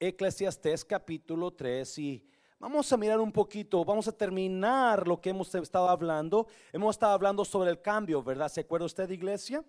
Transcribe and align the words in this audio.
Eclesiastés 0.00 0.84
capítulo 0.84 1.50
3 1.50 1.98
y 1.98 2.24
vamos 2.60 2.92
a 2.92 2.96
mirar 2.96 3.18
un 3.18 3.32
poquito, 3.32 3.84
vamos 3.84 4.06
a 4.06 4.12
terminar 4.12 5.08
lo 5.08 5.20
que 5.20 5.30
hemos 5.30 5.52
estado 5.56 5.88
hablando. 5.88 6.46
Hemos 6.72 6.94
estado 6.94 7.14
hablando 7.14 7.44
sobre 7.44 7.70
el 7.70 7.82
cambio, 7.82 8.22
¿verdad? 8.22 8.48
¿Se 8.48 8.60
acuerda 8.60 8.86
usted, 8.86 9.10
iglesia? 9.10 9.64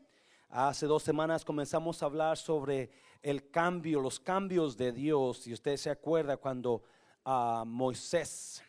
Hace 0.47 0.85
dos 0.85 1.01
semanas 1.01 1.43
comenzamos 1.43 2.03
a 2.03 2.05
hablar 2.05 2.37
sobre 2.37 2.91
el 3.23 3.49
cambio, 3.49 3.99
los 4.01 4.19
cambios 4.19 4.77
de 4.77 4.91
Dios. 4.91 5.47
Y 5.47 5.53
usted 5.53 5.77
se 5.77 5.89
acuerda 5.89 6.37
cuando 6.37 6.83
a 7.25 7.63
Moisés, 7.65 8.63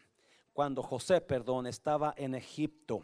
cuando 0.55 0.83
José, 0.83 1.21
perdón, 1.21 1.67
estaba 1.67 2.15
en 2.17 2.35
Egipto, 2.35 3.03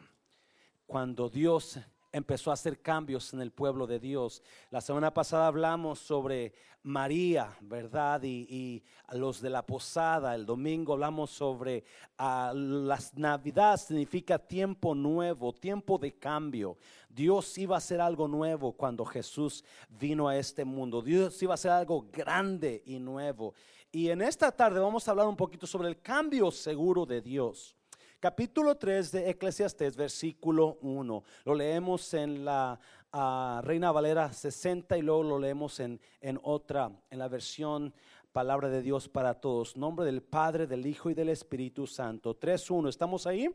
cuando 0.87 1.29
Dios 1.29 1.79
empezó 2.17 2.51
a 2.51 2.55
hacer 2.55 2.81
cambios 2.81 3.35
en 3.35 3.43
el 3.43 3.53
pueblo 3.53 3.87
de 3.87 4.01
Dios. 4.01 4.43
La 4.71 4.81
semana 4.81 5.13
pasada 5.13 5.47
hablamos 5.47 5.99
sobre 5.99 6.55
María, 6.83 7.55
¿verdad? 7.61 8.23
Y, 8.23 8.83
los 9.13 9.41
de 9.43 9.51
la 9.51 9.65
posada. 9.65 10.35
El 10.35 10.47
domingo 10.47 10.95
hablamos 10.95 11.31
sobre 11.31 11.85
uh, 12.19 12.55
las 12.55 13.15
Navidades 13.15 13.83
significa 13.83 14.39
tiempo 14.39 14.95
nuevo, 14.95 15.53
tiempo 15.53 15.99
de 15.99 16.15
cambio. 16.15 16.79
Dios 17.09 17.57
iba 17.59 17.77
a 17.77 17.79
hacer 17.79 18.01
algo 18.01 18.27
nuevo 18.27 18.73
cuando 18.73 19.05
Jesús 19.05 19.63
vino 19.89 20.27
a 20.27 20.37
este 20.37 20.65
mundo. 20.65 21.03
Dios 21.03 21.41
iba 21.43 21.53
a 21.53 21.57
hacer 21.57 21.71
algo 21.71 22.07
grande 22.11 22.83
y 22.87 22.99
nuevo. 22.99 23.53
Y 23.93 24.09
en 24.09 24.23
esta 24.23 24.51
tarde 24.51 24.81
vamos 24.81 25.07
a 25.07 25.11
hablar 25.11 25.29
un 25.29 25.37
poquito 25.37 25.67
sobre 25.67 25.89
el 25.89 26.01
cambio 26.01 26.51
seguro 26.51 27.05
de 27.05 27.21
Dios. 27.21 27.77
Capítulo 28.19 28.77
3 28.77 29.13
de 29.13 29.31
Eclesiastés, 29.31 29.95
versículo 29.95 30.79
1. 30.81 31.23
Lo 31.45 31.55
leemos 31.55 32.15
en 32.15 32.47
la 32.47 32.81
ah, 33.13 33.61
Reina 33.63 33.93
Valera 33.93 34.33
60 34.33 34.97
y 34.97 35.03
luego 35.03 35.23
lo 35.23 35.39
leemos 35.39 35.79
en, 35.81 36.01
en 36.23 36.41
otra, 36.43 36.91
en 37.11 37.19
la 37.19 37.29
versión 37.29 37.93
Palabra 38.33 38.69
de 38.69 38.83
Dios 38.83 39.09
para 39.09 39.35
todos. 39.35 39.77
Nombre 39.77 40.05
del 40.05 40.23
Padre, 40.23 40.67
del 40.67 40.87
Hijo 40.87 41.09
y 41.11 41.15
del 41.15 41.31
Espíritu 41.31 41.87
Santo. 41.87 42.39
3.1. 42.39 42.89
¿Estamos 42.89 43.27
ahí? 43.27 43.49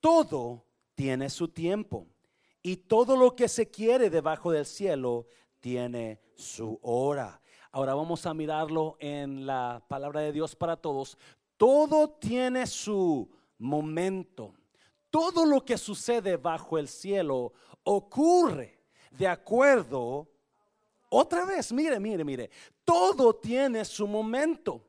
Todo 0.00 0.64
tiene 0.94 1.30
su 1.30 1.48
tiempo 1.48 2.06
y 2.62 2.76
todo 2.76 3.16
lo 3.16 3.34
que 3.34 3.48
se 3.48 3.70
quiere 3.70 4.08
debajo 4.08 4.50
del 4.52 4.66
cielo 4.66 5.26
tiene 5.60 6.20
su 6.34 6.78
hora. 6.82 7.40
Ahora 7.72 7.94
vamos 7.94 8.24
a 8.24 8.34
mirarlo 8.34 8.96
en 9.00 9.46
la 9.46 9.84
palabra 9.88 10.20
de 10.20 10.32
Dios 10.32 10.54
para 10.54 10.76
todos. 10.76 11.18
Todo 11.56 12.10
tiene 12.10 12.66
su 12.66 13.28
momento. 13.58 14.54
Todo 15.10 15.46
lo 15.46 15.64
que 15.64 15.78
sucede 15.78 16.36
bajo 16.36 16.78
el 16.78 16.88
cielo 16.88 17.52
ocurre 17.84 18.80
de 19.10 19.28
acuerdo. 19.28 20.28
Otra 21.08 21.44
vez, 21.44 21.72
mire, 21.72 22.00
mire, 22.00 22.24
mire. 22.24 22.50
Todo 22.84 23.36
tiene 23.36 23.84
su 23.84 24.06
momento. 24.06 24.84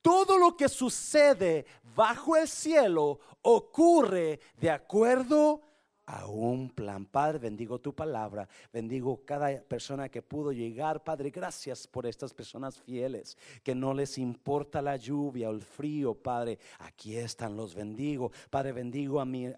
Todo 0.00 0.38
lo 0.38 0.56
que 0.56 0.68
sucede 0.68 1.66
bajo 1.96 2.36
el 2.36 2.46
cielo 2.46 3.18
ocurre 3.42 4.38
de 4.56 4.70
acuerdo 4.70 5.62
a 6.06 6.26
un 6.26 6.70
plan. 6.70 7.06
Padre, 7.06 7.38
bendigo 7.38 7.78
tu 7.78 7.94
palabra, 7.94 8.48
bendigo 8.72 9.22
cada 9.24 9.60
persona 9.62 10.08
que 10.08 10.22
pudo 10.22 10.52
llegar. 10.52 11.02
Padre, 11.02 11.30
gracias 11.30 11.86
por 11.86 12.06
estas 12.06 12.32
personas 12.32 12.78
fieles, 12.80 13.36
que 13.62 13.74
no 13.74 13.94
les 13.94 14.18
importa 14.18 14.82
la 14.82 14.96
lluvia 14.96 15.48
o 15.48 15.52
el 15.52 15.62
frío, 15.62 16.14
Padre. 16.14 16.58
Aquí 16.80 17.16
están, 17.16 17.56
los 17.56 17.74
bendigo. 17.74 18.30
Padre, 18.50 18.72
bendigo 18.72 19.20
a, 19.20 19.24
mi, 19.24 19.48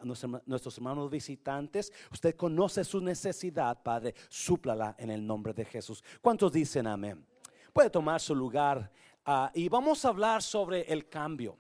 nuestros 0.47 0.77
hermanos 0.79 1.11
visitantes. 1.11 1.93
Usted 2.13 2.37
conoce 2.37 2.85
su 2.85 3.01
necesidad, 3.01 3.83
Padre, 3.83 4.15
súplala 4.29 4.95
en 4.99 5.11
el 5.11 5.27
nombre 5.27 5.53
de 5.53 5.65
Jesús. 5.65 6.03
¿Cuántos 6.21 6.53
dicen 6.53 6.87
amén? 6.87 7.25
Puede 7.73 7.91
tomar 7.91 8.21
su 8.21 8.35
lugar 8.35 8.91
ah, 9.25 9.51
y 9.55 9.69
vamos 9.69 10.05
a 10.05 10.09
hablar 10.09 10.43
sobre 10.43 10.83
el 10.83 11.09
cambio. 11.09 11.59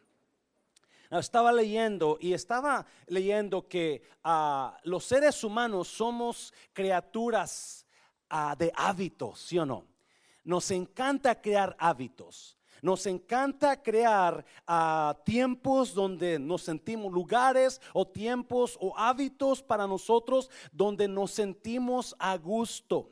Estaba 1.10 1.52
leyendo 1.52 2.18
y 2.20 2.32
estaba 2.32 2.84
leyendo 3.06 3.68
que 3.68 4.02
ah, 4.24 4.76
los 4.82 5.04
seres 5.04 5.42
humanos 5.44 5.88
somos 5.88 6.52
criaturas 6.72 7.86
ah, 8.28 8.56
de 8.58 8.72
hábitos, 8.74 9.40
¿sí 9.40 9.58
o 9.58 9.66
no? 9.66 9.84
Nos 10.44 10.70
encanta 10.70 11.40
crear 11.40 11.76
hábitos. 11.78 12.56
Nos 12.82 13.06
encanta 13.06 13.82
crear 13.82 14.44
ah, 14.66 15.16
tiempos 15.24 15.94
donde 15.94 16.38
nos 16.38 16.62
sentimos, 16.62 17.12
lugares 17.12 17.80
o 17.92 18.06
tiempos 18.06 18.76
o 18.80 18.96
hábitos 18.96 19.62
para 19.62 19.86
nosotros 19.86 20.50
donde 20.72 21.08
nos 21.08 21.30
sentimos 21.30 22.14
a 22.18 22.36
gusto. 22.36 23.10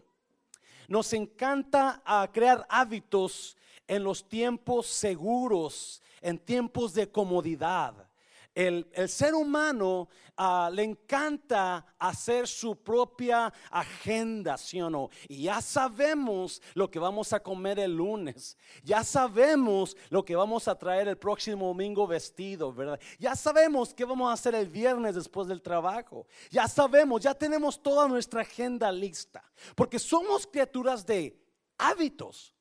Nos 0.87 1.13
encanta 1.15 2.03
crear 2.33 2.67
hábitos 2.69 3.57
en 3.87 4.05
los 4.05 4.29
tiempos 4.29 4.87
seguros, 4.87 6.03
en 6.21 6.39
tiempos 6.39 6.95
de 6.95 7.11
comodidad. 7.11 8.09
El, 8.55 8.87
ser 9.09 9.35
humano 9.35 10.09
ah, 10.37 10.71
le 10.73 10.85
encanta 10.85 11.85
hacer 11.99 12.47
su 12.47 12.77
propia 12.77 13.53
agenda, 13.69 14.57
¿sí 14.57 14.81
o 14.81 14.89
no? 14.89 15.11
Y 15.29 15.43
ya 15.43 15.61
sabemos 15.61 16.63
lo 16.75 16.89
que 16.89 17.01
vamos 17.01 17.33
a 17.33 17.41
comer 17.41 17.81
el 17.81 17.97
lunes. 17.97 18.57
Ya 18.85 19.03
sabemos 19.03 19.97
lo 20.09 20.25
que 20.25 20.37
vamos 20.37 20.69
a 20.69 20.79
traer 20.79 21.09
el 21.09 21.19
próximo 21.19 21.67
domingo 21.67 22.07
vestido, 22.07 22.73
¿verdad? 22.73 23.01
Ya 23.19 23.35
sabemos 23.35 23.93
qué 23.93 24.05
vamos 24.05 24.31
a 24.31 24.35
hacer 24.35 24.55
el 24.55 24.69
viernes 24.69 25.17
después 25.17 25.49
del 25.49 25.61
trabajo. 25.61 26.29
Ya 26.49 26.69
sabemos, 26.69 27.23
ya 27.23 27.35
tenemos 27.35 27.83
toda 27.83 28.07
nuestra 28.07 28.43
agenda 28.43 28.93
lista. 28.93 29.43
Porque 29.75 29.99
somos 29.99 30.47
criaturas 30.47 31.05
de 31.05 31.37
hábitos. 31.77 32.55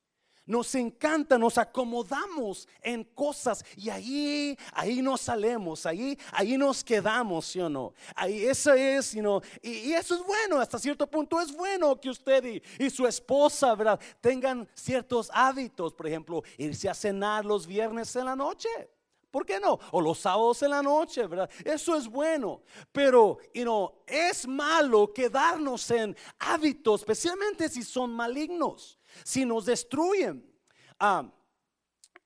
Nos 0.46 0.76
encanta, 0.76 1.38
nos 1.38 1.58
acomodamos 1.58 2.68
en 2.82 3.06
cosas 3.06 3.64
y 3.78 3.90
ahí, 3.90 4.58
ahí 4.74 5.02
nos 5.02 5.22
salemos, 5.22 5.86
ahí, 5.86 6.20
ahí 6.34 6.58
nos 6.58 6.84
quedamos, 6.84 7.46
¿sí 7.46 7.62
o 7.62 7.70
no? 7.70 7.94
Ahí 8.14 8.44
eso 8.44 8.74
es, 8.74 9.14
you 9.14 9.42
y, 9.62 9.94
eso 9.94 10.16
es 10.16 10.24
bueno, 10.26 10.60
hasta 10.60 10.78
cierto 10.78 11.08
punto 11.08 11.40
es 11.40 11.56
bueno 11.56 11.96
que 12.00 12.10
usted 12.10 12.62
y, 12.78 12.90
su 12.90 13.08
esposa, 13.08 13.74
¿verdad? 13.74 13.98
Tengan 14.20 14.68
ciertos 14.74 15.32
hábitos, 15.34 15.94
por 15.94 16.08
ejemplo, 16.08 16.44
irse 16.58 16.90
a 16.90 16.94
cenar 16.94 17.46
los 17.46 17.66
viernes 17.66 18.14
en 18.18 18.26
la 18.26 18.36
noche. 18.36 18.68
¿Por 19.32 19.46
qué 19.46 19.60
no? 19.60 19.80
O 19.92 20.00
los 20.00 20.20
sábados 20.20 20.62
en 20.62 20.72
la 20.72 20.84
noche, 20.84 21.26
¿verdad? 21.26 21.50
Eso 21.66 21.96
es 21.96 22.08
bueno. 22.08 22.62
Pero, 22.92 23.40
you 23.52 23.64
know, 23.64 23.92
es 24.06 24.46
malo 24.46 25.12
quedarnos 25.12 25.90
en 25.90 26.16
hábitos, 26.38 27.02
especialmente 27.02 27.68
si 27.70 27.82
son 27.82 28.12
malignos 28.12 29.00
si 29.24 29.46
nos 29.46 29.66
destruyen. 29.66 30.46
Ah, 31.00 31.32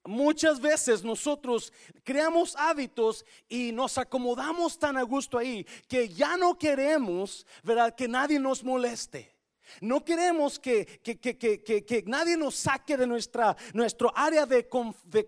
muchas 0.06 0.60
veces 0.60 1.04
nosotros 1.04 1.72
creamos 2.04 2.56
hábitos 2.56 3.26
y 3.48 3.72
nos 3.72 3.98
acomodamos 3.98 4.80
tan 4.80 4.98
a 4.98 5.04
gusto 5.04 5.38
ahí 5.38 5.66
que 5.88 6.10
ya 6.10 6.38
no 6.38 6.58
queremos, 6.58 7.46
¿verdad? 7.64 7.94
Que 7.96 8.08
nadie 8.08 8.40
nos 8.40 8.64
moleste. 8.64 9.37
No 9.82 10.04
queremos 10.04 10.60
que, 10.60 10.86
que, 10.86 12.04
nadie 12.06 12.38
nos 12.38 12.56
saque 12.56 12.98
de 12.98 13.08
nuestra, 13.08 13.56
nuestro 13.74 14.12
área 14.16 14.46
de, 14.46 14.68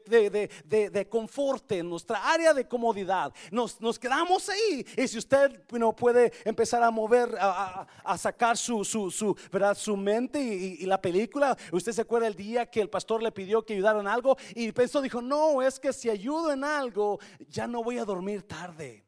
de, 0.05 0.89
de, 0.89 1.09
confort, 1.09 1.71
nuestra 1.83 2.31
área 2.31 2.53
de 2.53 2.67
comodidad. 2.67 3.33
Nos, 3.51 3.79
nos, 3.81 3.99
quedamos 3.99 4.49
ahí. 4.49 4.85
Y 4.97 5.07
si 5.07 5.17
usted 5.17 5.61
no 5.71 5.95
puede 5.95 6.31
empezar 6.45 6.83
a 6.83 6.91
mover, 6.91 7.35
a, 7.39 7.87
a, 8.03 8.17
sacar 8.17 8.57
su, 8.57 8.83
su, 8.83 9.11
su, 9.11 9.35
¿verdad? 9.51 9.77
su 9.77 9.95
mente 9.95 10.41
y, 10.41 10.85
la 10.85 11.01
película, 11.01 11.57
usted 11.71 11.91
se 11.91 12.01
acuerda 12.01 12.27
el 12.27 12.35
día 12.35 12.65
que 12.65 12.81
el 12.81 12.89
pastor 12.89 13.21
le 13.21 13.31
pidió 13.31 13.63
que 13.63 13.73
ayudara 13.73 13.99
en 13.99 14.07
algo 14.07 14.37
y 14.55 14.71
pensó, 14.71 15.01
dijo, 15.01 15.21
no, 15.21 15.61
es 15.61 15.79
que 15.79 15.93
si 15.93 16.09
ayudo 16.09 16.51
en 16.51 16.63
algo, 16.63 17.19
ya 17.47 17.67
no 17.67 17.83
voy 17.83 17.97
a 17.97 18.05
dormir 18.05 18.43
tarde. 18.43 19.05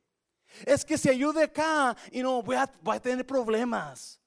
Es 0.65 0.85
que 0.85 0.97
si 0.97 1.09
ayude 1.09 1.43
acá 1.43 1.95
y 2.11 2.21
no 2.21 2.41
voy 2.41 2.55
a, 2.55 2.71
voy 2.81 2.97
a 2.97 3.01
tener 3.01 3.25
problemas. 3.25 4.19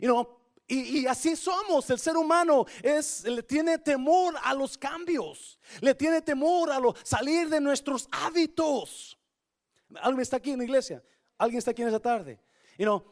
Y 0.00 0.06
no, 0.06 0.41
y, 0.74 1.06
así 1.06 1.36
somos, 1.36 1.88
el 1.90 1.98
ser 1.98 2.16
humano 2.16 2.64
es, 2.82 3.24
le 3.24 3.42
tiene 3.42 3.78
temor 3.78 4.34
a 4.42 4.54
los 4.54 4.78
cambios, 4.78 5.58
le 5.80 5.94
tiene 5.94 6.22
temor 6.22 6.70
a 6.70 6.80
salir 7.02 7.48
de 7.48 7.60
nuestros 7.60 8.08
hábitos. 8.10 9.18
¿Alguien 10.00 10.22
está 10.22 10.38
aquí 10.38 10.52
en 10.52 10.58
la 10.58 10.64
iglesia? 10.64 11.02
¿Alguien 11.36 11.58
está 11.58 11.72
aquí 11.72 11.82
en 11.82 11.88
esta 11.88 12.00
tarde? 12.00 12.40
Y 12.78 12.84
no, 12.84 13.04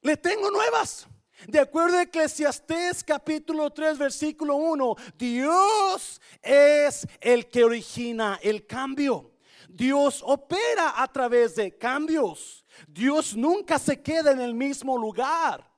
le 0.00 0.16
tengo 0.16 0.50
nuevas. 0.50 1.06
De 1.46 1.58
acuerdo 1.58 1.98
a 1.98 2.02
Eclesiastés 2.02 3.02
capítulo 3.02 3.70
3 3.70 3.98
versículo 3.98 4.56
1, 4.56 4.96
Dios 5.18 6.20
es 6.40 7.06
el 7.20 7.48
que 7.48 7.64
origina 7.64 8.38
el 8.42 8.66
cambio. 8.66 9.32
Dios 9.68 10.22
opera 10.24 11.02
a 11.02 11.10
través 11.10 11.56
de 11.56 11.76
cambios. 11.76 12.64
Dios 12.86 13.36
nunca 13.36 13.78
se 13.78 14.00
queda 14.00 14.30
en 14.30 14.40
el 14.40 14.54
mismo 14.54 14.96
lugar. 14.96 15.71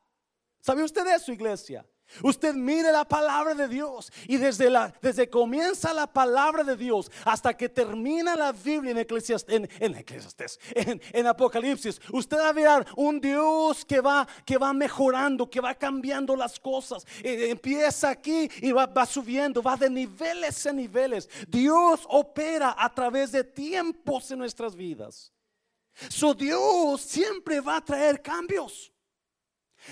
¿Sabe 0.64 0.82
usted 0.82 1.06
eso, 1.08 1.30
iglesia? 1.30 1.86
Usted 2.22 2.54
mire 2.54 2.90
la 2.90 3.04
palabra 3.04 3.52
de 3.54 3.68
Dios 3.68 4.10
y 4.26 4.38
desde 4.38 4.70
la 4.70 4.94
desde 5.02 5.28
comienza 5.28 5.92
la 5.92 6.06
palabra 6.06 6.64
de 6.64 6.74
Dios 6.74 7.10
hasta 7.26 7.54
que 7.54 7.68
termina 7.68 8.34
la 8.34 8.50
Biblia 8.50 8.92
en 8.92 8.96
Eclesiastes, 8.96 10.58
en, 10.74 11.02
en, 11.12 11.26
Apocalipsis, 11.26 12.00
usted 12.10 12.38
va 12.38 12.48
a 12.48 12.52
ver 12.54 12.86
un 12.96 13.20
Dios 13.20 13.84
que 13.84 14.00
va 14.00 14.26
que 14.46 14.56
va 14.56 14.72
mejorando, 14.72 15.50
que 15.50 15.60
va 15.60 15.74
cambiando 15.74 16.34
las 16.34 16.58
cosas. 16.58 17.04
Eh, 17.22 17.50
empieza 17.50 18.08
aquí 18.08 18.48
y 18.62 18.72
va, 18.72 18.86
va 18.86 19.04
subiendo, 19.04 19.62
va 19.62 19.76
de 19.76 19.90
niveles 19.90 20.64
en 20.64 20.76
niveles. 20.76 21.28
Dios 21.46 22.06
opera 22.08 22.74
a 22.78 22.88
través 22.94 23.32
de 23.32 23.44
tiempos 23.44 24.30
en 24.30 24.38
nuestras 24.38 24.74
vidas. 24.74 25.30
Su 26.08 26.32
Dios 26.32 27.02
siempre 27.02 27.60
va 27.60 27.76
a 27.76 27.84
traer 27.84 28.22
cambios. 28.22 28.93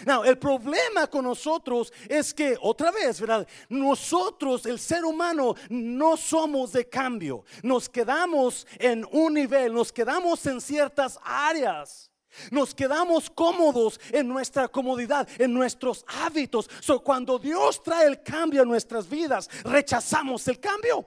Now, 0.06 0.24
el 0.24 0.38
problema 0.38 1.06
con 1.06 1.24
nosotros 1.24 1.92
es 2.08 2.32
que, 2.32 2.56
otra 2.60 2.90
vez, 2.90 3.20
¿verdad? 3.20 3.46
Nosotros, 3.68 4.66
el 4.66 4.78
ser 4.78 5.04
humano, 5.04 5.54
no 5.68 6.16
somos 6.16 6.72
de 6.72 6.88
cambio. 6.88 7.44
Nos 7.62 7.88
quedamos 7.88 8.66
en 8.78 9.06
un 9.12 9.34
nivel, 9.34 9.72
nos 9.72 9.92
quedamos 9.92 10.44
en 10.46 10.60
ciertas 10.60 11.18
áreas. 11.22 12.10
Nos 12.50 12.74
quedamos 12.74 13.28
cómodos 13.28 14.00
en 14.10 14.26
nuestra 14.26 14.66
comodidad, 14.66 15.28
en 15.38 15.52
nuestros 15.52 16.04
hábitos. 16.06 16.68
So, 16.80 17.00
cuando 17.00 17.38
Dios 17.38 17.82
trae 17.82 18.06
el 18.06 18.22
cambio 18.22 18.62
a 18.62 18.64
nuestras 18.64 19.08
vidas, 19.08 19.50
rechazamos 19.64 20.48
el 20.48 20.58
cambio. 20.58 21.06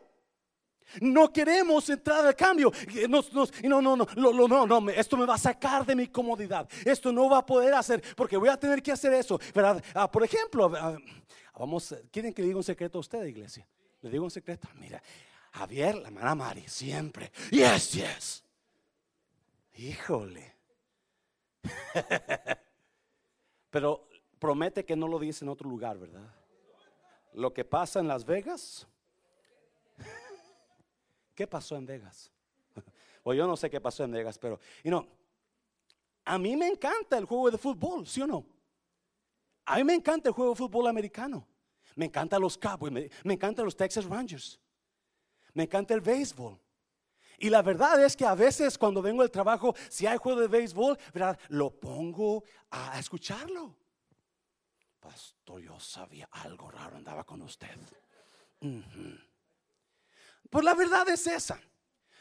No 1.01 1.31
queremos 1.31 1.89
entrar 1.89 2.25
al 2.25 2.35
cambio. 2.35 2.71
no, 3.09 3.81
no, 3.81 3.95
no, 3.95 4.47
no, 4.47 4.67
no, 4.67 4.89
esto 4.89 5.17
me 5.17 5.25
va 5.25 5.35
a 5.35 5.37
sacar 5.37 5.85
de 5.85 5.95
mi 5.95 6.07
comodidad. 6.07 6.67
Esto 6.83 7.11
no 7.11 7.29
va 7.29 7.39
a 7.39 7.45
poder 7.45 7.73
hacer 7.73 8.01
porque 8.15 8.37
voy 8.37 8.49
a 8.49 8.57
tener 8.57 8.81
que 8.81 8.91
hacer 8.91 9.13
eso. 9.13 9.39
¿verdad? 9.53 9.83
Ah, 9.93 10.11
por 10.11 10.23
ejemplo, 10.23 10.71
ah, 10.75 10.97
vamos, 11.57 11.95
¿quieren 12.11 12.33
que 12.33 12.41
le 12.41 12.47
diga 12.47 12.57
un 12.57 12.63
secreto 12.63 12.97
a 12.97 13.01
usted, 13.01 13.25
iglesia? 13.25 13.65
Le 14.01 14.09
digo 14.09 14.23
un 14.23 14.31
secreto. 14.31 14.67
Mira, 14.75 15.01
Javier, 15.51 15.95
la 15.95 16.07
hermana 16.07 16.35
Mari, 16.35 16.65
siempre. 16.67 17.31
Yes, 17.49 17.93
yes. 17.93 18.43
Híjole. 19.75 20.53
Pero 23.69 24.07
promete 24.39 24.85
que 24.85 24.95
no 24.95 25.07
lo 25.07 25.19
dice 25.19 25.43
en 25.43 25.49
otro 25.49 25.69
lugar, 25.69 25.97
¿verdad? 25.97 26.29
Lo 27.33 27.53
que 27.53 27.65
pasa 27.65 27.99
en 27.99 28.07
Las 28.07 28.25
Vegas 28.25 28.87
¿Qué 31.35 31.45
pasó 31.45 31.75
en 31.75 31.85
Vegas? 31.85 32.31
Pues 33.21 33.39
yo 33.39 33.47
no 33.47 33.57
sé 33.57 33.71
qué 33.71 33.81
pasó 33.81 34.03
en 34.03 34.11
Vegas, 34.11 34.37
pero, 34.37 34.59
y 34.83 34.89
no, 34.91 35.07
a 36.25 36.37
mí 36.37 36.55
me 36.55 36.67
encanta 36.67 37.17
el 37.17 37.25
juego 37.25 37.49
de 37.49 37.57
fútbol, 37.57 38.05
¿sí 38.05 38.21
o 38.21 38.27
no? 38.27 38.45
A 39.65 39.77
mí 39.77 39.83
me 39.83 39.95
encanta 39.95 40.29
el 40.29 40.35
juego 40.35 40.51
de 40.51 40.57
fútbol 40.57 40.85
americano. 40.85 41.47
Me 41.95 42.05
encantan 42.05 42.39
los 42.39 42.55
Cowboys, 42.55 42.93
me, 42.93 43.09
me 43.23 43.33
encantan 43.33 43.65
los 43.65 43.75
Texas 43.75 44.05
Rangers. 44.05 44.59
Me 45.55 45.63
encanta 45.63 45.95
el 45.95 46.01
béisbol. 46.01 46.59
Y 47.39 47.49
la 47.49 47.61
verdad 47.61 48.03
es 48.03 48.15
que 48.15 48.25
a 48.25 48.35
veces 48.35 48.77
cuando 48.77 49.01
vengo 49.01 49.21
del 49.21 49.31
trabajo, 49.31 49.75
si 49.89 50.05
hay 50.05 50.17
juego 50.17 50.41
de 50.41 50.47
béisbol, 50.47 50.97
¿verdad? 51.13 51.39
Lo 51.49 51.71
pongo 51.71 52.43
a 52.69 52.99
escucharlo. 52.99 53.75
Pastor, 54.99 55.61
yo 55.61 55.79
sabía 55.79 56.27
algo 56.31 56.69
raro 56.71 56.97
andaba 56.97 57.23
con 57.23 57.41
usted. 57.41 57.77
Pues 60.49 60.63
la 60.63 60.73
verdad 60.73 61.07
es 61.09 61.27
esa. 61.27 61.59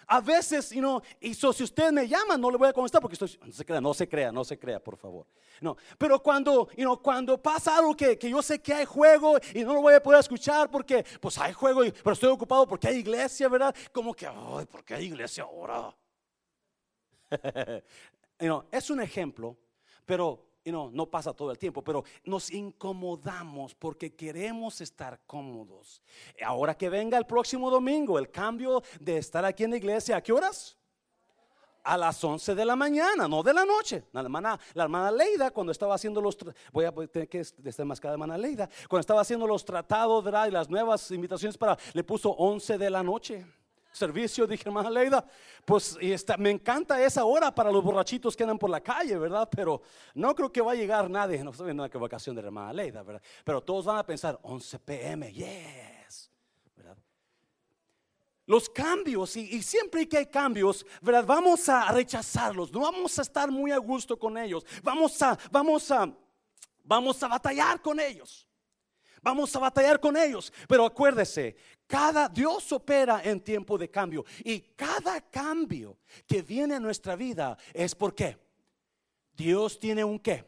A 0.07 0.21
veces, 0.21 0.71
you 0.71 0.81
know, 0.81 1.01
y 1.21 1.35
so, 1.35 1.53
si 1.53 1.63
usted 1.63 1.91
me 1.91 2.07
llama, 2.07 2.37
no 2.37 2.51
le 2.51 2.59
voy 2.59 2.69
a 2.69 2.73
contestar 2.73 3.01
porque 3.01 3.15
estoy, 3.15 3.39
no 3.43 3.53
se 3.53 3.65
crea, 3.65 3.81
no 3.81 3.95
se 3.95 4.09
crea, 4.09 4.33
no 4.33 4.45
se 4.45 4.59
crea, 4.59 4.79
por 4.79 4.97
favor. 4.97 5.27
No, 5.61 5.77
pero 5.97 6.23
cuando, 6.23 6.69
you 6.77 6.85
know, 6.85 7.01
cuando 7.01 7.41
pasa 7.41 7.79
algo 7.79 7.97
que, 7.97 8.19
que, 8.19 8.29
yo 8.29 8.43
sé 8.43 8.61
que 8.61 8.75
hay 8.75 8.85
juego 8.85 9.39
y 9.55 9.65
no 9.65 9.73
lo 9.73 9.81
voy 9.81 9.95
a 9.95 10.03
poder 10.03 10.21
escuchar 10.21 10.71
porque, 10.71 11.05
pues 11.21 11.39
hay 11.39 11.53
juego, 11.53 11.81
pero 12.03 12.13
estoy 12.13 12.31
ocupado 12.31 12.67
porque 12.67 12.89
hay 12.89 12.97
iglesia, 12.97 13.49
¿verdad? 13.49 13.75
Como 13.93 14.13
que, 14.15 14.27
ay, 14.27 14.67
¿por 14.67 14.85
qué 14.85 14.95
hay 14.95 15.07
iglesia 15.07 15.45
ahora? 15.45 15.95
you 18.41 18.47
know, 18.47 18.65
es 18.71 18.91
un 18.91 19.01
ejemplo, 19.01 19.57
pero 20.05 20.44
y 20.65 20.73
no, 20.73 20.91
no 20.91 21.07
pasa 21.07 21.33
todo 21.35 21.51
el 21.51 21.59
tiempo, 21.59 21.83
pero 21.83 22.05
nos 22.25 22.51
incomodamos 22.51 23.75
porque 23.75 24.15
queremos 24.15 24.81
estar 24.81 25.21
cómodos. 25.27 26.03
Ahora 26.45 26.75
que 26.75 26.89
venga 26.89 27.19
el 27.19 27.27
próximo 27.27 27.71
domingo, 27.71 28.19
el 28.19 28.31
cambio 28.31 28.83
de 28.99 29.19
estar 29.19 29.45
aquí 29.45 29.65
en 29.65 29.71
la 29.73 29.77
iglesia, 29.77 30.17
¿a 30.17 30.23
qué 30.23 30.33
horas? 30.33 30.79
A 31.83 31.99
las 31.99 32.25
11 32.25 32.55
de 32.55 32.65
la 32.65 32.77
mañana, 32.77 33.29
no 33.29 33.43
de 33.43 33.53
la 33.53 33.67
noche. 33.67 34.05
La 34.13 34.23
hermana, 34.23 34.59
la 34.73 34.85
hermana 34.85 35.11
Leida, 35.11 35.51
cuando 35.51 35.71
estaba 35.71 35.95
haciendo 35.95 36.23
los, 36.23 36.39
voy 36.73 36.87
a 36.87 36.93
tener 36.93 37.29
que 37.29 37.43
la 37.63 38.13
hermana 38.13 38.39
Leida, 38.39 38.71
cuando 38.89 39.01
estaba 39.01 39.21
haciendo 39.21 39.47
los 39.47 39.67
tratados, 39.67 40.25
¿verdad? 40.25 40.49
Y 40.49 40.51
las 40.51 40.71
nuevas 40.71 41.11
invitaciones 41.11 41.59
para, 41.59 41.77
le 41.93 42.03
puso 42.03 42.31
11 42.31 42.79
de 42.79 42.89
la 42.89 43.03
noche 43.03 43.45
servicio, 43.95 44.47
dije, 44.47 44.65
hermana 44.67 44.91
Leida, 44.91 45.25
pues 45.65 45.97
me 46.39 46.51
encanta 46.51 47.03
esa 47.03 47.25
hora 47.25 47.55
para 47.55 47.71
los 47.71 47.83
borrachitos 47.83 48.37
que 48.37 48.43
andan 48.43 48.59
por 48.59 48.69
la 48.69 48.81
calle, 48.81 49.17
¿verdad? 49.17 49.49
Pero 49.51 49.83
no 50.15 50.35
creo 50.35 50.51
que 50.51 50.61
va 50.61 50.73
a 50.73 50.75
llegar 50.75 51.09
nadie, 51.09 51.43
no 51.45 51.51
estoy 51.51 51.67
viendo 51.67 51.85
una 51.85 51.99
vacación 51.99 52.35
de 52.35 52.43
la 52.43 52.49
hermana 52.49 52.73
Leida, 52.73 53.03
¿verdad? 53.03 53.23
Pero 53.45 53.63
todos 53.63 53.85
van 53.85 53.99
a 53.99 54.05
pensar, 54.05 54.39
11 54.43 54.79
pm, 54.81 55.33
yes, 55.33 56.31
¿verdad? 56.75 56.97
Los 58.47 58.69
cambios, 58.69 59.37
y, 59.37 59.57
y 59.57 59.63
siempre 59.63 60.09
que 60.09 60.19
hay 60.19 60.27
cambios, 60.27 60.85
¿verdad? 61.01 61.25
Vamos 61.25 61.69
a 61.69 61.93
rechazarlos, 61.93 62.73
no 62.73 62.81
vamos 62.81 63.17
a 63.19 63.23
estar 63.23 63.49
muy 63.51 63.71
a 63.71 63.79
gusto 63.79 64.19
con 64.19 64.37
ellos, 64.37 64.67
vamos 64.83 65.23
a, 65.23 65.39
vamos 65.53 65.89
a, 65.93 66.13
vamos 66.83 67.23
a 67.23 67.29
batallar 67.29 67.81
con 67.81 68.01
ellos. 68.01 68.49
Vamos 69.25 69.57
a 69.57 69.59
batallar 69.59 69.99
con 69.99 70.17
ellos. 70.19 70.53
Pero 70.69 70.85
acuérdese, 70.85 71.57
cada 71.87 72.29
Dios 72.29 72.71
opera 72.73 73.23
en 73.25 73.41
tiempo 73.41 73.79
de 73.79 73.91
cambio. 73.91 74.25
Y 74.45 74.61
cada 74.77 75.19
cambio 75.23 75.97
que 76.27 76.43
viene 76.43 76.75
a 76.75 76.81
nuestra 76.81 77.17
vida 77.17 77.57
es 77.73 77.95
porque 77.95 78.37
Dios 79.35 79.81
tiene 79.81 80.05
un 80.05 80.19
qué? 80.19 80.45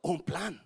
Un 0.00 0.20
plan. 0.20 0.62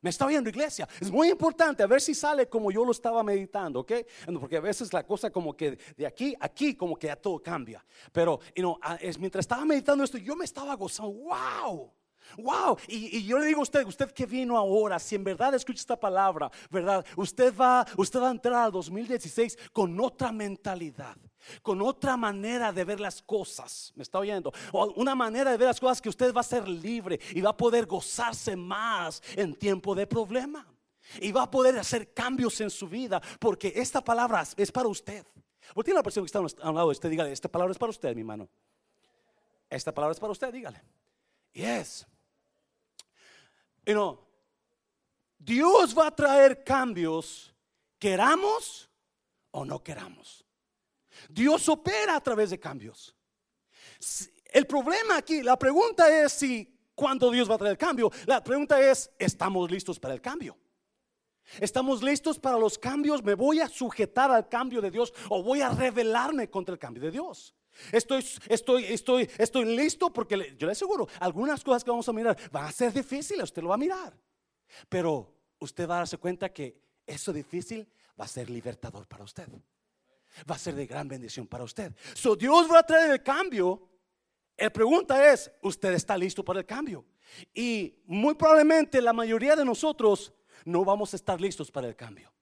Me 0.00 0.10
está 0.10 0.24
oyendo 0.24 0.48
iglesia. 0.48 0.88
Es 1.00 1.10
muy 1.10 1.30
importante 1.30 1.82
a 1.82 1.86
ver 1.88 2.00
si 2.00 2.14
sale 2.14 2.48
como 2.48 2.70
yo 2.70 2.84
lo 2.84 2.92
estaba 2.92 3.24
meditando, 3.24 3.80
¿ok? 3.80 3.92
Porque 4.38 4.58
a 4.58 4.60
veces 4.60 4.92
la 4.92 5.04
cosa 5.04 5.30
como 5.30 5.56
que 5.56 5.76
de 5.96 6.06
aquí 6.06 6.36
aquí 6.38 6.76
como 6.76 6.96
que 6.96 7.08
ya 7.08 7.16
todo 7.16 7.42
cambia. 7.42 7.84
Pero, 8.12 8.38
you 8.54 8.62
know, 8.62 8.78
es, 9.00 9.18
mientras 9.18 9.42
estaba 9.42 9.64
meditando 9.64 10.04
esto, 10.04 10.16
yo 10.16 10.36
me 10.36 10.44
estaba 10.44 10.76
gozando. 10.76 11.10
¡Wow! 11.10 11.92
Wow, 12.36 12.76
y, 12.88 13.24
yo 13.24 13.38
le 13.38 13.46
digo 13.46 13.60
a 13.60 13.62
usted, 13.62 13.86
usted 13.86 14.10
que 14.10 14.26
vino 14.26 14.56
ahora, 14.56 14.98
si 14.98 15.14
en 15.14 15.24
verdad 15.24 15.54
escucha 15.54 15.80
esta 15.80 15.98
palabra, 15.98 16.50
¿verdad? 16.70 17.04
Usted 17.16 17.54
va, 17.56 17.86
usted 17.96 18.20
va 18.20 18.28
a 18.28 18.32
entrar 18.32 18.54
al 18.54 18.72
2016 18.72 19.56
con 19.72 19.98
otra 20.00 20.32
mentalidad, 20.32 21.16
con 21.62 21.80
otra 21.80 22.16
manera 22.16 22.72
de 22.72 22.84
ver 22.84 23.00
las 23.00 23.22
cosas. 23.22 23.92
¿Me 23.94 24.02
está 24.02 24.18
oyendo? 24.18 24.52
O 24.72 24.92
una 24.96 25.14
manera 25.14 25.50
de 25.50 25.56
ver 25.56 25.68
las 25.68 25.80
cosas 25.80 26.02
que 26.02 26.08
usted 26.08 26.34
va 26.34 26.40
a 26.40 26.44
ser 26.44 26.68
libre 26.68 27.18
y 27.32 27.40
va 27.40 27.50
a 27.50 27.56
poder 27.56 27.86
gozarse 27.86 28.56
más 28.56 29.22
en 29.34 29.54
tiempo 29.54 29.94
de 29.94 30.06
problema. 30.06 30.66
Y 31.20 31.30
va 31.30 31.42
a 31.42 31.50
poder 31.50 31.78
hacer 31.78 32.12
cambios 32.12 32.60
en 32.60 32.68
su 32.68 32.88
vida 32.88 33.22
porque 33.38 33.72
esta 33.76 34.02
palabra 34.02 34.44
es 34.56 34.72
para 34.72 34.88
usted. 34.88 35.24
¿Por 35.72 35.84
tiene 35.84 35.98
la 35.98 36.02
persona 36.02 36.24
que 36.24 36.26
está 36.26 36.38
a 36.38 36.70
un 36.70 36.74
lado 36.74 36.88
de 36.88 36.92
usted, 36.92 37.10
dígale, 37.10 37.32
esta 37.32 37.48
palabra 37.48 37.72
es 37.72 37.78
para 37.78 37.90
usted, 37.90 38.14
mi 38.14 38.20
hermano. 38.20 38.48
Esta 39.68 39.92
palabra 39.92 40.12
es 40.12 40.20
para 40.20 40.32
usted, 40.32 40.52
dígale. 40.52 40.82
Yes. 41.52 42.06
Y 43.86 43.94
no, 43.94 44.26
Dios 45.38 45.96
va 45.96 46.08
a 46.08 46.14
traer 46.14 46.64
cambios, 46.64 47.54
queramos 47.98 48.90
o 49.52 49.64
no 49.64 49.82
queramos. 49.82 50.44
Dios 51.28 51.68
opera 51.68 52.16
a 52.16 52.20
través 52.20 52.50
de 52.50 52.58
cambios. 52.58 53.14
El 54.52 54.66
problema 54.66 55.18
aquí, 55.18 55.42
la 55.42 55.56
pregunta 55.56 56.08
es 56.24 56.32
si 56.32 56.76
cuando 56.94 57.30
Dios 57.30 57.48
va 57.48 57.54
a 57.54 57.58
traer 57.58 57.72
el 57.72 57.78
cambio, 57.78 58.10
la 58.26 58.42
pregunta 58.42 58.80
es, 58.80 59.10
¿estamos 59.18 59.70
listos 59.70 60.00
para 60.00 60.14
el 60.14 60.20
cambio? 60.20 60.58
¿Estamos 61.60 62.02
listos 62.02 62.40
para 62.40 62.58
los 62.58 62.76
cambios? 62.76 63.22
¿Me 63.22 63.34
voy 63.34 63.60
a 63.60 63.68
sujetar 63.68 64.32
al 64.32 64.48
cambio 64.48 64.80
de 64.80 64.90
Dios 64.90 65.14
o 65.28 65.42
voy 65.44 65.60
a 65.60 65.68
rebelarme 65.68 66.50
contra 66.50 66.72
el 66.72 66.78
cambio 66.78 67.04
de 67.04 67.12
Dios? 67.12 67.54
Estoy, 67.92 68.24
estoy, 68.48 68.84
estoy, 68.84 69.30
estoy 69.38 69.76
listo 69.76 70.12
porque 70.12 70.54
yo 70.58 70.66
le 70.66 70.72
aseguro, 70.72 71.08
algunas 71.20 71.62
cosas 71.62 71.84
que 71.84 71.90
vamos 71.90 72.08
a 72.08 72.12
mirar 72.12 72.36
van 72.50 72.64
a 72.64 72.72
ser 72.72 72.92
difíciles, 72.92 73.44
usted 73.44 73.62
lo 73.62 73.68
va 73.68 73.74
a 73.74 73.78
mirar. 73.78 74.16
Pero 74.88 75.34
usted 75.58 75.88
va 75.88 75.96
a 75.96 75.98
darse 75.98 76.18
cuenta 76.18 76.52
que 76.52 76.80
eso 77.06 77.32
difícil 77.32 77.88
va 78.18 78.24
a 78.24 78.28
ser 78.28 78.50
libertador 78.50 79.06
para 79.06 79.24
usted. 79.24 79.48
Va 80.50 80.54
a 80.54 80.58
ser 80.58 80.74
de 80.74 80.86
gran 80.86 81.08
bendición 81.08 81.46
para 81.46 81.64
usted. 81.64 81.94
So 82.14 82.36
Dios 82.36 82.70
va 82.70 82.80
a 82.80 82.82
traer 82.82 83.10
el 83.10 83.22
cambio. 83.22 83.88
La 84.56 84.70
pregunta 84.70 85.32
es, 85.32 85.50
¿usted 85.62 85.92
está 85.92 86.16
listo 86.16 86.44
para 86.44 86.60
el 86.60 86.66
cambio? 86.66 87.04
Y 87.54 88.02
muy 88.06 88.34
probablemente 88.34 89.00
la 89.00 89.12
mayoría 89.12 89.56
de 89.56 89.64
nosotros 89.64 90.32
no 90.64 90.84
vamos 90.84 91.12
a 91.12 91.16
estar 91.16 91.40
listos 91.40 91.70
para 91.70 91.88
el 91.88 91.96
cambio. 91.96 92.32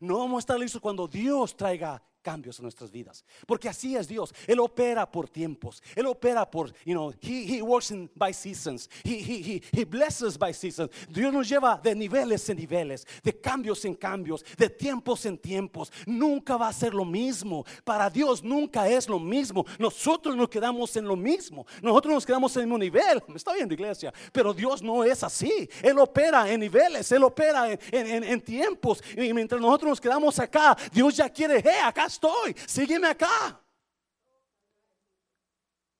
No 0.00 0.18
vamos 0.18 0.38
a 0.38 0.40
estar 0.40 0.58
listos 0.58 0.80
cuando 0.80 1.06
Dios 1.06 1.56
traiga 1.56 2.02
cambios 2.26 2.58
en 2.58 2.64
nuestras 2.64 2.90
vidas. 2.90 3.24
Porque 3.46 3.68
así 3.68 3.94
es 3.94 4.08
Dios. 4.08 4.34
Él 4.48 4.58
opera 4.58 5.08
por 5.08 5.28
tiempos. 5.28 5.80
Él 5.94 6.06
opera 6.06 6.44
por, 6.50 6.72
you 6.84 6.92
know, 6.92 7.12
he, 7.22 7.46
he 7.46 7.62
works 7.62 7.92
in, 7.92 8.10
by 8.16 8.34
seasons. 8.34 8.90
He, 9.04 9.20
he, 9.20 9.42
he, 9.42 9.62
he 9.72 9.84
blesses 9.84 10.36
by 10.36 10.52
seasons. 10.52 10.90
Dios 11.08 11.32
nos 11.32 11.48
lleva 11.48 11.80
de 11.80 11.94
niveles 11.94 12.48
en 12.48 12.56
niveles, 12.56 13.06
de 13.22 13.32
cambios 13.40 13.84
en 13.84 13.94
cambios, 13.94 14.44
de 14.58 14.68
tiempos 14.68 15.24
en 15.24 15.38
tiempos. 15.38 15.92
Nunca 16.04 16.56
va 16.56 16.66
a 16.66 16.72
ser 16.72 16.92
lo 16.92 17.04
mismo. 17.04 17.64
Para 17.84 18.10
Dios 18.10 18.42
nunca 18.42 18.88
es 18.88 19.08
lo 19.08 19.20
mismo. 19.20 19.64
Nosotros 19.78 20.34
nos 20.34 20.48
quedamos 20.48 20.96
en 20.96 21.06
lo 21.06 21.14
mismo. 21.14 21.64
Nosotros 21.80 22.12
nos 22.12 22.26
quedamos 22.26 22.56
en 22.56 22.62
el 22.62 22.66
mismo 22.66 22.78
nivel. 22.78 23.22
Me 23.28 23.36
está 23.36 23.52
viendo 23.52 23.72
iglesia. 23.72 24.12
Pero 24.32 24.52
Dios 24.52 24.82
no 24.82 25.04
es 25.04 25.22
así. 25.22 25.70
Él 25.80 25.96
opera 26.00 26.50
en 26.50 26.58
niveles. 26.58 27.12
Él 27.12 27.22
opera 27.22 27.70
en, 27.70 27.78
en, 27.92 28.24
en 28.24 28.40
tiempos. 28.40 29.00
Y 29.16 29.32
mientras 29.32 29.60
nosotros 29.60 29.90
nos 29.90 30.00
quedamos 30.00 30.36
acá, 30.40 30.76
Dios 30.92 31.16
ya 31.16 31.28
quiere, 31.28 31.62
hey, 31.64 31.82
acá 31.84 32.06
estoy. 32.16 32.54
Sígueme 32.66 33.08
acá. 33.08 33.60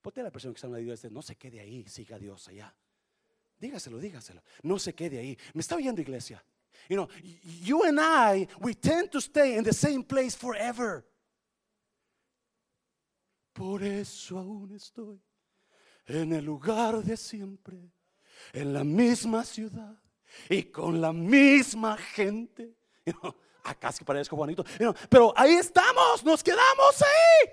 Ponte 0.03 0.23
la 0.23 0.31
persona 0.31 0.53
que 0.53 0.57
está 0.57 0.67
en 0.67 0.73
la 0.73 0.81
iglesia, 0.81 1.11
no 1.11 1.21
se 1.21 1.37
quede 1.37 1.61
ahí, 1.61 1.85
siga 1.89 2.19
Dios 2.19 2.49
allá. 2.49 2.75
Dígaselo, 3.59 3.99
dígaselo. 3.99 4.43
No 4.63 4.79
se 4.79 4.95
quede 4.95 5.19
ahí. 5.19 5.37
Me 5.55 5.61
está 5.61 5.77
oyendo 5.77 6.01
iglesia. 6.01 6.43
You 6.89 6.97
know, 6.97 7.09
you 7.43 7.85
and 7.85 7.99
I, 7.99 8.47
we 8.61 8.75
tend 8.75 9.11
to 9.13 9.21
stay 9.21 9.57
in 9.57 9.65
the 9.65 9.73
same 9.73 10.05
place 10.05 10.37
forever. 10.37 11.05
Por 13.53 13.83
eso 13.83 14.39
aún 14.39 14.73
estoy 14.77 15.19
en 16.07 16.33
el 16.33 16.45
lugar 16.45 17.03
de 17.03 17.17
siempre, 17.17 17.91
en 18.53 18.75
la 18.75 18.85
misma 18.85 19.45
ciudad 19.45 19.99
y 20.51 20.65
con 20.65 21.01
la 21.01 21.13
misma 21.13 21.97
gente. 21.97 22.77
You 23.07 23.15
know, 23.15 23.35
acá 23.71 23.93
sí 23.93 24.05
parezco 24.05 24.37
know, 24.37 24.95
pero 25.09 25.33
ahí 25.37 25.55
estamos, 25.55 26.25
nos 26.25 26.43
quedamos 26.43 27.03
ahí. 27.03 27.51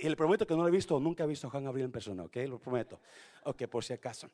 Y 0.00 0.08
le 0.08 0.16
prometo 0.16 0.46
que 0.46 0.54
no 0.54 0.62
lo 0.62 0.68
he 0.68 0.70
visto, 0.70 0.98
nunca 0.98 1.24
he 1.24 1.26
visto 1.26 1.46
a 1.46 1.50
Juan 1.50 1.64
Gabriel 1.64 1.86
en 1.86 1.92
persona, 1.92 2.24
ok, 2.24 2.36
lo 2.48 2.58
prometo. 2.58 3.00
Ok, 3.44 3.66
por 3.66 3.84
si 3.84 3.92
acaso. 3.92 4.28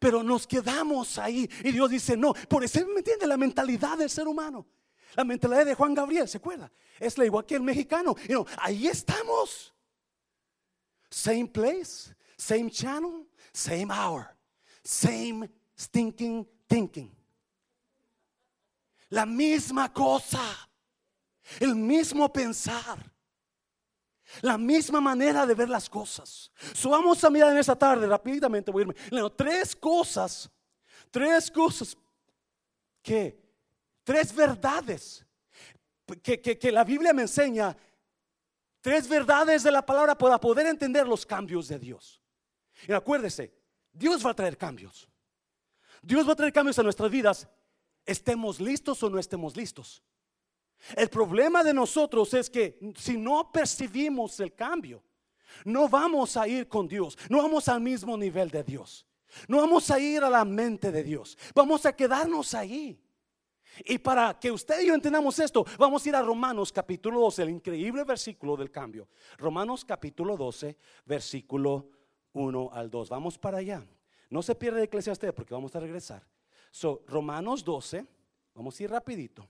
Pero, 0.00 0.22
nos 0.22 0.46
quedamos 0.46 1.18
ahí 1.18 1.48
y 1.62 1.72
Dios 1.72 1.90
dice, 1.90 2.16
no, 2.16 2.34
por 2.48 2.64
eso 2.64 2.84
me 2.86 2.98
entiende 2.98 3.26
la 3.26 3.36
mentalidad 3.36 3.96
del 3.96 4.10
ser 4.10 4.26
humano. 4.26 4.66
La 5.14 5.24
mentalidad 5.24 5.64
de 5.64 5.74
Juan 5.74 5.94
Gabriel, 5.94 6.28
¿se 6.28 6.38
acuerda? 6.38 6.70
Es 6.98 7.16
la 7.16 7.24
igual 7.24 7.46
que 7.46 7.54
el 7.54 7.62
mexicano. 7.62 8.16
Ahí 8.58 8.88
estamos. 8.88 9.72
Same 11.08 11.46
place, 11.46 12.12
same 12.36 12.68
channel, 12.68 13.28
same 13.52 13.86
hour, 13.92 14.26
same 14.82 15.48
stinking 15.78 16.48
thinking. 16.66 17.13
La 19.10 19.26
misma 19.26 19.92
cosa, 19.92 20.42
el 21.60 21.74
mismo 21.74 22.32
pensar. 22.32 23.12
La 24.40 24.56
misma 24.56 25.00
manera 25.00 25.46
de 25.46 25.54
ver 25.54 25.68
las 25.68 25.88
cosas. 25.88 26.50
So, 26.72 26.90
vamos 26.90 27.22
a 27.22 27.30
mirar 27.30 27.52
en 27.52 27.58
esta 27.58 27.76
tarde, 27.76 28.06
rápidamente 28.06 28.70
voy 28.70 28.82
a 28.82 28.86
irme. 28.86 29.30
Tres 29.36 29.76
cosas, 29.76 30.50
tres 31.10 31.50
cosas 31.50 31.96
que, 33.02 33.38
tres 34.02 34.34
verdades 34.34 35.24
que, 36.22 36.40
que, 36.40 36.58
que, 36.58 36.72
la 36.72 36.84
Biblia 36.84 37.12
me 37.12 37.22
enseña, 37.22 37.76
tres 38.80 39.08
verdades 39.08 39.62
de 39.62 39.70
la 39.70 39.84
palabra 39.84 40.16
para 40.16 40.38
poder 40.38 40.66
entender 40.66 41.06
los 41.06 41.24
cambios 41.24 41.68
de 41.68 41.78
Dios. 41.78 42.20
Y 42.86 42.92
acuérdese, 42.92 43.54
Dios 43.92 44.24
va 44.24 44.30
a 44.30 44.34
traer 44.34 44.58
cambios. 44.58 45.08
Dios 46.02 46.28
va 46.28 46.32
a 46.32 46.36
traer 46.36 46.52
cambios 46.52 46.78
a 46.78 46.82
nuestras 46.82 47.10
vidas, 47.10 47.48
estemos 48.04 48.60
listos 48.60 49.02
o 49.02 49.10
no 49.10 49.18
estemos 49.18 49.56
listos. 49.56 50.02
El 50.96 51.08
problema 51.08 51.64
de 51.64 51.72
nosotros 51.72 52.34
es 52.34 52.50
que 52.50 52.78
si 52.96 53.16
no 53.16 53.50
percibimos 53.50 54.38
el 54.40 54.54
cambio, 54.54 55.02
no 55.64 55.88
vamos 55.88 56.36
a 56.36 56.46
ir 56.46 56.68
con 56.68 56.86
Dios, 56.86 57.16
no 57.28 57.38
vamos 57.38 57.68
al 57.68 57.80
mismo 57.80 58.16
nivel 58.16 58.50
de 58.50 58.62
Dios, 58.62 59.06
no 59.48 59.58
vamos 59.58 59.90
a 59.90 59.98
ir 59.98 60.22
a 60.22 60.28
la 60.28 60.44
mente 60.44 60.92
de 60.92 61.02
Dios, 61.02 61.38
vamos 61.54 61.86
a 61.86 61.94
quedarnos 61.94 62.54
ahí. 62.54 63.00
Y 63.84 63.98
para 63.98 64.38
que 64.38 64.52
usted 64.52 64.82
y 64.82 64.86
yo 64.86 64.94
entendamos 64.94 65.38
esto, 65.38 65.64
vamos 65.78 66.04
a 66.04 66.08
ir 66.08 66.14
a 66.14 66.22
Romanos 66.22 66.70
capítulo 66.70 67.20
12, 67.20 67.42
el 67.42 67.50
increíble 67.50 68.04
versículo 68.04 68.56
del 68.56 68.70
cambio. 68.70 69.08
Romanos 69.38 69.84
capítulo 69.84 70.36
12, 70.36 70.76
versículo 71.04 71.88
1 72.34 72.70
al 72.72 72.90
2. 72.90 73.08
Vamos 73.08 73.38
para 73.38 73.58
allá. 73.58 73.84
No 74.30 74.42
se 74.42 74.54
pierda 74.54 74.80
usted 75.10 75.34
porque 75.34 75.54
vamos 75.54 75.74
a 75.74 75.80
regresar. 75.80 76.24
So, 76.74 77.04
Romanos 77.06 77.62
12, 77.62 78.04
vamos 78.52 78.80
a 78.80 78.82
ir 78.82 78.90
rapidito. 78.90 79.46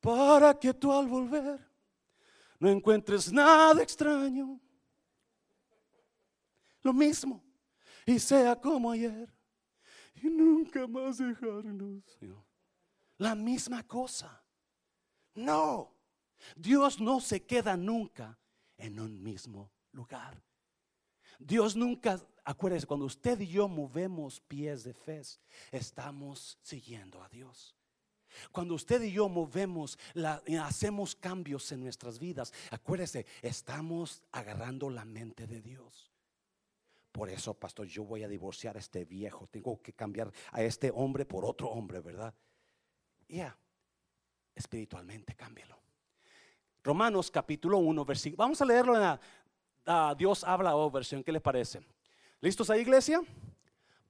para 0.00 0.56
que 0.56 0.72
tú 0.72 0.92
al 0.92 1.08
volver 1.08 1.58
no 2.60 2.68
encuentres 2.68 3.32
nada 3.32 3.82
extraño. 3.82 4.60
Lo 6.82 6.92
mismo 6.92 7.42
y 8.06 8.20
sea 8.20 8.54
como 8.54 8.92
ayer 8.92 9.28
y 10.14 10.28
nunca 10.28 10.86
más 10.86 11.18
dejarnos. 11.18 12.04
La 13.18 13.34
misma 13.34 13.82
cosa. 13.82 14.40
No, 15.34 15.92
Dios 16.54 17.00
no 17.00 17.20
se 17.20 17.44
queda 17.44 17.76
nunca 17.76 18.38
en 18.76 19.00
un 19.00 19.20
mismo 19.20 19.72
lugar. 19.90 20.40
Dios 21.40 21.74
nunca, 21.74 22.20
acuérdese, 22.46 22.86
cuando 22.86 23.04
usted 23.04 23.38
y 23.40 23.48
yo 23.48 23.68
movemos 23.68 24.40
pies 24.40 24.84
de 24.84 24.94
fe, 24.94 25.20
estamos 25.70 26.58
siguiendo 26.62 27.22
a 27.22 27.28
Dios. 27.28 27.74
Cuando 28.52 28.74
usted 28.74 29.02
y 29.02 29.12
yo 29.12 29.28
movemos, 29.28 29.98
hacemos 30.60 31.14
cambios 31.14 31.70
en 31.72 31.80
nuestras 31.80 32.18
vidas, 32.18 32.52
acuérdese, 32.70 33.26
estamos 33.42 34.22
agarrando 34.32 34.88
la 34.88 35.04
mente 35.04 35.46
de 35.46 35.60
Dios. 35.60 36.10
Por 37.12 37.30
eso, 37.30 37.54
pastor, 37.54 37.86
yo 37.86 38.04
voy 38.04 38.24
a 38.24 38.28
divorciar 38.28 38.76
a 38.76 38.80
este 38.80 39.04
viejo. 39.04 39.46
Tengo 39.46 39.80
que 39.80 39.94
cambiar 39.94 40.30
a 40.52 40.62
este 40.62 40.92
hombre 40.94 41.24
por 41.24 41.46
otro 41.46 41.68
hombre, 41.70 42.00
¿verdad? 42.00 42.34
Ya, 43.26 43.56
espiritualmente 44.54 45.34
cámbialo. 45.34 45.78
Romanos 46.84 47.30
capítulo 47.30 47.78
1, 47.78 48.04
versículo. 48.04 48.36
Vamos 48.36 48.60
a 48.60 48.66
leerlo 48.66 48.94
en 48.94 49.00
la 49.00 50.14
Dios 50.14 50.44
habla 50.44 50.76
o 50.76 50.90
versión. 50.90 51.24
¿Qué 51.24 51.32
le 51.32 51.40
parece? 51.40 51.80
¿Listos 52.40 52.68
ahí, 52.70 52.82
iglesia? 52.82 53.22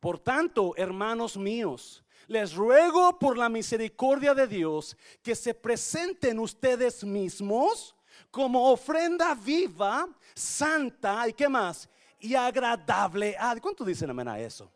Por 0.00 0.18
tanto, 0.18 0.74
hermanos 0.76 1.36
míos, 1.36 2.04
les 2.26 2.54
ruego 2.54 3.18
por 3.18 3.38
la 3.38 3.48
misericordia 3.48 4.34
de 4.34 4.46
Dios 4.46 4.96
que 5.22 5.34
se 5.34 5.54
presenten 5.54 6.38
ustedes 6.38 7.04
mismos 7.04 7.94
como 8.30 8.70
ofrenda 8.70 9.34
viva, 9.34 10.08
santa 10.34 11.28
y 11.28 11.32
qué 11.32 11.48
más, 11.48 11.88
y 12.18 12.34
agradable. 12.34 13.36
Ah, 13.38 13.54
¿cuántos 13.60 13.86
dicen 13.86 14.10
amén 14.10 14.28
a 14.28 14.38
eso? 14.40 14.70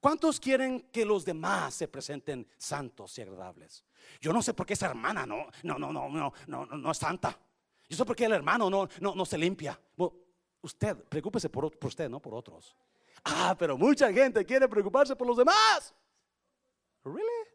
¿Cuántos 0.00 0.38
quieren 0.38 0.88
que 0.92 1.04
los 1.04 1.24
demás 1.24 1.74
se 1.74 1.88
presenten 1.88 2.46
santos 2.56 3.18
y 3.18 3.22
agradables? 3.22 3.84
Yo 4.20 4.32
no 4.32 4.40
sé 4.40 4.54
por 4.54 4.64
qué 4.64 4.74
esa 4.74 4.86
hermana 4.86 5.26
no, 5.26 5.48
no, 5.64 5.78
no, 5.78 5.92
no, 5.92 6.08
no, 6.08 6.32
no, 6.46 6.66
no 6.66 6.90
es 6.92 6.98
santa. 6.98 7.36
Yo 7.88 7.96
sé 7.96 8.04
por 8.04 8.14
qué 8.14 8.26
el 8.26 8.32
hermano 8.32 8.70
no, 8.70 8.88
no, 9.00 9.14
no 9.14 9.26
se 9.26 9.36
limpia. 9.36 9.78
Usted, 10.66 10.96
preocúpese 11.08 11.48
por, 11.48 11.76
por 11.78 11.88
usted, 11.88 12.08
no 12.08 12.20
por 12.20 12.34
otros. 12.34 12.76
Ah, 13.24 13.56
pero 13.58 13.76
mucha 13.76 14.12
gente 14.12 14.44
quiere 14.44 14.68
preocuparse 14.68 15.16
por 15.16 15.26
los 15.26 15.36
demás. 15.36 15.94
Really? 17.04 17.46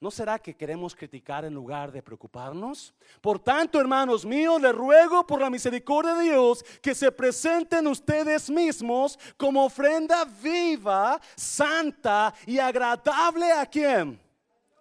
¿No 0.00 0.10
será 0.10 0.36
que 0.36 0.56
queremos 0.56 0.96
criticar 0.96 1.44
en 1.44 1.54
lugar 1.54 1.92
de 1.92 2.02
preocuparnos? 2.02 2.92
Por 3.20 3.38
tanto, 3.38 3.80
hermanos 3.80 4.24
míos, 4.24 4.60
les 4.60 4.74
ruego 4.74 5.24
por 5.24 5.40
la 5.40 5.48
misericordia 5.48 6.14
de 6.14 6.24
Dios 6.24 6.64
que 6.82 6.92
se 6.92 7.12
presenten 7.12 7.86
ustedes 7.86 8.50
mismos 8.50 9.16
como 9.36 9.64
ofrenda 9.64 10.24
viva, 10.24 11.20
santa 11.36 12.34
y 12.46 12.58
agradable 12.58 13.52
a 13.52 13.64
quién? 13.64 14.20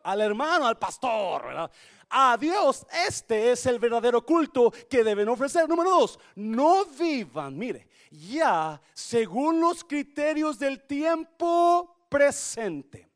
Al 0.04 0.22
hermano, 0.22 0.66
al 0.66 0.80
pastor, 0.80 1.70
A 2.12 2.38
Dios, 2.38 2.86
este 3.08 3.52
es 3.52 3.66
el 3.66 3.80
verdadero 3.80 4.26
culto 4.26 4.72
que 4.90 5.04
deben 5.04 5.30
ofrecer. 5.30 5.68
Número 5.68 5.90
dos, 5.92 6.20
no 6.36 6.86
vivan, 6.86 7.58
mire, 7.58 7.88
ya 8.12 8.82
según 8.94 9.62
los 9.62 9.84
criterios 9.84 10.60
del 10.60 10.86
tiempo 10.86 12.06
presente 12.10 13.12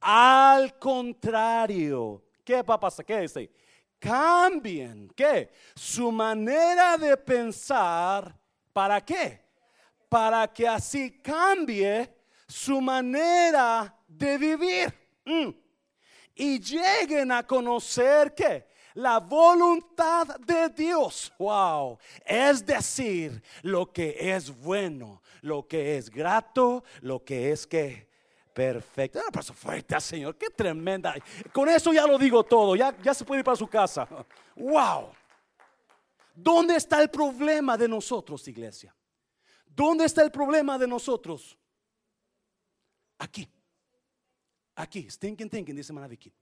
al 0.00 0.78
contrario, 0.78 2.22
¿qué 2.44 2.62
va 2.62 2.74
a 2.74 2.80
pasar? 2.80 3.04
¿Qué 3.04 3.22
dice? 3.22 3.50
Cambien, 3.98 5.08
¿qué? 5.16 5.50
Su 5.74 6.12
manera 6.12 6.96
de 6.96 7.16
pensar, 7.16 8.38
¿para 8.72 9.04
qué? 9.04 9.42
Para 10.08 10.46
que 10.52 10.68
así 10.68 11.20
cambie 11.20 12.08
su 12.46 12.80
manera 12.80 13.98
de 14.06 14.38
vivir. 14.38 14.94
Mm. 15.24 15.65
Y 16.36 16.60
lleguen 16.60 17.32
a 17.32 17.46
conocer 17.46 18.34
¿qué? 18.34 18.66
la 18.96 19.18
voluntad 19.18 20.38
de 20.40 20.68
Dios. 20.70 21.32
Wow. 21.38 21.98
Es 22.24 22.64
decir, 22.64 23.42
lo 23.62 23.92
que 23.92 24.16
es 24.18 24.50
bueno, 24.50 25.22
lo 25.42 25.66
que 25.66 25.96
es 25.96 26.10
grato, 26.10 26.84
lo 27.00 27.24
que 27.24 27.52
es 27.52 27.66
que 27.66 28.06
perfecta. 28.52 29.20
Ah, 29.26 29.30
paso 29.30 29.52
fuerte, 29.52 30.00
Señor, 30.00 30.36
qué 30.36 30.48
tremenda. 30.48 31.14
Con 31.52 31.68
eso 31.68 31.92
ya 31.92 32.06
lo 32.06 32.18
digo 32.18 32.42
todo, 32.42 32.74
ya, 32.74 32.96
ya 33.02 33.12
se 33.12 33.24
puede 33.24 33.40
ir 33.40 33.44
para 33.44 33.56
su 33.56 33.66
casa. 33.66 34.08
Wow. 34.54 35.12
¿Dónde 36.34 36.76
está 36.76 37.02
el 37.02 37.10
problema 37.10 37.76
de 37.76 37.88
nosotros, 37.88 38.48
iglesia? 38.48 38.94
¿Dónde 39.66 40.06
está 40.06 40.22
el 40.22 40.30
problema 40.30 40.78
de 40.78 40.86
nosotros? 40.86 41.56
Aquí. 43.18 43.46
Aquí, 44.76 45.08
thinking, 45.08 45.48
thinking, 45.48 45.74
dice 45.74 45.92
Manaviki. 45.92 46.32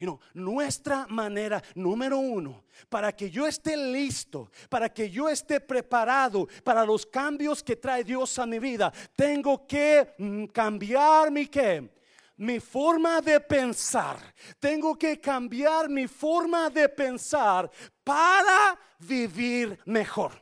You 0.00 0.06
know, 0.06 0.20
nuestra 0.32 1.06
manera 1.08 1.62
número 1.74 2.16
uno, 2.16 2.64
para 2.88 3.12
que 3.12 3.28
yo 3.28 3.46
esté 3.46 3.76
listo, 3.76 4.50
para 4.70 4.88
que 4.88 5.10
yo 5.10 5.28
esté 5.28 5.60
preparado 5.60 6.48
para 6.64 6.86
los 6.86 7.04
cambios 7.04 7.62
que 7.62 7.76
trae 7.76 8.02
Dios 8.02 8.38
a 8.38 8.46
mi 8.46 8.58
vida, 8.58 8.90
tengo 9.14 9.66
que 9.66 10.14
mm, 10.16 10.46
cambiar 10.46 11.30
mi 11.30 11.46
qué? 11.46 11.90
Mi 12.38 12.60
forma 12.60 13.20
de 13.20 13.40
pensar. 13.40 14.16
Tengo 14.58 14.96
que 14.96 15.20
cambiar 15.20 15.90
mi 15.90 16.06
forma 16.06 16.70
de 16.70 16.88
pensar 16.88 17.70
para 18.02 18.78
vivir 19.00 19.78
mejor. 19.84 20.32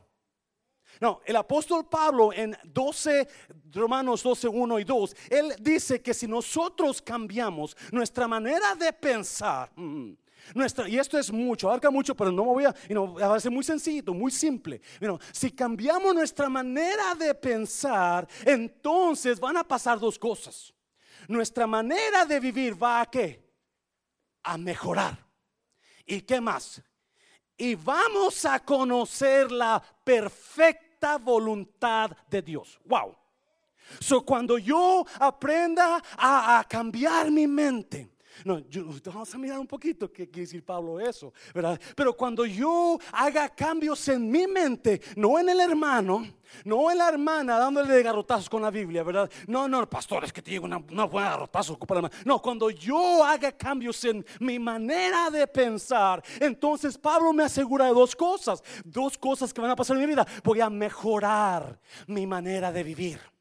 No, 0.99 1.21
el 1.25 1.35
apóstol 1.37 1.87
Pablo 1.87 2.33
en 2.33 2.57
12, 2.65 3.27
Romanos 3.71 4.21
12, 4.21 4.49
1 4.49 4.79
y 4.79 4.83
2, 4.83 5.15
él 5.29 5.55
dice 5.61 6.01
que 6.01 6.13
si 6.13 6.27
nosotros 6.27 7.01
cambiamos 7.01 7.75
nuestra 7.91 8.27
manera 8.27 8.75
de 8.75 8.91
pensar, 8.91 9.71
mm, 9.77 10.11
nuestra, 10.53 10.89
y 10.89 10.97
esto 10.97 11.17
es 11.17 11.31
mucho, 11.31 11.69
abarca 11.69 11.89
mucho, 11.89 12.15
pero 12.15 12.33
no 12.33 12.43
me 12.43 12.51
voy 12.51 12.65
a, 12.65 12.75
you 12.89 12.89
know, 12.89 13.13
va 13.13 13.35
a 13.35 13.39
ser 13.39 13.51
muy 13.51 13.63
sencillo, 13.63 14.13
muy 14.13 14.31
simple. 14.31 14.81
si 15.31 15.51
cambiamos 15.51 16.13
nuestra 16.13 16.49
manera 16.49 17.15
de 17.15 17.33
pensar, 17.33 18.27
entonces 18.43 19.39
van 19.39 19.55
a 19.55 19.63
pasar 19.63 19.99
dos 19.99 20.19
cosas. 20.19 20.73
Nuestra 21.29 21.65
manera 21.65 22.25
de 22.25 22.39
vivir 22.41 22.81
va 22.81 23.01
a 23.01 23.05
qué? 23.05 23.47
A 24.43 24.57
mejorar. 24.57 25.25
¿Y 26.05 26.21
qué 26.21 26.41
más? 26.41 26.81
Y 27.55 27.75
vamos 27.75 28.43
a 28.45 28.59
conocer 28.59 29.51
la 29.51 29.81
perfecta 30.03 30.88
voluntad 31.19 32.11
de 32.29 32.41
Dios. 32.41 32.79
Wow. 32.85 33.15
So 33.99 34.21
cuando 34.21 34.57
yo 34.57 35.05
aprenda 35.19 36.01
a, 36.17 36.63
cambiar 36.69 37.31
mi 37.31 37.47
mente, 37.47 38.09
no, 38.45 38.61
vamos 39.05 39.33
a 39.33 39.37
mirar 39.37 39.59
un 39.59 39.67
poquito 39.67 40.11
qué 40.11 40.27
quiere 40.27 40.41
decir 40.41 40.63
Pablo 40.63 40.99
eso, 40.99 41.33
¿verdad? 41.53 41.79
Pero 41.95 42.15
cuando 42.15 42.45
yo 42.45 42.97
haga 43.11 43.49
cambios 43.49 44.07
en 44.07 44.29
mi 44.29 44.47
mente, 44.47 45.01
no 45.15 45.39
en 45.39 45.49
el 45.49 45.59
hermano, 45.59 46.25
no 46.63 46.91
en 46.91 46.97
la 46.97 47.09
hermana 47.09 47.57
dándole 47.57 48.01
garrotazos 48.01 48.49
con 48.49 48.61
la 48.61 48.71
Biblia, 48.71 49.03
¿verdad? 49.03 49.29
No, 49.47 49.67
no, 49.67 49.87
pastor, 49.89 50.23
es 50.25 50.33
que 50.33 50.41
te 50.41 50.51
digo 50.51 50.65
una, 50.65 50.77
una 50.77 51.05
buena 51.05 51.31
garrotazo. 51.31 51.77
No, 52.25 52.41
cuando 52.41 52.69
yo 52.69 53.23
haga 53.23 53.51
cambios 53.51 54.03
en 54.05 54.25
mi 54.39 54.59
manera 54.59 55.29
de 55.29 55.47
pensar, 55.47 56.23
entonces 56.39 56.97
Pablo 56.97 57.33
me 57.33 57.43
asegura 57.43 57.85
de 57.85 57.93
dos 57.93 58.15
cosas, 58.15 58.63
dos 58.83 59.17
cosas 59.17 59.53
que 59.53 59.61
van 59.61 59.71
a 59.71 59.75
pasar 59.75 59.95
en 59.97 60.01
mi 60.01 60.07
vida. 60.07 60.25
Voy 60.43 60.61
a 60.61 60.69
mejorar 60.69 61.79
mi 62.07 62.25
manera 62.25 62.71
de 62.71 62.83
vivir 62.83 63.38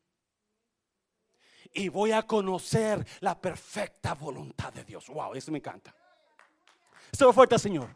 y 1.72 1.88
voy 1.88 2.12
a 2.12 2.22
conocer 2.22 3.06
la 3.20 3.40
perfecta 3.40 4.14
voluntad 4.14 4.72
de 4.72 4.84
Dios. 4.84 5.08
Wow, 5.08 5.34
eso 5.34 5.50
me 5.52 5.58
encanta. 5.58 5.94
Esto 7.10 7.32
fuerte, 7.32 7.58
Señor. 7.58 7.88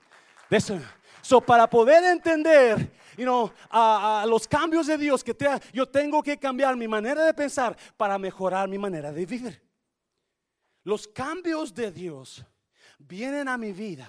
Eso. 0.50 0.78
So, 1.20 1.40
para 1.40 1.68
poder 1.68 2.04
entender 2.04 2.92
you 3.16 3.50
a, 3.70 4.24
los 4.26 4.48
cambios 4.48 4.86
de 4.86 4.98
Dios 4.98 5.22
que 5.22 5.34
te, 5.34 5.46
yo 5.72 5.86
tengo 5.86 6.22
que 6.22 6.38
cambiar 6.38 6.76
mi 6.76 6.88
manera 6.88 7.24
de 7.24 7.34
pensar 7.34 7.76
para 7.96 8.18
mejorar 8.18 8.68
mi 8.68 8.78
manera 8.78 9.12
de 9.12 9.24
vivir. 9.24 9.62
Los 10.84 11.06
cambios 11.06 11.72
de 11.74 11.92
Dios 11.92 12.44
vienen 12.98 13.48
a 13.48 13.56
mi 13.56 13.72
vida 13.72 14.08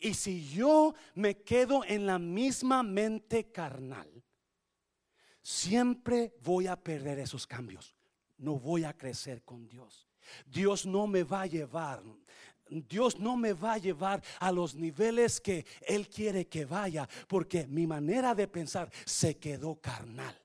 y 0.00 0.14
si 0.14 0.48
yo 0.48 0.94
me 1.14 1.42
quedo 1.42 1.84
en 1.84 2.06
la 2.06 2.18
misma 2.18 2.82
mente 2.82 3.50
carnal, 3.50 4.08
siempre 5.42 6.34
voy 6.42 6.66
a 6.66 6.76
perder 6.76 7.18
esos 7.18 7.46
cambios 7.46 7.95
no 8.38 8.58
voy 8.58 8.84
a 8.84 8.92
crecer 8.92 9.42
con 9.42 9.66
Dios. 9.66 10.08
Dios 10.46 10.86
no 10.86 11.06
me 11.06 11.22
va 11.22 11.42
a 11.42 11.46
llevar. 11.46 12.02
Dios 12.68 13.18
no 13.18 13.36
me 13.36 13.52
va 13.52 13.74
a 13.74 13.78
llevar 13.78 14.22
a 14.40 14.50
los 14.50 14.74
niveles 14.74 15.40
que 15.40 15.64
Él 15.82 16.08
quiere 16.08 16.48
que 16.48 16.64
vaya, 16.64 17.08
porque 17.28 17.66
mi 17.66 17.86
manera 17.86 18.34
de 18.34 18.48
pensar 18.48 18.90
se 19.04 19.36
quedó 19.36 19.80
carnal, 19.80 20.36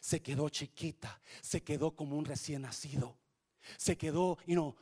se 0.00 0.20
quedó 0.20 0.50
chiquita, 0.50 1.20
se 1.40 1.62
quedó 1.62 1.92
como 1.92 2.18
un 2.18 2.26
recién 2.26 2.62
nacido, 2.62 3.16
se 3.78 3.96
quedó, 3.96 4.36
you 4.46 4.54
know, 4.54 4.76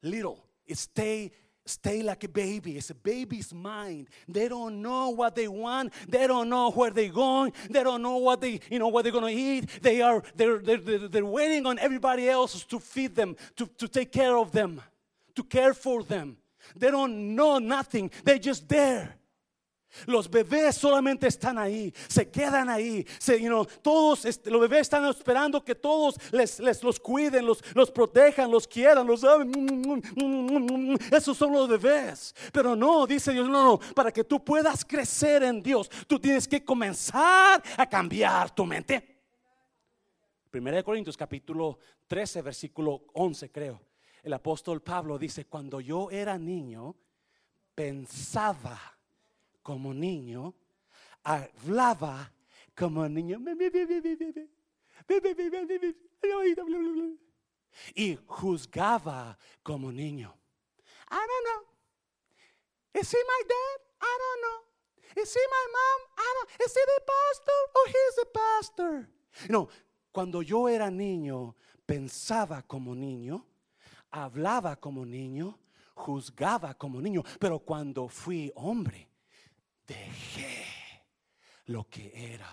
little. 0.00 0.36
Stay 0.66 1.32
stay 1.68 2.02
like 2.02 2.24
a 2.24 2.28
baby. 2.28 2.76
It's 2.76 2.90
a 2.90 2.94
baby's 2.94 3.52
mind. 3.52 4.08
They 4.26 4.48
don't 4.48 4.82
know 4.82 5.10
what 5.10 5.34
they 5.34 5.48
want. 5.48 5.92
They 6.08 6.26
don't 6.26 6.48
know 6.48 6.70
where 6.70 6.90
they're 6.90 7.08
going. 7.10 7.52
They 7.70 7.82
don't 7.82 8.02
know 8.02 8.16
what 8.16 8.40
they, 8.40 8.60
you 8.70 8.78
know, 8.78 8.88
what 8.88 9.02
they're 9.02 9.12
going 9.12 9.34
to 9.34 9.40
eat. 9.40 9.82
They 9.82 10.00
are, 10.00 10.22
they're, 10.34 10.58
they're, 10.58 10.78
they're 10.78 11.24
waiting 11.24 11.66
on 11.66 11.78
everybody 11.78 12.28
else 12.28 12.64
to 12.64 12.78
feed 12.78 13.14
them, 13.14 13.36
to, 13.56 13.66
to 13.78 13.88
take 13.88 14.12
care 14.12 14.36
of 14.36 14.52
them, 14.52 14.80
to 15.34 15.44
care 15.44 15.74
for 15.74 16.02
them. 16.02 16.36
They 16.76 16.90
don't 16.90 17.34
know 17.34 17.58
nothing. 17.58 18.10
They're 18.24 18.38
just 18.38 18.68
there. 18.68 19.17
Los 20.06 20.30
bebés 20.30 20.76
solamente 20.76 21.26
están 21.26 21.58
ahí, 21.58 21.92
se 22.08 22.30
quedan 22.30 22.68
ahí. 22.68 23.06
Se, 23.18 23.40
todos, 23.82 24.24
los 24.44 24.60
bebés 24.60 24.82
están 24.82 25.04
esperando 25.06 25.64
que 25.64 25.74
todos 25.74 26.16
les, 26.30 26.60
los 26.82 27.00
cuiden, 27.00 27.46
los, 27.46 27.90
protejan, 27.90 28.50
los 28.50 28.68
quieran, 28.68 29.06
los 29.06 29.24
Esos 31.10 31.36
son 31.36 31.52
los 31.52 31.68
bebés. 31.68 32.34
Pero 32.52 32.76
no, 32.76 33.06
dice 33.06 33.32
Dios, 33.32 33.48
no, 33.48 33.64
no, 33.64 33.78
para 33.94 34.12
que 34.12 34.24
tú 34.24 34.44
puedas 34.44 34.84
crecer 34.84 35.42
en 35.42 35.62
Dios, 35.62 35.90
tú 36.06 36.18
tienes 36.18 36.46
que 36.46 36.64
comenzar 36.64 37.62
a 37.76 37.88
cambiar 37.88 38.54
tu 38.54 38.64
mente. 38.66 39.16
Primera 40.50 40.76
de 40.76 40.84
Corintios 40.84 41.16
capítulo 41.16 41.78
13, 42.06 42.42
versículo 42.42 43.04
11, 43.14 43.50
creo. 43.50 43.80
El 44.22 44.32
apóstol 44.32 44.82
Pablo 44.82 45.18
dice, 45.18 45.46
cuando 45.46 45.80
yo 45.80 46.10
era 46.10 46.36
niño, 46.36 46.96
pensaba 47.74 48.97
como 49.68 49.92
niño, 49.92 50.54
hablaba 51.22 52.32
como 52.74 53.06
niño 53.06 53.38
y 57.94 58.16
juzgaba 58.26 59.36
como 59.62 59.92
niño. 59.92 60.34
I 61.10 61.20
don't 61.28 61.44
know. 61.44 61.62
Is 62.94 63.10
he 63.10 63.18
my 63.18 63.42
dad? 63.46 63.78
I 64.00 64.18
don't 64.22 64.40
know. 64.40 65.22
Is 65.22 65.34
he 65.34 65.46
my 65.50 65.66
mom? 65.76 66.00
I 66.16 66.34
don't. 66.34 66.50
Is 66.64 66.72
he 66.72 66.80
the 66.86 67.02
pastor 67.12 67.60
or 67.76 67.86
he's 67.88 68.14
the 68.16 68.26
pastor? 68.32 69.08
No, 69.50 69.68
cuando 70.10 70.40
yo 70.40 70.66
era 70.68 70.90
niño, 70.90 71.54
pensaba 71.84 72.62
como 72.62 72.94
niño, 72.94 73.44
hablaba 74.10 74.76
como 74.76 75.04
niño, 75.04 75.58
juzgaba 75.94 76.72
como 76.72 77.02
niño, 77.02 77.22
pero 77.38 77.58
cuando 77.58 78.08
fui 78.08 78.50
hombre, 78.54 79.07
dejé 79.88 80.64
lo 81.66 81.88
que 81.88 82.12
era 82.34 82.50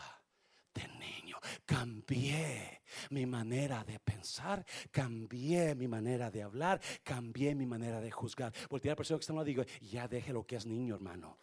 de 0.73 0.87
niño. 0.99 1.37
Cambié 1.65 2.81
mi 3.11 3.25
manera 3.25 3.83
de 3.83 3.99
pensar, 3.99 4.65
cambié 4.91 5.75
mi 5.75 5.87
manera 5.87 6.31
de 6.31 6.41
hablar, 6.41 6.81
cambié 7.03 7.53
mi 7.53 7.65
manera 7.65 8.01
de 8.01 8.09
juzgar. 8.09 8.53
Porque 8.69 8.87
la 8.87 8.95
persona 8.95 9.19
que 9.19 9.21
está 9.21 9.33
no 9.33 9.43
digo, 9.43 9.63
ya 9.81 10.07
deje 10.07 10.33
lo 10.33 10.45
que 10.45 10.55
es 10.55 10.65
niño, 10.65 10.95
hermano. 10.95 11.37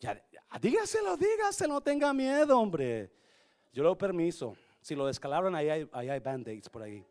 Ya, 0.00 0.20
dígaselo, 0.60 1.16
dígaselo, 1.16 1.74
no 1.74 1.80
tenga 1.80 2.12
miedo, 2.12 2.58
hombre. 2.58 3.12
Yo 3.72 3.82
lo 3.82 3.96
permiso. 3.96 4.56
Si 4.80 4.94
lo 4.94 5.06
descalabran, 5.06 5.54
ahí 5.54 5.68
hay, 5.68 5.88
ahí 5.92 6.08
hay 6.08 6.20
band-aids 6.20 6.68
por 6.68 6.82
ahí. 6.82 7.04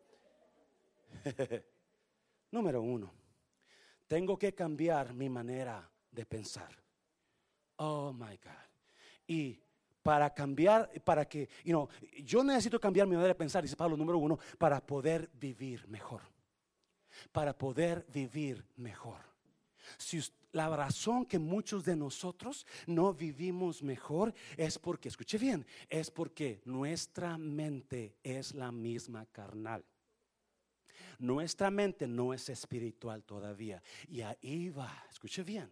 Número 2.52 2.82
uno, 2.82 3.14
tengo 4.08 4.38
que 4.38 4.54
cambiar 4.54 5.14
mi 5.14 5.30
manera 5.30 5.90
de 6.12 6.26
pensar. 6.26 6.87
Oh 7.78 8.14
my 8.14 8.38
God. 8.38 8.68
Y 9.28 9.60
para 10.02 10.34
cambiar, 10.34 10.90
para 11.04 11.28
que, 11.28 11.50
you 11.64 11.72
know, 11.72 11.90
yo 12.24 12.44
necesito 12.44 12.80
cambiar 12.80 13.08
mi 13.08 13.16
manera 13.16 13.34
de 13.34 13.36
pensar, 13.36 13.62
dice 13.62 13.76
Pablo 13.76 13.98
número 13.98 14.18
uno, 14.18 14.40
para 14.58 14.80
poder 14.80 15.30
vivir 15.34 15.88
mejor. 15.88 16.22
Para 17.32 17.58
poder 17.58 18.06
vivir 18.14 18.66
mejor. 18.78 19.20
Si 19.98 20.22
la 20.52 20.70
razón 20.70 21.26
que 21.26 21.40
muchos 21.40 21.84
de 21.84 21.96
nosotros 21.96 22.66
no 22.86 23.14
vivimos 23.14 23.84
mejor 23.84 24.34
es 24.56 24.80
porque, 24.80 25.10
escuche 25.10 25.38
bien, 25.38 25.66
es 25.90 26.10
porque 26.10 26.62
nuestra 26.66 27.38
mente 27.38 28.16
es 28.24 28.54
la 28.54 28.72
misma 28.72 29.26
carnal. 29.28 29.86
Nuestra 31.20 31.72
mente 31.72 32.08
no 32.08 32.34
es 32.34 32.50
espiritual 32.50 33.24
todavía. 33.24 33.82
Y 34.08 34.22
ahí 34.22 34.70
va, 34.70 35.06
escuche 35.10 35.44
bien. 35.44 35.72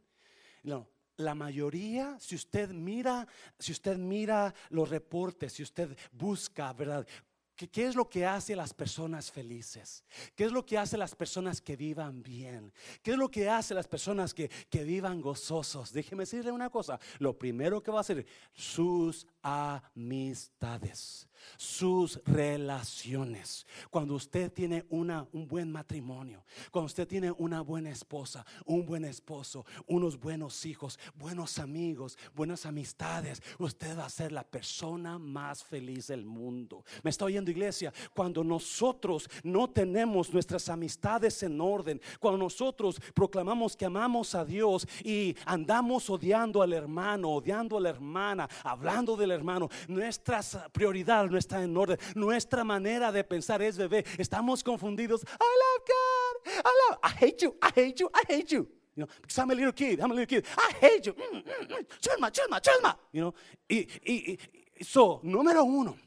No, 0.63 0.87
la 1.17 1.35
mayoría, 1.35 2.17
si 2.19 2.35
usted 2.35 2.69
mira, 2.69 3.27
si 3.59 3.71
usted 3.71 3.97
mira 3.97 4.53
los 4.69 4.89
reportes, 4.89 5.53
si 5.53 5.63
usted 5.63 5.97
busca, 6.11 6.73
¿verdad? 6.73 7.07
¿Qué, 7.55 7.69
¿Qué, 7.69 7.85
es 7.85 7.95
lo 7.95 8.09
que 8.09 8.25
hace 8.25 8.53
las 8.53 8.73
personas 8.73 9.31
felices? 9.31 10.03
¿Qué 10.35 10.43
es 10.43 10.51
lo 10.51 10.65
que 10.65 10.77
hace 10.77 10.97
las 10.97 11.15
personas 11.15 11.61
que 11.61 11.77
vivan 11.77 12.21
bien? 12.21 12.73
¿Qué 13.01 13.11
es 13.11 13.17
lo 13.17 13.31
que 13.31 13.47
hace 13.47 13.73
las 13.73 13.87
personas 13.87 14.33
que, 14.33 14.49
que 14.69 14.83
vivan 14.83 15.21
gozosos? 15.21 15.93
Déjeme 15.93 16.23
decirle 16.23 16.51
una 16.51 16.69
cosa. 16.69 16.99
Lo 17.19 17.37
primero 17.37 17.81
que 17.81 17.91
va 17.91 17.99
a 17.99 18.01
hacer, 18.01 18.25
sus 18.53 19.25
amistades, 19.45 21.29
sus 21.55 22.19
relaciones. 22.25 23.67
Cuando 23.91 24.15
usted 24.15 24.51
tiene 24.51 24.85
una, 24.89 25.27
un 25.33 25.47
buen 25.47 25.71
matrimonio, 25.71 26.43
cuando 26.71 26.87
usted 26.87 27.07
tiene 27.07 27.31
una 27.31 27.61
buena 27.61 27.91
esposa, 27.91 28.43
un 28.65 28.87
buen 28.87 29.05
esposo, 29.05 29.63
unos 29.85 30.19
buenos 30.19 30.65
hijos, 30.65 30.99
buenos 31.13 31.59
amigos, 31.59 32.17
buenas 32.33 32.65
amistades, 32.65 33.41
usted 33.59 33.95
va 33.95 34.05
a 34.05 34.09
ser 34.09 34.31
la 34.31 34.43
persona 34.43 35.19
más 35.19 35.63
feliz 35.63 36.07
del 36.07 36.25
mundo. 36.25 36.83
Me 37.03 37.11
está 37.11 37.25
oyendo 37.25 37.51
iglesia, 37.51 37.93
cuando 38.15 38.43
nosotros 38.43 39.29
no 39.43 39.69
tenemos 39.69 40.33
nuestras 40.33 40.69
amistades 40.69 41.43
en 41.43 41.61
orden, 41.61 42.01
cuando 42.19 42.39
nosotros 42.39 42.99
proclamamos 43.13 43.77
que 43.77 43.85
amamos 43.85 44.33
a 44.33 44.43
Dios 44.43 44.87
y 45.03 45.35
andamos 45.45 46.09
odiando 46.09 46.63
al 46.63 46.73
hermano, 46.73 47.29
odiando 47.29 47.77
a 47.77 47.81
la 47.81 47.89
hermana, 47.89 48.49
hablando 48.63 49.15
del 49.15 49.34
hermano, 49.35 49.69
nuestra 49.87 50.41
prioridad 50.71 51.27
no 51.29 51.37
está 51.37 51.61
en 51.61 51.75
orden, 51.75 51.97
nuestra 52.15 52.63
manera 52.63 53.11
de 53.11 53.23
pensar 53.23 53.61
es 53.61 53.77
bebé, 53.77 54.05
estamos 54.17 54.63
confundidos. 54.63 55.23
I 55.23 55.49
love 55.61 55.85
God, 55.87 56.51
I 56.65 56.71
love, 56.89 56.99
I 57.03 57.25
hate 57.25 57.43
you, 57.43 57.55
I 57.61 57.71
hate 57.75 57.99
you, 57.99 58.09
I 58.13 58.33
hate 58.33 58.55
you. 58.55 58.67
You 58.95 59.03
know, 59.03 59.09
because 59.21 59.37
I'm 59.37 59.51
a 59.51 59.55
little 59.55 59.73
kid, 59.73 59.99
I'm 59.99 60.11
a 60.11 60.13
little 60.13 60.25
kid. 60.25 60.45
I 60.57 60.71
hate 60.79 61.05
you. 61.05 61.13
Mm, 61.13 61.43
mm, 61.43 61.67
mm. 61.67 62.95
You 63.11 63.21
know, 63.21 63.33
y, 63.69 63.87
y, 64.05 64.39
y, 64.79 64.83
so, 64.83 65.19
número 65.23 65.65
uno, 65.65 65.97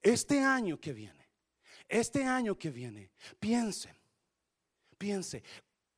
este 0.00 0.38
año 0.38 0.80
que 0.80 0.92
viene, 0.92 1.26
este 1.88 2.22
año 2.24 2.56
que 2.56 2.70
viene, 2.70 3.10
piense, 3.40 3.92
piense, 4.96 5.42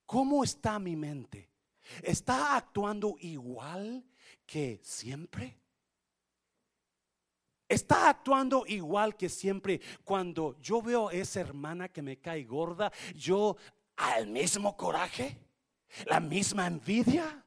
¿cómo 0.07 0.43
está 0.43 0.79
mi 0.79 0.97
mente? 0.97 1.51
¿Está 2.03 2.57
actuando 2.57 3.17
igual 3.21 4.03
que 4.47 4.81
siempre? 4.83 5.59
Está 7.69 8.09
actuando 8.09 8.65
igual 8.67 9.17
que 9.17 9.29
siempre. 9.29 9.81
Cuando 10.05 10.57
yo 10.61 10.81
veo 10.81 11.09
a 11.09 11.13
esa 11.13 11.41
hermana 11.41 11.89
que 11.89 12.01
me 12.01 12.17
cae 12.17 12.45
gorda, 12.45 12.91
yo 13.15 13.57
al 13.97 14.27
mismo 14.27 14.77
coraje, 14.77 15.37
la 16.07 16.21
misma 16.21 16.67
envidia, 16.67 17.45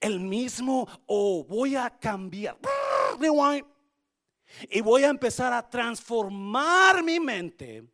el 0.00 0.18
mismo, 0.20 0.88
o 1.06 1.44
voy 1.44 1.76
a 1.76 1.90
cambiar. 1.90 2.58
Y 4.68 4.80
voy 4.80 5.04
a 5.04 5.08
empezar 5.08 5.52
a 5.52 5.68
transformar 5.68 7.02
mi 7.02 7.20
mente. 7.20 7.84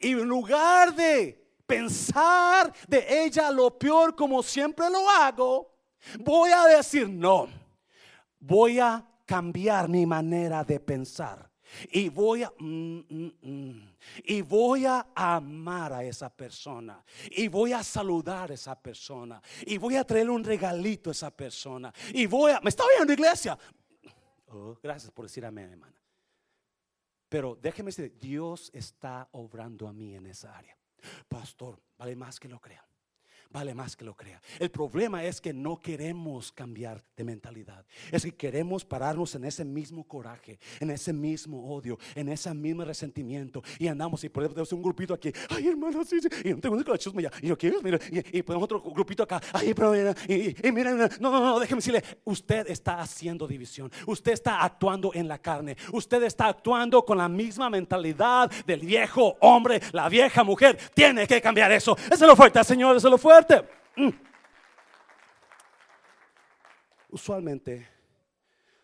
Y 0.00 0.12
en 0.12 0.28
lugar 0.28 0.94
de 0.94 1.44
pensar 1.66 2.72
de 2.86 3.24
ella 3.24 3.50
lo 3.50 3.76
peor 3.76 4.14
como 4.14 4.42
siempre 4.42 4.88
lo 4.88 5.08
hago, 5.10 5.74
voy 6.20 6.50
a 6.50 6.64
decir 6.66 7.08
no. 7.08 7.48
Voy 8.38 8.78
a 8.78 9.04
cambiar 9.26 9.88
mi 9.88 10.06
manera 10.06 10.64
de 10.64 10.80
pensar. 10.80 11.50
Y 11.90 12.08
voy 12.08 12.44
a 12.44 12.52
mm, 12.58 12.98
mm, 13.08 13.32
mm, 13.42 13.96
y 14.24 14.40
voy 14.40 14.86
a 14.86 15.08
amar 15.14 15.92
a 15.92 16.04
esa 16.04 16.30
persona. 16.30 17.04
Y 17.32 17.48
voy 17.48 17.72
a 17.72 17.82
saludar 17.82 18.52
a 18.52 18.54
esa 18.54 18.80
persona. 18.80 19.42
Y 19.66 19.76
voy 19.76 19.96
a 19.96 20.04
traerle 20.04 20.30
un 20.30 20.44
regalito 20.44 21.10
a 21.10 21.12
esa 21.12 21.30
persona. 21.30 21.92
Y 22.14 22.26
voy 22.26 22.52
a. 22.52 22.60
¿Me 22.60 22.70
está 22.70 22.84
oyendo, 22.84 23.12
iglesia? 23.12 23.58
Oh, 24.46 24.78
gracias 24.80 25.10
por 25.10 25.24
decir 25.24 25.44
amén, 25.44 25.72
hermana. 25.72 26.00
Pero 27.28 27.58
déjeme 27.60 27.88
decir, 27.88 28.16
Dios 28.16 28.70
está 28.72 29.28
obrando 29.32 29.88
a 29.88 29.92
mí 29.92 30.14
en 30.14 30.26
esa 30.26 30.56
área. 30.56 30.78
Pastor, 31.28 31.82
vale 31.98 32.14
más 32.14 32.38
que 32.38 32.48
lo 32.48 32.60
crean 32.60 32.86
vale 33.50 33.74
más 33.74 33.96
que 33.96 34.04
lo 34.04 34.14
crea. 34.14 34.40
El 34.58 34.70
problema 34.70 35.24
es 35.24 35.40
que 35.40 35.52
no 35.52 35.80
queremos 35.80 36.52
cambiar 36.52 37.02
de 37.16 37.24
mentalidad. 37.24 37.84
Es 38.10 38.24
que 38.24 38.34
queremos 38.34 38.84
pararnos 38.84 39.34
en 39.34 39.44
ese 39.44 39.64
mismo 39.64 40.04
coraje, 40.04 40.58
en 40.80 40.90
ese 40.90 41.12
mismo 41.12 41.74
odio, 41.74 41.98
en 42.14 42.28
ese 42.28 42.52
mismo 42.54 42.84
resentimiento. 42.84 43.62
Y 43.78 43.88
andamos 43.88 44.22
y 44.24 44.28
ponemos 44.28 44.72
un 44.72 44.82
grupito 44.82 45.14
aquí. 45.14 45.32
Ay, 45.48 45.68
hermano, 45.68 46.04
sí, 46.04 46.20
sí. 46.20 46.28
Y 46.44 46.54
tengo 46.54 46.76
la 46.76 46.98
chusma 46.98 47.22
ya. 47.22 47.30
Y 47.40 47.48
yo 47.48 47.56
quiero, 47.56 47.80
mira, 47.82 47.98
y, 48.10 48.42
ponemos 48.42 48.64
otro 48.64 48.80
grupito 48.80 49.22
acá. 49.22 49.40
Ay, 49.52 49.74
pero 49.74 49.94
y, 49.96 50.54
mira, 50.72 50.92
no, 50.92 51.08
no, 51.30 51.40
no, 51.40 51.60
déjeme 51.60 51.78
decirle. 51.78 52.02
Usted 52.24 52.68
está 52.68 53.00
haciendo 53.00 53.46
división. 53.46 53.90
Usted 54.06 54.32
está 54.32 54.62
actuando 54.62 55.12
en 55.14 55.28
la 55.28 55.38
carne. 55.38 55.76
Usted 55.92 56.22
está 56.22 56.48
actuando 56.48 57.04
con 57.04 57.18
la 57.18 57.28
misma 57.28 57.70
mentalidad 57.70 58.50
del 58.66 58.80
viejo 58.80 59.36
hombre, 59.40 59.80
la 59.92 60.08
vieja 60.08 60.44
mujer. 60.44 60.78
Tiene 60.94 61.26
que 61.26 61.40
cambiar 61.40 61.72
eso. 61.72 61.96
Eso 61.96 62.14
es 62.14 62.20
lo 62.20 62.36
fuerte, 62.36 62.62
Señor, 62.64 62.96
eso 62.96 63.08
es 63.08 63.10
lo 63.10 63.18
Mm. 63.96 64.08
Usualmente, 67.10 67.86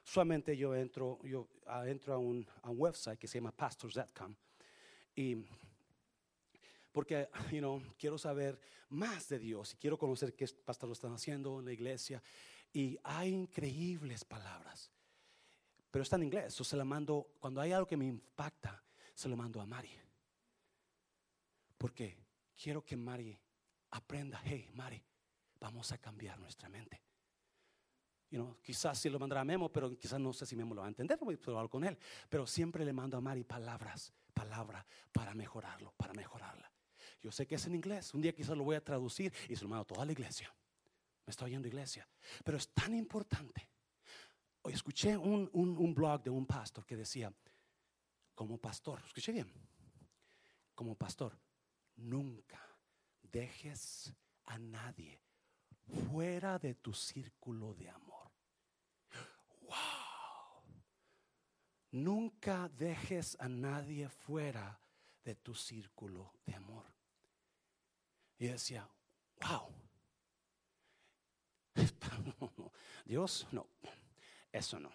usualmente 0.05 0.55
yo 0.55 0.75
entro, 0.75 1.19
yo 1.23 1.49
ah, 1.67 1.88
entro 1.88 2.12
a 2.12 2.19
un, 2.19 2.47
a 2.62 2.69
un 2.69 2.79
website 2.79 3.19
que 3.19 3.27
se 3.27 3.38
llama 3.38 3.51
pastors.com 3.51 4.35
y 5.17 5.43
porque 6.93 7.31
you 7.51 7.61
know, 7.61 7.83
quiero 7.99 8.19
saber 8.19 8.61
más 8.91 9.27
de 9.31 9.38
Dios 9.38 9.73
y 9.73 9.77
quiero 9.79 9.97
conocer 9.97 10.35
qué 10.35 10.47
pastores 10.47 10.99
están 10.99 11.15
haciendo 11.15 11.61
en 11.61 11.65
la 11.65 11.73
iglesia 11.73 12.23
y 12.75 12.99
hay 13.05 13.31
increíbles 13.31 14.23
palabras. 14.23 14.91
Pero 15.91 16.03
está 16.03 16.17
en 16.17 16.25
inglés, 16.25 16.61
o 16.61 16.65
se 16.65 16.77
la 16.77 16.85
mando 16.85 17.33
cuando 17.38 17.61
hay 17.62 17.73
algo 17.73 17.87
que 17.87 17.97
me 17.97 18.07
impacta, 18.07 18.83
se 19.15 19.31
lo 19.31 19.37
mando 19.37 19.62
a 19.62 19.67
Mari. 19.67 19.91
Porque 21.79 22.19
quiero 22.55 22.85
que 22.85 22.97
Mari 22.99 23.38
aprenda, 23.93 24.41
hey, 24.45 24.71
Mari, 24.75 25.03
vamos 25.61 25.93
a 25.93 25.99
cambiar 25.99 26.39
nuestra 26.39 26.69
mente. 26.69 27.01
You 28.31 28.39
know, 28.39 28.57
quizás 28.63 28.99
si 28.99 29.11
lo 29.11 29.19
mandará 29.19 29.43
a 29.43 29.45
Memo, 29.45 29.71
pero 29.71 29.97
quizás 29.99 30.19
no 30.19 30.33
sé 30.33 30.47
si 30.47 30.57
Memo 30.57 30.75
lo 30.75 30.81
va 30.81 30.87
a 30.87 30.89
entender, 30.89 31.19
voy 31.21 31.39
a 31.39 31.51
hablar 31.51 31.69
con 31.69 31.85
él. 31.85 31.99
Pero 32.29 32.47
siempre 32.47 32.85
le 32.85 32.93
mando 32.93 33.17
a 33.17 33.21
Mari 33.21 33.45
palabras, 33.45 34.13
palabra 34.33 34.85
para 35.13 35.35
mejorarlo, 35.35 35.93
para 35.97 36.15
mejorarla. 36.15 36.73
Yo 37.21 37.31
sé 37.31 37.47
que 37.47 37.57
es 37.57 37.67
en 37.67 37.75
inglés, 37.75 38.15
un 38.15 38.23
día 38.23 38.35
quizás 38.35 38.57
lo 38.57 38.65
voy 38.65 38.77
a 38.77 38.83
traducir 38.83 39.33
y 39.49 39.55
se 39.55 39.63
lo 39.63 39.69
mando 39.69 39.83
a 39.83 39.87
toda 39.87 40.07
la 40.07 40.13
iglesia. 40.13 40.53
Me 41.27 41.31
estoy 41.31 41.51
oyendo 41.51 41.69
iglesia. 41.69 42.09
Pero 42.43 42.57
es 42.57 42.69
tan 42.71 42.95
importante. 42.95 43.69
Hoy 44.63 44.73
escuché 44.73 45.17
un, 45.17 45.51
un, 45.53 45.77
un 45.77 45.95
blog 45.95 46.23
de 46.23 46.31
un 46.31 46.47
pastor 46.47 46.87
que 46.87 46.97
decía, 46.97 47.33
como 48.35 48.57
pastor, 48.57 49.03
escuché 49.05 49.33
bien, 49.33 49.53
como 50.75 50.95
pastor, 50.95 51.39
nunca 51.97 52.72
dejes 53.33 54.14
a 54.45 54.59
nadie 54.59 55.21
fuera 56.11 56.59
de 56.59 56.75
tu 56.75 56.92
círculo 56.92 57.75
de 57.75 57.88
amor. 57.88 58.31
Wow. 59.62 60.62
Nunca 61.92 62.68
dejes 62.68 63.37
a 63.40 63.49
nadie 63.49 64.09
fuera 64.09 64.79
de 65.25 65.35
tu 65.35 65.55
círculo 65.55 66.35
de 66.45 66.55
amor. 66.55 66.85
Y 68.38 68.49
decía, 68.49 68.88
wow. 69.40 69.68
Dios, 73.05 73.47
no, 73.51 73.66
eso 74.51 74.79
no, 74.79 74.92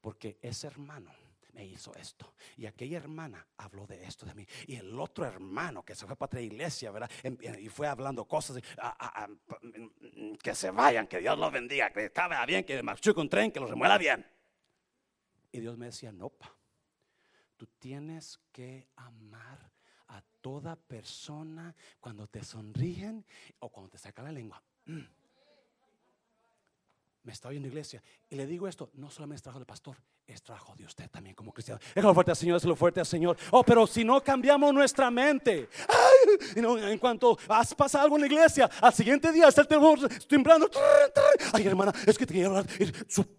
porque 0.00 0.38
ese 0.40 0.66
hermano 0.66 1.23
me 1.54 1.64
hizo 1.64 1.94
esto. 1.94 2.34
Y 2.56 2.66
aquella 2.66 2.98
hermana 2.98 3.46
habló 3.56 3.86
de 3.86 4.04
esto 4.04 4.26
de 4.26 4.34
mí. 4.34 4.46
Y 4.66 4.76
el 4.76 4.98
otro 4.98 5.24
hermano 5.24 5.84
que 5.84 5.94
se 5.94 6.06
fue 6.06 6.16
para 6.16 6.26
otra 6.26 6.40
iglesia, 6.40 6.90
¿verdad? 6.90 7.10
Y 7.58 7.68
fue 7.68 7.86
hablando 7.86 8.26
cosas. 8.26 8.60
que 10.42 10.54
se 10.54 10.70
vayan, 10.70 11.06
que 11.06 11.18
Dios 11.20 11.38
los 11.38 11.52
bendiga, 11.52 11.90
que 11.90 12.06
estaba 12.06 12.44
bien, 12.44 12.64
que 12.64 12.82
marchó 12.82 13.14
con 13.14 13.28
tren, 13.28 13.50
que 13.50 13.60
los 13.60 13.70
remuela 13.70 13.96
bien. 13.96 14.26
Y 15.52 15.60
Dios 15.60 15.78
me 15.78 15.86
decía, 15.86 16.10
no, 16.10 16.30
pa, 16.30 16.52
tú 17.56 17.66
tienes 17.78 18.40
que 18.50 18.88
amar 18.96 19.72
a 20.08 20.20
toda 20.40 20.76
persona 20.76 21.74
cuando 22.00 22.26
te 22.26 22.42
sonríen 22.42 23.24
o 23.60 23.70
cuando 23.70 23.90
te 23.90 23.98
sacan 23.98 24.24
la 24.24 24.32
lengua. 24.32 24.62
Mm. 24.86 25.02
Me 27.24 27.32
está 27.32 27.48
oyendo 27.48 27.68
iglesia. 27.68 28.02
Y 28.28 28.36
le 28.36 28.46
digo 28.46 28.68
esto, 28.68 28.90
no 28.94 29.10
solamente 29.10 29.36
es 29.36 29.42
trabajo 29.42 29.58
del 29.58 29.66
pastor, 29.66 29.96
es 30.26 30.42
trabajo 30.42 30.76
de 30.76 30.84
usted 30.84 31.10
también 31.10 31.34
como 31.34 31.54
cristiano. 31.54 31.80
Es 31.94 32.04
lo 32.04 32.12
fuerte 32.12 32.32
al 32.32 32.36
Señor, 32.36 32.58
es 32.58 32.64
lo 32.64 32.76
fuerte 32.76 33.00
al 33.00 33.06
Señor. 33.06 33.38
Oh, 33.50 33.64
pero 33.64 33.86
si 33.86 34.04
no 34.04 34.22
cambiamos 34.22 34.74
nuestra 34.74 35.10
mente, 35.10 35.70
en 36.54 36.98
cuanto 36.98 37.38
pasa 37.78 38.02
algo 38.02 38.16
en 38.16 38.20
la 38.20 38.26
iglesia, 38.26 38.70
al 38.78 38.92
siguiente 38.92 39.32
día 39.32 39.48
está 39.48 39.62
el 39.62 39.68
temblando. 40.28 40.70
Ay, 41.54 41.66
hermana, 41.66 41.94
es 42.06 42.18
que 42.18 42.26
te 42.26 42.34
quiero 42.34 42.50
hablar. 42.50 42.66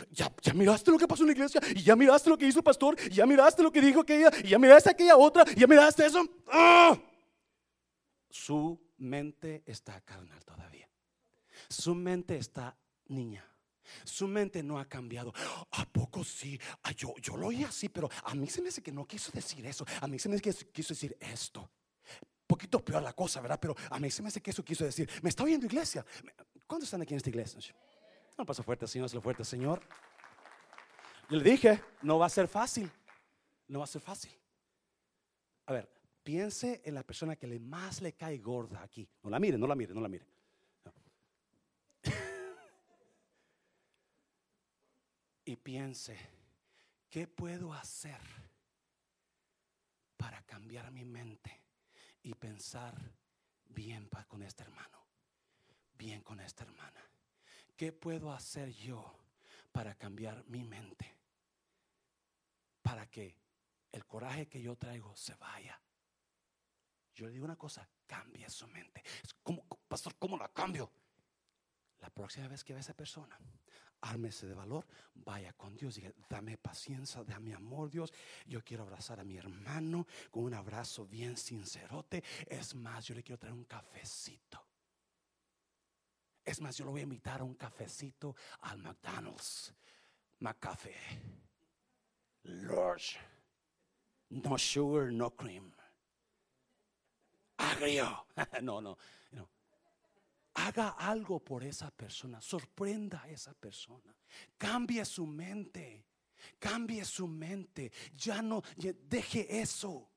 Ya, 0.10 0.34
ya 0.42 0.54
miraste 0.56 0.90
lo 0.90 0.98
que 0.98 1.08
pasó 1.08 1.22
en 1.22 1.28
la 1.28 1.34
iglesia, 1.34 1.62
y 1.76 1.84
ya 1.84 1.96
miraste 1.96 2.32
lo 2.32 2.40
que 2.40 2.48
hizo 2.48 2.60
el 2.60 2.66
pastor, 2.66 2.96
y 3.06 3.14
ya 3.14 3.28
miraste 3.28 3.62
lo 3.62 3.72
que 3.72 3.82
dijo 3.82 4.00
aquella, 4.02 4.32
y 4.44 4.48
ya 4.48 4.58
miraste 4.58 4.90
aquella 4.90 5.16
otra, 5.16 5.46
y 5.56 5.60
ya 5.60 5.68
miraste 5.68 6.08
eso. 6.08 6.28
¡Ah! 6.48 6.98
Su 8.32 8.82
mente 8.98 9.62
está 9.68 10.02
carnal 10.02 10.44
todavía. 10.44 10.90
Su 11.70 11.94
mente 11.94 12.36
está 12.38 12.76
niña 13.06 13.46
Su 14.04 14.28
mente 14.28 14.64
no 14.64 14.80
ha 14.80 14.86
cambiado. 14.86 15.34
¿A 15.72 15.86
poco 15.86 16.24
sí? 16.24 16.60
Ah, 16.84 16.92
yo, 16.92 17.14
yo 17.22 17.38
lo 17.38 17.48
oí 17.48 17.64
así, 17.64 17.90
pero 17.90 18.10
a 18.24 18.34
mí 18.36 18.48
se 18.48 18.62
me 18.62 18.70
hace 18.70 18.82
que 18.82 18.92
no 18.92 19.06
quiso 19.06 19.32
decir 19.32 19.66
eso. 19.66 19.86
A 20.02 20.08
mí 20.08 20.20
se 20.20 20.30
me 20.30 20.36
hace 20.36 20.42
que 20.44 20.72
quiso 20.72 20.94
decir 20.94 21.18
esto. 21.20 21.70
Poquito 22.48 22.84
peor 22.84 23.02
la 23.02 23.14
cosa, 23.14 23.42
¿verdad? 23.42 23.60
Pero 23.60 23.76
a 23.90 24.00
mí 24.00 24.12
se 24.12 24.22
me 24.22 24.28
hace 24.28 24.42
que 24.42 24.52
eso 24.52 24.64
quiso 24.64 24.86
decir. 24.86 25.10
¿Me 25.22 25.30
está 25.30 25.44
oyendo 25.44 25.66
iglesia? 25.66 26.06
¿Cuántos 26.68 26.88
están 26.88 27.02
aquí 27.02 27.14
en 27.14 27.18
esta 27.18 27.30
iglesia? 27.30 27.76
No 28.38 28.46
pasa 28.46 28.64
fuerte, 28.64 28.88
Señor, 28.88 29.14
lo 29.14 29.22
fuerte, 29.22 29.44
Señor. 29.44 29.82
Yo 31.30 31.38
le 31.38 31.44
dije, 31.44 31.82
no 32.02 32.20
va 32.20 32.28
a 32.28 32.30
ser 32.30 32.48
fácil. 32.48 32.92
No 33.68 33.80
va 33.80 33.86
a 33.86 33.88
ser 33.88 34.02
fácil. 34.02 34.32
A 35.66 35.74
ver, 35.74 35.90
piense 36.24 36.82
en 36.86 36.94
la 36.94 37.04
persona 37.04 37.36
que 37.36 37.48
le 37.48 37.60
más 37.60 38.02
le 38.02 38.14
cae 38.14 38.38
gorda 38.38 38.84
aquí. 38.84 39.08
No 39.24 39.30
la 39.30 39.40
mire, 39.40 39.58
no 39.58 39.66
la 39.66 39.76
mire, 39.76 39.94
no 39.94 40.02
la 40.02 40.08
mire. 40.08 40.26
Y 45.46 45.56
piense, 45.56 46.18
¿qué 47.10 47.28
puedo 47.28 47.72
hacer 47.74 48.20
para 50.18 50.42
cambiar 50.44 50.92
mi 50.92 51.06
mente 51.06 51.64
y 52.24 52.34
pensar 52.34 53.00
bien 53.66 54.10
con 54.28 54.42
este 54.42 54.64
hermano? 54.64 55.06
Bien 55.98 56.22
con 56.22 56.40
esta 56.40 56.64
hermana. 56.64 57.00
¿Qué 57.78 57.92
puedo 57.92 58.34
hacer 58.34 58.72
yo 58.74 59.20
para 59.72 59.96
cambiar 59.96 60.44
mi 60.48 60.64
mente? 60.64 61.16
Para 62.82 63.08
que 63.10 63.38
el 63.92 64.06
coraje 64.06 64.48
que 64.48 64.62
yo 64.62 64.76
traigo 64.76 65.16
se 65.16 65.36
vaya. 65.36 65.80
Yo 67.14 67.28
le 67.28 67.34
digo 67.34 67.46
una 67.46 67.56
cosa, 67.56 67.88
cambie 68.08 68.50
su 68.50 68.68
mente. 68.68 69.04
como, 69.44 69.66
pastor, 69.88 70.16
¿cómo 70.18 70.38
la 70.38 70.50
cambio? 70.50 70.92
La 72.00 72.10
próxima 72.10 72.48
vez 72.48 72.64
que 72.64 72.74
ve 72.74 72.80
a 72.80 72.82
esa 72.82 72.94
persona, 72.94 73.40
ármese 74.06 74.48
de 74.48 74.54
valor, 74.54 74.86
vaya 75.14 75.54
con 75.54 75.76
Dios, 75.76 75.96
diga, 75.96 76.12
dame 76.30 76.58
paciencia, 76.58 77.24
dame 77.24 77.54
amor, 77.54 77.90
Dios. 77.90 78.14
Yo 78.46 78.64
quiero 78.64 78.84
abrazar 78.84 79.20
a 79.20 79.24
mi 79.24 79.38
hermano 79.38 80.06
con 80.32 80.44
un 80.44 80.54
abrazo 80.54 81.06
bien 81.06 81.36
sincerote. 81.38 82.24
Es 82.48 82.76
más, 82.76 83.06
yo 83.06 83.16
le 83.16 83.24
quiero 83.24 83.40
traer 83.40 83.54
un 83.54 83.66
cafecito. 83.66 84.64
Es 86.44 86.62
más, 86.62 86.78
yo 86.78 86.86
lo 86.86 86.92
voy 86.92 87.02
a 87.02 87.04
invitar 87.04 87.42
a 87.42 87.44
un 87.44 87.56
cafecito 87.56 88.36
al 88.62 88.78
McDonald's. 88.78 89.74
McCafe. 90.40 90.94
Large. 92.44 93.18
No 94.30 94.58
sugar, 94.58 95.12
no 95.12 95.32
cream. 95.36 95.74
Agrio. 97.58 98.28
no, 98.62 98.82
no 98.82 98.98
haga 100.56 100.90
algo 100.90 101.40
por 101.40 101.64
esa 101.64 101.92
persona, 101.92 102.42
sorprenda 102.42 103.22
a 103.24 103.30
esa 103.30 103.54
persona, 103.54 104.16
cambie 104.58 105.04
su 105.06 105.26
mente, 105.26 106.06
cambie 106.60 107.04
su 107.06 107.28
mente, 107.28 107.92
ya 108.16 108.42
no 108.42 108.62
deje 108.78 109.62
eso. 109.62 110.10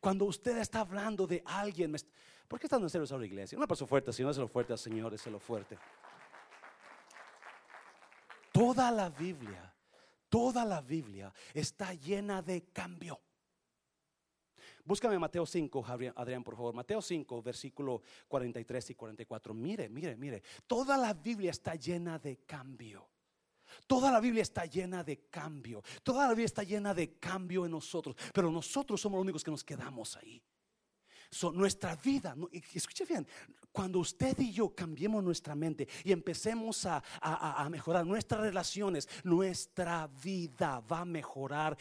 Cuando 0.00 0.24
usted 0.24 0.58
está 0.58 0.80
hablando 0.80 1.26
de 1.26 1.42
alguien, 1.44 1.94
¿por 2.48 2.58
qué 2.58 2.66
están 2.66 2.82
en 2.82 2.90
serio 2.90 3.18
la 3.18 3.26
iglesia? 3.26 3.56
Una 3.56 3.66
persona 3.66 3.88
fuerte, 3.88 4.12
Señor, 4.12 4.30
es 4.32 4.38
lo 4.38 4.48
fuerte, 4.48 4.76
Señor, 4.76 5.14
es 5.14 5.26
lo 5.26 5.38
fuerte. 5.38 5.78
Toda 8.50 8.90
la 8.90 9.10
Biblia, 9.10 9.74
toda 10.30 10.64
la 10.64 10.80
Biblia 10.80 11.32
está 11.52 11.92
llena 11.92 12.40
de 12.40 12.64
cambio. 12.72 13.20
Búscame 14.86 15.18
Mateo 15.18 15.44
5, 15.44 15.84
Adrián, 16.14 16.44
por 16.44 16.54
favor. 16.54 16.72
Mateo 16.72 17.02
5, 17.02 17.42
versículo 17.42 18.02
43 18.28 18.90
y 18.90 18.94
44. 18.94 19.52
Mire, 19.52 19.88
mire, 19.88 20.16
mire. 20.16 20.42
Toda 20.64 20.96
la 20.96 21.12
Biblia 21.12 21.50
está 21.50 21.74
llena 21.74 22.20
de 22.20 22.36
cambio. 22.46 23.08
Toda 23.88 24.12
la 24.12 24.20
Biblia 24.20 24.42
está 24.42 24.64
llena 24.64 25.02
de 25.02 25.28
cambio. 25.28 25.82
Toda 26.04 26.22
la 26.22 26.28
Biblia 26.28 26.46
está 26.46 26.62
llena 26.62 26.94
de 26.94 27.18
cambio 27.18 27.64
en 27.64 27.72
nosotros. 27.72 28.14
Pero 28.32 28.48
nosotros 28.52 29.00
somos 29.00 29.18
los 29.18 29.22
únicos 29.22 29.42
que 29.42 29.50
nos 29.50 29.64
quedamos 29.64 30.16
ahí. 30.16 30.40
nuestra 31.52 31.96
vida, 31.96 32.36
escuche 32.72 33.04
bien, 33.04 33.26
cuando 33.72 33.98
usted 33.98 34.38
y 34.38 34.52
yo 34.52 34.72
cambiemos 34.72 35.22
nuestra 35.24 35.56
mente 35.56 35.88
y 36.04 36.12
empecemos 36.12 36.86
a, 36.86 37.02
a 37.20 37.68
mejorar 37.68 38.06
nuestras 38.06 38.40
relaciones, 38.40 39.08
nuestra 39.24 40.06
vida 40.06 40.78
va 40.78 41.00
a 41.00 41.04
mejorar 41.04 41.76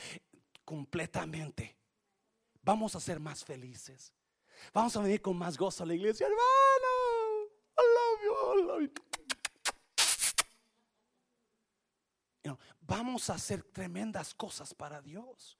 completamente 0.64 1.85
vamos 2.66 2.96
a 2.96 3.00
ser 3.00 3.20
más 3.20 3.46
felices. 3.46 4.12
Vamos 4.74 4.96
a 4.98 5.02
venir 5.02 5.22
con 5.22 5.38
más 5.38 5.58
gozo 5.58 5.84
a 5.84 5.86
la 5.86 5.94
iglesia, 5.94 6.26
hermano. 6.26 6.42
I 7.78 7.84
love 7.96 8.22
you, 8.24 8.92
vamos 12.82 13.30
a 13.30 13.36
hacer 13.36 13.64
tremendas 13.64 14.34
cosas 14.34 14.74
para 14.74 15.02
Dios. 15.02 15.58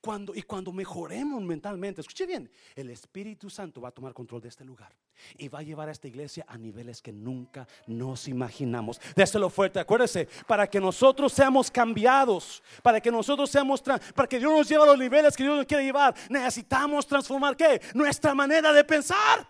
Cuando, 0.00 0.34
y 0.34 0.42
cuando 0.42 0.72
mejoremos 0.72 1.42
mentalmente, 1.42 2.00
escuche 2.00 2.26
bien, 2.26 2.50
el 2.74 2.90
Espíritu 2.90 3.48
Santo 3.48 3.80
va 3.80 3.88
a 3.88 3.92
tomar 3.92 4.12
control 4.12 4.40
de 4.40 4.48
este 4.48 4.64
lugar 4.64 4.94
y 5.38 5.48
va 5.48 5.60
a 5.60 5.62
llevar 5.62 5.88
a 5.88 5.92
esta 5.92 6.08
iglesia 6.08 6.44
a 6.48 6.58
niveles 6.58 7.00
que 7.00 7.12
nunca 7.12 7.66
nos 7.86 8.28
imaginamos. 8.28 9.00
Déselo 9.16 9.50
fuerte, 9.50 9.80
acuérdese, 9.80 10.28
para 10.46 10.68
que 10.68 10.80
nosotros 10.80 11.32
seamos 11.32 11.70
cambiados, 11.70 12.62
para 12.82 13.00
que 13.00 13.10
nosotros 13.10 13.50
seamos, 13.50 13.82
para 13.82 14.28
que 14.28 14.38
Dios 14.38 14.52
nos 14.52 14.68
lleve 14.68 14.82
a 14.82 14.86
los 14.86 14.98
niveles 14.98 15.36
que 15.36 15.44
Dios 15.44 15.56
nos 15.56 15.66
quiere 15.66 15.84
llevar, 15.84 16.14
necesitamos 16.28 17.06
transformar 17.06 17.56
qué? 17.56 17.80
Nuestra 17.94 18.34
manera 18.34 18.72
de 18.72 18.84
pensar. 18.84 19.48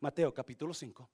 Mateo 0.00 0.32
capítulo 0.32 0.72
5 0.72 1.10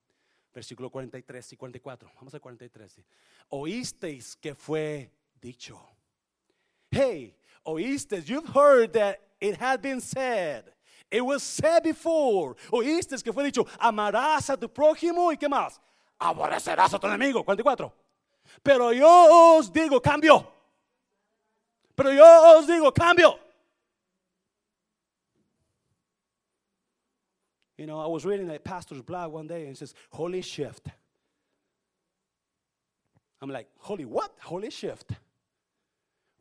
versículo 0.55 0.89
43 0.89 1.53
y 1.53 1.57
44. 1.57 2.11
Vamos 2.15 2.33
al 2.33 2.41
43. 2.41 3.01
Oísteis 3.49 4.35
que 4.37 4.55
fue 4.55 5.11
dicho. 5.39 5.77
Hey, 6.89 7.35
oísteis, 7.63 8.25
you've 8.25 8.47
heard 8.55 8.93
that 8.93 9.19
it 9.41 9.61
had 9.61 9.81
been 9.81 9.99
said. 9.99 10.63
It 11.11 11.21
was 11.21 11.43
said 11.43 11.83
before. 11.83 12.55
Oísteis 12.71 13.21
que 13.21 13.33
fue 13.33 13.43
dicho, 13.43 13.67
amarás 13.79 14.49
a 14.49 14.57
tu 14.57 14.69
prójimo 14.69 15.31
y 15.31 15.37
qué 15.37 15.49
más? 15.49 15.79
Aborrecerás 16.17 16.93
a 16.93 16.99
tu 16.99 17.07
enemigo. 17.07 17.43
44. 17.43 17.93
Pero 18.63 18.93
yo 18.93 19.57
os 19.57 19.71
digo, 19.71 20.01
cambio. 20.01 20.51
Pero 21.95 22.13
yo 22.13 22.57
os 22.57 22.65
digo, 22.65 22.93
cambio. 22.93 23.37
You 27.77 27.85
know, 27.85 27.99
I 27.99 28.07
was 28.07 28.25
reading 28.25 28.49
a 28.49 28.59
pastor's 28.59 29.01
blog 29.01 29.31
one 29.33 29.47
day 29.47 29.63
and 29.63 29.71
it 29.71 29.77
says, 29.77 29.93
Holy 30.11 30.41
shift. 30.41 30.87
I'm 33.41 33.49
like, 33.49 33.67
Holy 33.79 34.05
what? 34.05 34.33
Holy 34.41 34.69
shift. 34.69 35.11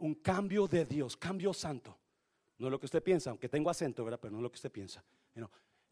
Un 0.01 0.15
cambio 0.17 0.67
de 0.67 0.85
Dios, 0.85 1.17
cambio 1.17 1.53
santo. 1.53 1.97
No 2.59 2.69
es 2.69 2.71
lo 2.71 2.79
que 2.79 2.87
usted 2.87 3.03
piensa, 3.03 3.31
aunque 3.31 3.49
tengo 3.49 3.69
acento, 3.69 4.05
¿verdad? 4.05 4.21
Pero 4.21 4.33
no 4.33 4.39
es 4.39 4.43
lo 4.43 4.51
que 4.51 4.57
usted 4.57 4.71
piensa. 4.71 5.03
You 5.35 5.41
know, 5.41 5.51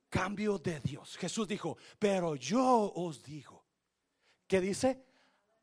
cambio 0.09 0.59
de 0.59 0.79
Dios. 0.81 1.17
Jesús 1.17 1.49
dijo, 1.49 1.77
pero 1.99 2.37
yo 2.37 2.93
os 2.95 3.23
digo. 3.23 3.65
¿Qué 4.47 4.61
dice? 4.61 5.05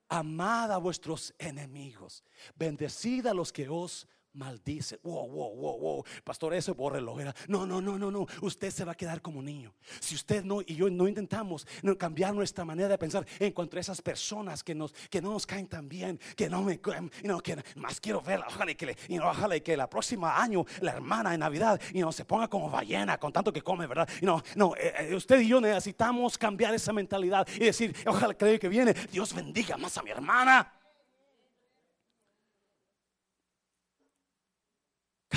Amad 0.09 0.71
a 0.71 0.77
vuestros 0.77 1.33
enemigos. 1.37 2.23
Bendecid 2.55 3.27
a 3.27 3.33
los 3.33 3.53
que 3.53 3.69
os 3.69 4.07
maldice. 4.39 4.99
Wow, 5.03 5.27
wow, 5.27 5.55
wow, 5.55 5.79
wow. 5.79 6.03
Pastor, 6.23 6.53
eso 6.53 6.73
bórrelo. 6.73 7.15
No, 7.47 7.65
no, 7.65 7.81
no, 7.81 7.99
no, 7.99 8.09
no. 8.09 8.25
Usted 8.41 8.71
se 8.71 8.85
va 8.85 8.93
a 8.93 8.95
quedar 8.95 9.21
como 9.21 9.41
niño. 9.41 9.73
Si 9.99 10.15
usted 10.15 10.43
no 10.43 10.61
y 10.61 10.75
yo 10.75 10.89
no 10.89 11.07
intentamos 11.07 11.67
cambiar 11.97 12.33
nuestra 12.33 12.63
manera 12.65 12.89
de 12.89 12.97
pensar 12.97 13.25
en 13.39 13.51
cuanto 13.51 13.77
a 13.77 13.81
esas 13.81 14.01
personas 14.01 14.63
que, 14.63 14.73
nos, 14.73 14.93
que 15.09 15.21
no 15.21 15.33
nos 15.33 15.45
caen 15.45 15.67
tan 15.67 15.87
bien, 15.87 16.19
que 16.35 16.49
no 16.49 16.63
me, 16.63 16.79
you 17.23 17.41
que 17.41 17.57
más 17.75 17.99
quiero 17.99 18.21
ver, 18.21 18.39
ojalá 18.47 18.73
que, 18.73 18.85
le, 18.85 19.19
ojalá 19.19 19.59
que 19.59 19.75
la 19.75 19.89
próxima 19.89 20.41
año 20.41 20.65
la 20.81 20.93
hermana 20.93 21.33
en 21.33 21.41
Navidad 21.41 21.79
y 21.93 21.99
no 21.99 22.11
se 22.11 22.25
ponga 22.25 22.47
como 22.47 22.69
ballena 22.69 23.17
con 23.17 23.33
tanto 23.33 23.51
que 23.51 23.61
come, 23.61 23.87
¿verdad? 23.87 24.07
Y 24.21 24.25
no, 24.25 24.41
no, 24.55 24.75
eh, 24.75 24.93
eh, 24.99 25.15
usted 25.15 25.41
y 25.41 25.49
yo 25.49 25.59
necesitamos 25.59 26.37
cambiar 26.37 26.73
esa 26.73 26.93
mentalidad 26.93 27.47
y 27.55 27.65
decir, 27.65 27.95
ojalá 28.05 28.33
que 28.33 28.53
el 28.53 28.59
que 28.59 28.69
viene 28.69 28.93
Dios 29.11 29.33
bendiga 29.33 29.77
más 29.77 29.97
a 29.97 30.03
mi 30.03 30.11
hermana. 30.11 30.78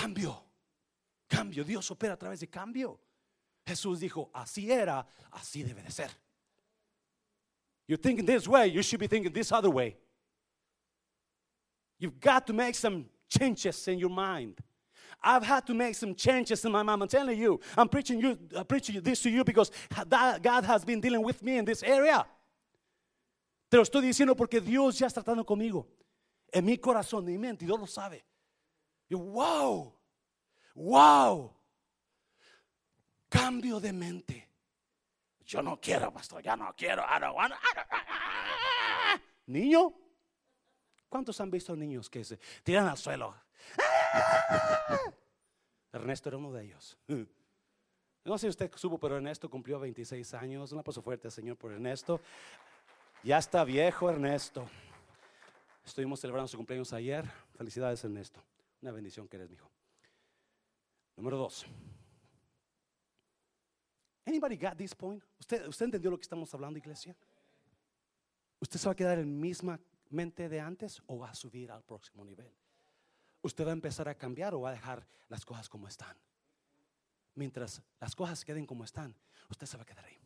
Cambio, 0.03 0.37
cambio. 1.29 1.63
Dios 1.63 1.89
opera 1.93 2.15
a 2.15 2.17
través 2.17 2.41
de 2.41 2.49
cambio. 2.49 2.99
Jesús 3.65 4.01
dijo, 4.01 4.31
así 4.35 4.69
era, 4.69 5.07
así 5.31 5.63
debe 5.63 5.81
de 5.81 5.93
ser. 5.93 6.11
You 7.87 7.97
think 7.97 8.27
this 8.27 8.49
way, 8.49 8.67
you 8.67 8.83
should 8.83 8.99
be 8.99 9.07
thinking 9.07 9.33
this 9.33 9.53
other 9.53 9.71
way. 9.71 9.97
You've 12.01 12.19
got 12.19 12.49
to 12.49 12.53
make 12.53 12.75
some 12.75 13.05
changes 13.29 13.87
in 13.87 14.01
your 14.01 14.11
mind. 14.11 14.59
I've 15.23 15.45
had 15.45 15.65
to 15.69 15.75
make 15.75 15.95
some 15.95 16.17
changes 16.17 16.65
in 16.65 16.73
my 16.73 16.83
mind. 16.83 17.01
I'm 17.01 17.09
telling 17.09 17.39
you, 17.39 17.61
I'm 17.77 17.89
preaching 17.89 18.19
you, 18.19 18.37
I'm 18.57 18.65
preaching 18.65 19.01
this 19.03 19.23
to 19.23 19.31
you 19.31 19.45
because 19.45 19.71
God 20.01 20.65
has 20.65 20.85
been 20.85 21.01
dealing 21.01 21.23
with 21.23 21.45
me 21.45 21.59
in 21.59 21.65
this 21.65 21.85
area. 21.85 22.27
Te 23.71 23.77
lo 23.77 23.85
estoy 23.85 24.03
diciendo 24.03 24.37
porque 24.37 24.61
Dios 24.61 24.99
ya 24.99 25.07
está 25.07 25.23
tratando 25.23 25.47
conmigo. 25.47 25.87
En 26.53 26.65
mi 26.65 26.77
corazón, 26.77 27.21
en 27.21 27.27
mi 27.27 27.39
mente, 27.39 27.65
Dios 27.65 27.79
lo 27.79 27.87
sabe 27.87 28.25
wow, 29.11 29.95
wow. 30.75 31.55
Cambio 33.29 33.81
de 33.81 33.93
mente. 33.93 34.49
yo 35.45 35.63
no 35.63 35.81
quiero, 35.81 36.13
pastor, 36.13 36.43
ya 36.43 36.57
no 36.57 36.75
quiero. 36.77 37.05
Niño, 39.47 39.93
¿cuántos 41.09 41.41
han 41.41 41.51
visto 41.51 41.75
niños 41.77 42.09
que 42.09 42.25
se 42.25 42.39
tiran 42.63 42.89
al 42.89 42.97
suelo? 42.97 43.35
Ernesto 45.93 46.29
era 46.31 46.39
uno 46.39 46.53
de 46.53 46.65
ellos. 46.65 46.99
No 48.25 48.39
sé 48.39 48.47
si 48.47 48.51
usted 48.51 48.71
supo, 48.77 48.99
pero 48.99 49.17
Ernesto 49.17 49.51
cumplió 49.51 49.81
26 49.81 50.35
años. 50.35 50.73
Un 50.73 50.79
aplauso 50.79 51.03
fuerte, 51.03 51.31
Señor, 51.31 51.57
por 51.57 51.73
Ernesto. 51.73 52.21
Ya 53.23 53.39
está 53.39 53.65
viejo, 53.65 54.09
Ernesto. 54.09 54.67
Estuvimos 55.85 56.21
celebrando 56.21 56.49
su 56.49 56.57
cumpleaños 56.57 56.93
ayer. 56.93 57.25
Felicidades, 57.57 58.03
Ernesto. 58.05 58.41
Una 58.83 58.91
bendición 58.91 59.29
que 59.29 59.37
eres, 59.37 59.49
mi 59.49 59.55
hijo. 59.55 59.71
Número 61.17 61.37
dos. 61.37 61.65
Anybody 64.27 64.57
got 64.57 64.77
this 64.77 64.95
point? 64.95 65.23
¿Usted, 65.39 65.67
¿Usted 65.69 65.87
entendió 65.87 66.11
lo 66.11 66.19
que 66.19 66.23
estamos 66.23 66.53
hablando, 66.53 66.79
iglesia? 66.79 67.17
¿Usted 68.59 68.79
se 68.79 68.87
va 68.87 68.93
a 68.93 68.97
quedar 68.97 69.19
en 69.19 69.41
misma 69.41 69.81
mente 70.11 70.49
de 70.49 70.61
antes 70.61 71.01
o 71.07 71.19
va 71.19 71.31
a 71.31 71.35
subir 71.35 71.71
al 71.71 71.85
próximo 71.85 72.25
nivel? 72.25 72.53
¿Usted 73.41 73.65
va 73.65 73.71
a 73.71 73.73
empezar 73.73 74.09
a 74.09 74.17
cambiar 74.17 74.55
o 74.55 74.61
va 74.61 74.71
a 74.71 74.73
dejar 74.73 75.07
las 75.29 75.45
cosas 75.45 75.69
como 75.69 75.87
están? 75.87 76.17
Mientras 77.35 77.83
las 78.01 78.15
cosas 78.15 78.45
queden 78.45 78.67
como 78.67 78.85
están, 78.85 79.17
usted 79.49 79.67
se 79.67 79.77
va 79.77 79.85
a 79.85 79.87
quedar 79.87 80.05
ahí. 80.05 80.21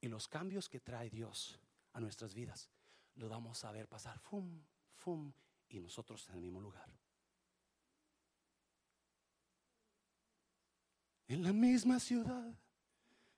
Y 0.00 0.08
los 0.08 0.28
cambios 0.28 0.68
que 0.68 0.80
trae 0.80 1.10
Dios 1.10 1.60
a 1.92 2.00
nuestras 2.00 2.34
vidas, 2.34 2.70
lo 3.14 3.28
vamos 3.28 3.64
a 3.64 3.72
ver 3.72 3.88
pasar, 3.88 4.18
fum, 4.18 4.64
fum, 4.94 5.32
y 5.68 5.80
nosotros 5.80 6.28
en 6.28 6.36
el 6.36 6.40
mismo 6.40 6.60
lugar. 6.60 7.01
En 11.32 11.42
la 11.42 11.52
misma 11.54 11.98
ciudad 11.98 12.52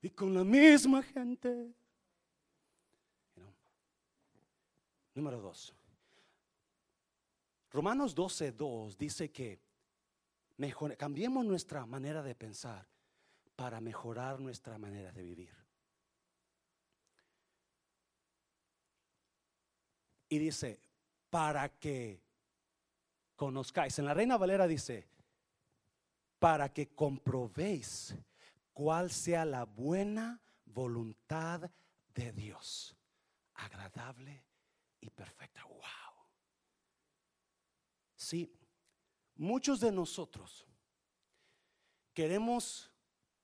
y 0.02 0.10
con 0.10 0.34
la 0.34 0.42
misma 0.42 1.00
gente. 1.00 1.72
Número 5.14 5.40
dos. 5.40 5.72
Romanos 7.70 8.12
12, 8.12 8.50
2 8.50 8.98
dice 8.98 9.30
que 9.30 9.60
mejor, 10.56 10.96
cambiemos 10.96 11.44
nuestra 11.44 11.86
manera 11.86 12.20
de 12.24 12.34
pensar 12.34 12.84
para 13.54 13.80
mejorar 13.80 14.40
nuestra 14.40 14.76
manera 14.76 15.12
de 15.12 15.22
vivir. 15.22 15.54
Y 20.30 20.38
dice, 20.38 20.80
para 21.30 21.68
que 21.68 22.20
conozcáis. 23.36 23.96
En 24.00 24.06
la 24.06 24.14
Reina 24.14 24.36
Valera 24.36 24.66
dice, 24.66 25.13
para 26.44 26.68
que 26.68 26.94
comprobéis 26.94 28.14
cuál 28.74 29.10
sea 29.10 29.46
la 29.46 29.64
buena 29.64 30.42
voluntad 30.66 31.70
de 32.14 32.32
Dios, 32.32 32.94
agradable 33.54 34.44
y 35.00 35.08
perfecta. 35.08 35.64
Wow. 35.64 35.80
Sí, 38.14 38.54
muchos 39.36 39.80
de 39.80 39.90
nosotros 39.90 40.66
queremos 42.12 42.92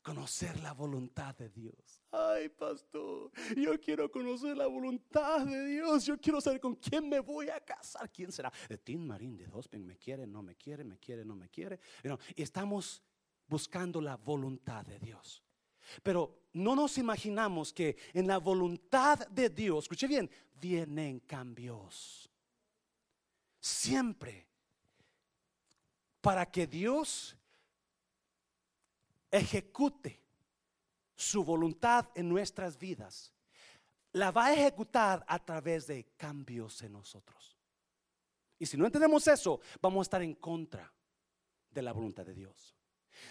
conocer 0.02 0.60
la 0.60 0.74
voluntad 0.74 1.34
de 1.36 1.48
Dios. 1.48 1.99
Ay, 2.12 2.48
pastor, 2.48 3.30
yo 3.56 3.80
quiero 3.80 4.10
conocer 4.10 4.56
la 4.56 4.66
voluntad 4.66 5.46
de 5.46 5.64
Dios. 5.66 6.04
Yo 6.04 6.18
quiero 6.18 6.40
saber 6.40 6.60
con 6.60 6.74
quién 6.74 7.08
me 7.08 7.20
voy 7.20 7.48
a 7.48 7.60
casar. 7.60 8.10
¿Quién 8.10 8.32
será? 8.32 8.52
De 8.68 8.78
Tim 8.78 9.06
Marín 9.06 9.36
de 9.36 9.46
Hospen. 9.46 9.86
¿Me 9.86 9.96
quiere? 9.96 10.26
¿No 10.26 10.42
me 10.42 10.56
quiere? 10.56 10.82
¿Me 10.82 10.98
quiere? 10.98 11.24
¿No 11.24 11.36
me 11.36 11.48
quiere? 11.48 11.78
y 12.34 12.42
estamos 12.42 13.02
buscando 13.46 14.00
la 14.00 14.16
voluntad 14.16 14.84
de 14.84 14.98
Dios. 14.98 15.44
Pero 16.02 16.46
no 16.52 16.74
nos 16.74 16.98
imaginamos 16.98 17.72
que 17.72 17.96
en 18.12 18.26
la 18.26 18.38
voluntad 18.38 19.28
de 19.28 19.48
Dios, 19.48 19.84
escuche 19.84 20.08
bien, 20.08 20.28
vienen 20.54 21.20
cambios. 21.20 22.28
Siempre. 23.60 24.48
Para 26.20 26.50
que 26.50 26.66
Dios 26.66 27.36
ejecute 29.30 30.19
su 31.20 31.44
voluntad 31.44 32.08
en 32.14 32.28
nuestras 32.28 32.78
vidas, 32.78 33.32
la 34.12 34.30
va 34.30 34.46
a 34.46 34.52
ejecutar 34.54 35.24
a 35.28 35.38
través 35.38 35.86
de 35.86 36.04
cambios 36.16 36.82
en 36.82 36.92
nosotros. 36.92 37.58
Y 38.58 38.66
si 38.66 38.76
no 38.76 38.86
entendemos 38.86 39.26
eso, 39.28 39.60
vamos 39.80 40.00
a 40.00 40.02
estar 40.02 40.22
en 40.22 40.34
contra 40.34 40.92
de 41.70 41.82
la 41.82 41.92
voluntad 41.92 42.24
de 42.24 42.34
Dios. 42.34 42.74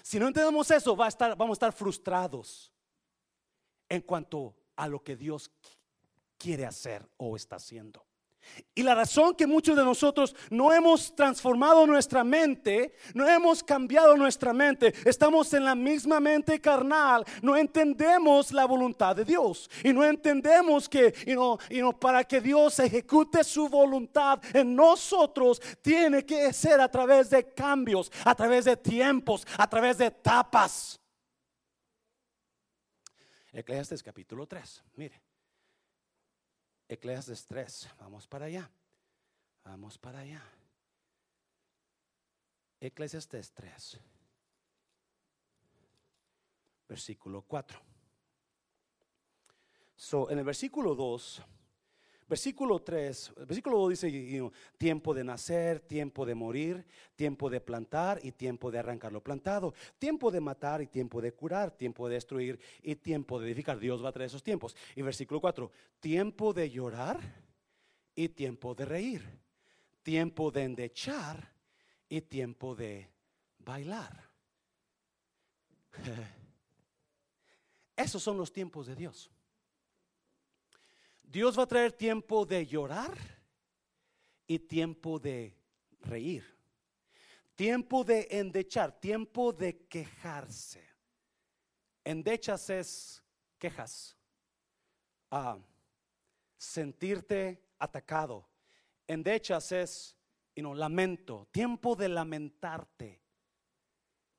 Si 0.04 0.20
no 0.20 0.28
entendemos 0.28 0.70
eso, 0.70 0.96
va 0.96 1.06
a 1.06 1.10
estar, 1.10 1.36
vamos 1.36 1.56
a 1.56 1.58
estar 1.58 1.74
frustrados 1.74 2.72
en 3.90 4.02
cuanto 4.02 4.56
a 4.76 4.88
lo 4.88 5.04
que 5.04 5.16
Dios 5.16 5.52
quiere 6.38 6.66
hacer 6.66 7.08
o 7.18 7.36
está 7.36 7.56
haciendo. 7.56 8.06
Y 8.74 8.84
la 8.84 8.96
razón 8.96 9.36
que 9.36 9.46
muchos 9.46 9.76
de 9.76 9.84
nosotros 9.84 10.36
no 10.50 10.72
hemos 10.74 11.16
transformado 11.16 11.86
nuestra 11.86 12.24
mente, 12.24 12.94
no 13.14 13.28
hemos 13.28 13.64
cambiado 13.64 14.16
nuestra 14.16 14.54
mente, 14.54 14.94
estamos 15.06 15.54
en 15.54 15.66
la 15.66 15.76
misma 15.76 16.20
mente 16.20 16.60
carnal, 16.62 17.26
no 17.42 17.58
entendemos 17.58 18.52
la 18.52 18.66
voluntad 18.66 19.16
de 19.16 19.26
Dios 19.26 19.70
y 19.84 19.92
no 19.92 20.06
entendemos 20.06 20.88
que 20.88 21.14
para 22.00 22.24
que 22.24 22.42
Dios 22.42 22.80
ejecute 22.80 23.44
su 23.44 23.68
voluntad 23.68 24.42
en 24.54 24.76
nosotros 24.76 25.62
tiene 25.82 26.26
que 26.26 26.54
ser 26.54 26.80
a 26.80 26.90
través 26.90 27.30
de 27.30 27.54
cambios, 27.54 28.12
a 28.24 28.36
través 28.36 28.66
de 28.66 28.78
tiempos, 28.78 29.46
a 29.58 29.70
través 29.70 29.98
de 29.98 30.06
etapas. 30.06 31.00
Eclesiastes 33.52 34.04
capítulo 34.04 34.46
3, 34.48 34.84
mire. 34.96 35.29
Eclesiastes 36.90 37.46
3. 37.46 37.90
Vamos 38.00 38.28
para 38.28 38.46
allá. 38.46 38.70
Vamos 39.64 39.98
para 39.98 40.20
allá. 40.20 40.44
Eclesiastes 42.82 43.52
3. 43.54 44.00
Versículo 46.88 47.44
4. 47.44 47.80
So, 49.96 50.32
en 50.32 50.40
el 50.40 50.46
versículo 50.46 50.96
2 50.96 51.44
Versículo 52.30 52.80
3, 52.80 53.34
versículo 53.48 53.80
2 53.80 53.90
dice, 53.90 54.52
tiempo 54.78 55.16
de 55.16 55.24
nacer, 55.24 55.80
tiempo 55.80 56.28
de 56.28 56.36
morir, 56.36 56.86
tiempo 57.16 57.50
de 57.50 57.60
plantar 57.60 58.20
y 58.22 58.34
tiempo 58.34 58.70
de 58.70 58.78
arrancar 58.78 59.12
lo 59.12 59.24
plantado, 59.24 59.74
tiempo 59.98 60.30
de 60.30 60.40
matar 60.40 60.80
y 60.84 60.86
tiempo 60.86 61.22
de 61.22 61.32
curar, 61.32 61.72
tiempo 61.72 62.08
de 62.08 62.14
destruir 62.14 62.60
y 62.84 62.96
tiempo 62.98 63.40
de 63.40 63.48
edificar. 63.48 63.80
Dios 63.80 64.06
va 64.06 64.10
a 64.10 64.12
traer 64.12 64.28
esos 64.28 64.44
tiempos. 64.44 64.76
Y 64.96 65.02
versículo 65.02 65.42
4, 65.42 65.72
tiempo 66.00 66.54
de 66.54 66.70
llorar 66.70 67.20
y 68.14 68.30
tiempo 68.30 68.76
de 68.76 68.86
reír, 68.86 69.26
tiempo 70.04 70.52
de 70.52 70.66
endechar 70.66 71.52
y 72.08 72.22
tiempo 72.22 72.76
de 72.76 73.10
bailar. 73.58 74.30
Esos 77.96 78.22
son 78.22 78.38
los 78.38 78.54
tiempos 78.54 78.86
de 78.86 78.96
Dios. 78.96 79.32
Dios 81.32 81.58
va 81.58 81.64
a 81.64 81.68
traer 81.68 81.92
tiempo 81.92 82.44
de 82.44 82.66
llorar 82.66 83.16
y 84.48 84.58
tiempo 84.58 85.20
de 85.20 85.56
reír. 86.00 86.44
Tiempo 87.54 88.04
de 88.04 88.28
endechar, 88.32 89.00
tiempo 89.00 89.54
de 89.54 89.86
quejarse. 89.86 90.84
Endechas 92.04 92.72
es 92.72 93.24
quejas. 93.60 94.18
Ah, 95.30 95.60
sentirte 96.58 97.64
atacado. 97.78 98.50
Endechas 99.06 99.72
es 99.72 100.18
lamento, 100.56 101.48
tiempo 101.52 101.96
de 101.96 102.10
lamentarte. 102.10 103.22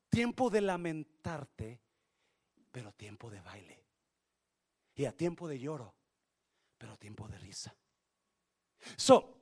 Tiempo 0.09 0.49
de 0.49 0.59
lamentarte, 0.59 1.81
pero 2.69 2.91
tiempo 2.91 3.29
de 3.29 3.39
baile. 3.39 3.85
Y 4.93 5.05
a 5.05 5.15
tiempo 5.15 5.47
de 5.47 5.57
lloro 5.57 6.00
pero 6.81 6.97
tiempo 6.97 7.27
de 7.27 7.37
risa. 7.37 7.71
So, 8.97 9.37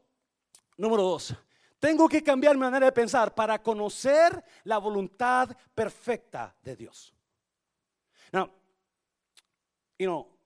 número 0.76 1.04
dos, 1.04 1.34
tengo 1.80 2.10
que 2.10 2.22
cambiar 2.22 2.54
mi 2.56 2.60
manera 2.60 2.88
de 2.88 2.92
pensar 2.92 3.34
para 3.34 3.64
conocer 3.64 4.44
la 4.66 4.78
voluntad 4.78 5.56
perfecta 5.74 6.54
de 6.62 6.76
Dios. 6.76 7.14
Now, 8.34 8.52
you 9.98 10.08
know, 10.08 10.38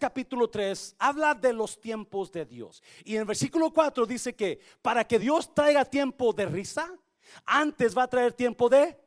capítulo 0.00 0.50
3 0.50 0.96
habla 0.98 1.36
de 1.36 1.52
los 1.52 1.80
tiempos 1.80 2.32
de 2.32 2.44
Dios. 2.44 2.82
Y 3.04 3.14
en 3.14 3.20
el 3.20 3.26
versículo 3.26 3.72
4 3.72 4.06
dice 4.06 4.34
que 4.34 4.58
para 4.82 5.06
que 5.06 5.20
Dios 5.20 5.54
traiga 5.54 5.84
tiempo 5.84 6.32
de 6.32 6.46
risa, 6.46 6.92
antes 7.44 7.96
va 7.96 8.02
a 8.02 8.08
traer 8.08 8.32
tiempo 8.32 8.68
de 8.68 8.98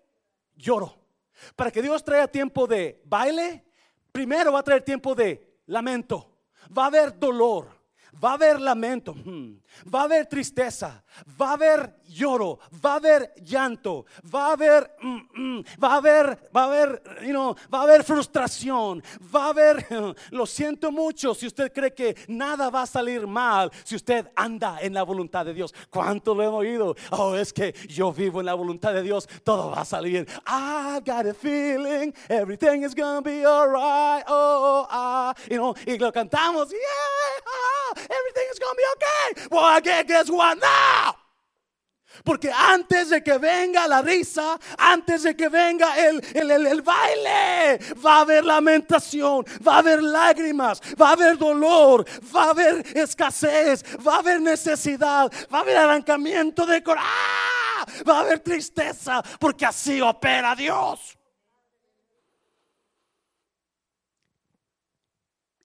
lloro. 0.56 0.98
Para 1.58 1.72
que 1.72 1.82
Dios 1.82 2.06
traiga 2.06 2.30
tiempo 2.30 2.65
de 2.68 3.02
baile, 3.04 3.65
primero 4.13 4.54
va 4.54 4.60
a 4.60 4.63
traer 4.63 4.82
tiempo 4.82 5.13
de 5.13 5.60
lamento 5.65 6.38
va 6.69 6.84
a 6.84 6.88
haber 6.88 7.19
dolor, 7.19 7.67
Va 8.22 8.32
a 8.32 8.34
haber 8.34 8.60
lamento, 8.60 9.13
hmm. 9.13 9.60
va 9.93 10.02
a 10.02 10.04
haber 10.04 10.26
tristeza, 10.26 11.04
va 11.39 11.51
a 11.51 11.53
haber 11.53 11.95
lloro, 12.10 12.60
va 12.84 12.93
a 12.93 12.95
haber 12.95 13.34
llanto, 13.45 14.05
va 14.34 14.47
a 14.47 14.51
haber, 14.53 14.91
mm, 15.01 15.20
mm, 15.34 15.64
va 15.82 15.93
a 15.93 15.95
haber, 15.97 16.49
va 16.55 16.64
a 16.64 16.66
haber, 16.66 17.01
va 17.74 17.80
a 17.80 17.84
haber 17.84 18.03
frustración, 18.03 19.03
va 19.34 19.45
a 19.45 19.49
haber, 19.49 19.86
lo 20.32 20.45
siento 20.45 20.91
mucho 20.91 21.34
si 21.34 21.47
usted 21.47 21.72
cree 21.72 21.93
que 21.93 22.16
nada 22.28 22.70
va 22.70 22.84
a 22.84 22.88
salir 22.88 23.28
mal 23.28 23.72
si 23.84 23.95
usted 23.95 24.28
anda 24.36 24.80
en 24.82 24.93
la 24.93 25.03
voluntad 25.03 25.45
de 25.45 25.53
Dios. 25.53 25.74
¿Cuánto 25.89 26.34
lo 26.34 26.43
hemos 26.43 26.60
oído? 26.60 26.95
Oh, 27.12 27.36
es 27.36 27.53
que 27.53 27.74
yo 27.88 28.12
vivo 28.12 28.39
en 28.39 28.47
la 28.47 28.53
voluntad 28.53 28.93
de 28.93 29.03
Dios, 29.03 29.28
todo 29.43 29.72
va 29.72 29.82
a 29.82 29.86
salir. 29.86 30.28
I 30.47 30.99
got 31.05 31.26
a 31.26 31.34
feeling 31.34 32.14
everything 32.28 32.84
is 32.84 32.95
gonna 32.95 33.22
be 33.22 33.45
alright. 33.45 34.26
Oh, 34.28 34.88
ah, 34.89 35.34
you 35.49 35.57
know, 35.57 35.76
y 35.86 35.97
lo 35.97 36.12
cantamos, 36.12 36.70
yeah. 36.70 37.99
Everything 38.10 38.47
is 38.52 38.60
to 38.60 38.76
be 38.78 38.84
okay. 38.95 39.47
Well, 39.52 39.82
guess 39.82 40.30
what 40.30 40.60
now? 40.60 41.16
Porque 42.24 42.52
antes 42.52 43.10
de 43.10 43.22
que 43.22 43.38
venga 43.38 43.88
la 43.88 44.02
risa, 44.02 44.60
antes 44.78 45.24
de 45.24 45.36
que 45.36 45.47
venga 45.47 45.97
el, 45.97 46.22
el, 46.34 46.52
el, 46.52 46.68
el, 46.68 46.82
baile, 46.82 47.80
va 48.04 48.18
a 48.18 48.22
haber 48.22 48.43
lamentación, 48.43 49.45
va 49.66 49.76
a 49.76 49.78
haber 49.80 50.02
lágrimas, 50.02 50.82
va 51.00 51.10
a 51.10 51.14
haber 51.14 51.38
dolor, 51.38 52.06
va 52.36 52.45
a 52.45 52.50
haber 52.50 52.86
escasez, 52.97 53.84
va 54.06 54.16
a 54.16 54.20
haber 54.20 54.41
necesidad, 54.41 55.32
va 55.54 55.60
a 55.60 55.62
haber 55.62 55.78
arrancamiento 55.78 56.66
de 56.66 56.84
corazón, 56.84 57.10
¡Ah! 57.10 57.86
va 58.08 58.18
a 58.18 58.22
haber 58.22 58.39
tristeza, 58.39 59.24
porque 59.39 59.66
así 59.66 60.02
opera 60.02 60.56
Dios. 60.56 61.18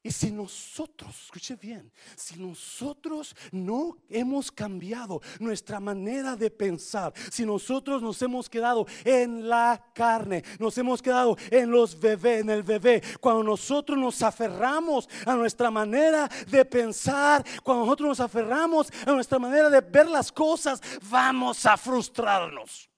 Y 0.06 0.12
si 0.12 0.30
nosotros, 0.30 1.16
escuche 1.24 1.56
bien, 1.56 1.90
si 2.14 2.36
nosotros 2.38 3.34
no 3.50 3.96
hemos 4.10 4.52
cambiado 4.52 5.22
nuestra 5.40 5.80
manera 5.80 6.36
de 6.36 6.50
pensar, 6.50 7.14
si 7.32 7.46
nosotros 7.46 8.02
nos 8.02 8.20
hemos 8.20 8.50
quedado 8.50 8.86
en 9.02 9.48
la 9.48 9.82
carne, 9.94 10.44
nos 10.58 10.76
hemos 10.76 11.00
quedado 11.00 11.38
en 11.50 11.70
los 11.70 11.98
bebés, 11.98 12.42
en 12.42 12.50
el 12.50 12.62
bebé, 12.62 13.02
cuando 13.18 13.42
nosotros 13.42 13.98
nos 13.98 14.20
aferramos 14.20 15.08
a 15.24 15.34
nuestra 15.36 15.70
manera 15.70 16.28
de 16.48 16.66
pensar, 16.66 17.42
cuando 17.62 17.86
nosotros 17.86 18.08
nos 18.10 18.20
aferramos 18.20 18.92
a 19.06 19.12
nuestra 19.12 19.38
manera 19.38 19.70
de 19.70 19.80
ver 19.80 20.06
las 20.06 20.30
cosas, 20.30 20.82
vamos 21.08 21.64
a 21.64 21.78
frustrarnos. 21.78 22.90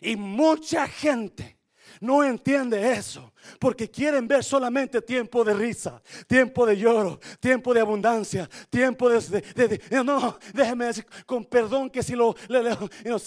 Y 0.00 0.16
mucha 0.16 0.88
gente 0.88 1.56
no 2.00 2.24
entiende 2.24 2.94
eso. 2.94 3.31
Porque 3.58 3.90
quieren 3.90 4.28
ver 4.28 4.44
solamente 4.44 5.02
tiempo 5.02 5.44
de 5.44 5.54
risa, 5.54 6.00
tiempo 6.26 6.66
de 6.66 6.76
lloro, 6.76 7.20
tiempo 7.40 7.74
de 7.74 7.80
abundancia, 7.80 8.48
tiempo 8.70 9.08
de... 9.08 9.80
no, 10.04 10.38
déjeme 10.52 10.86
decir 10.86 11.06
con 11.26 11.44
perdón 11.44 11.90
que 11.90 12.02
si 12.02 12.14
lo, 12.14 12.34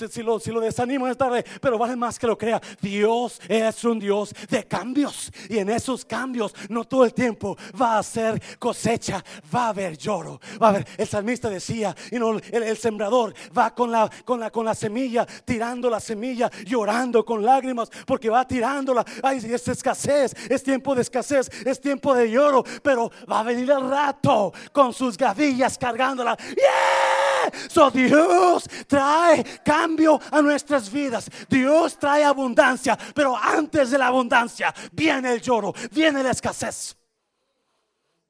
si 0.07 0.24
lo, 0.24 0.39
si 0.39 0.51
lo 0.51 0.59
desanimo 0.61 1.07
esta 1.07 1.26
tarde, 1.26 1.45
pero 1.61 1.78
vale 1.78 1.95
más 1.95 2.18
que 2.18 2.28
lo 2.28 2.38
crea. 2.38 2.61
Dios 2.82 3.39
es 3.47 3.84
un 3.84 3.99
Dios 3.99 4.34
de 4.49 4.63
cambios. 4.63 5.32
Y 5.49 5.57
en 5.57 5.70
esos 5.70 6.05
cambios 6.05 6.53
no 6.70 6.84
todo 6.84 7.05
el 7.05 7.13
tiempo 7.13 7.57
va 7.80 7.97
a 7.97 8.03
ser 8.03 8.41
cosecha, 8.59 9.24
va 9.53 9.66
a 9.66 9.70
haber 9.70 9.97
lloro. 9.97 10.39
Va 10.61 10.68
a 10.68 10.70
haber, 10.72 10.88
el 10.97 11.07
salmista 11.07 11.49
decía, 11.49 11.95
y 12.11 12.20
no, 12.20 12.38
el, 12.38 12.78
sembrador 12.78 13.34
va 13.57 13.74
con 13.74 13.91
la, 13.91 14.09
con, 14.24 14.39
la, 14.39 14.51
con 14.51 14.66
la 14.66 14.76
semilla, 14.76 15.26
tirando 15.45 15.89
la 15.89 15.99
semilla, 15.99 16.49
llorando 16.66 17.26
con 17.26 17.43
lágrimas, 17.43 17.89
porque 18.05 18.30
va 18.30 18.47
tirándola. 18.47 19.05
Ay, 19.24 19.38
es 19.38 19.68
escasez 19.68 20.05
es 20.08 20.64
tiempo 20.64 20.95
de 20.95 21.01
escasez, 21.01 21.49
es 21.66 21.80
tiempo 21.80 22.14
de 22.14 22.30
lloro, 22.30 22.64
pero 22.82 23.12
va 23.30 23.39
a 23.39 23.43
venir 23.43 23.70
el 23.70 23.89
rato 23.89 24.53
con 24.72 24.93
sus 24.93 25.18
gavillas 25.18 25.78
cargándola. 25.78 26.38
Yeah! 26.38 27.70
So 27.70 27.91
Dios 27.91 28.68
trae 28.88 29.43
cambio 29.64 30.20
a 30.32 30.41
nuestras 30.41 30.91
vidas. 30.91 31.30
Dios 31.49 31.97
trae 31.97 32.24
abundancia, 32.24 32.97
pero 33.14 33.36
antes 33.38 33.91
de 33.91 33.97
la 33.97 34.08
abundancia 34.08 34.74
viene 34.91 35.34
el 35.34 35.41
lloro, 35.41 35.74
viene 35.91 36.24
la 36.24 36.32
escasez. 36.32 36.95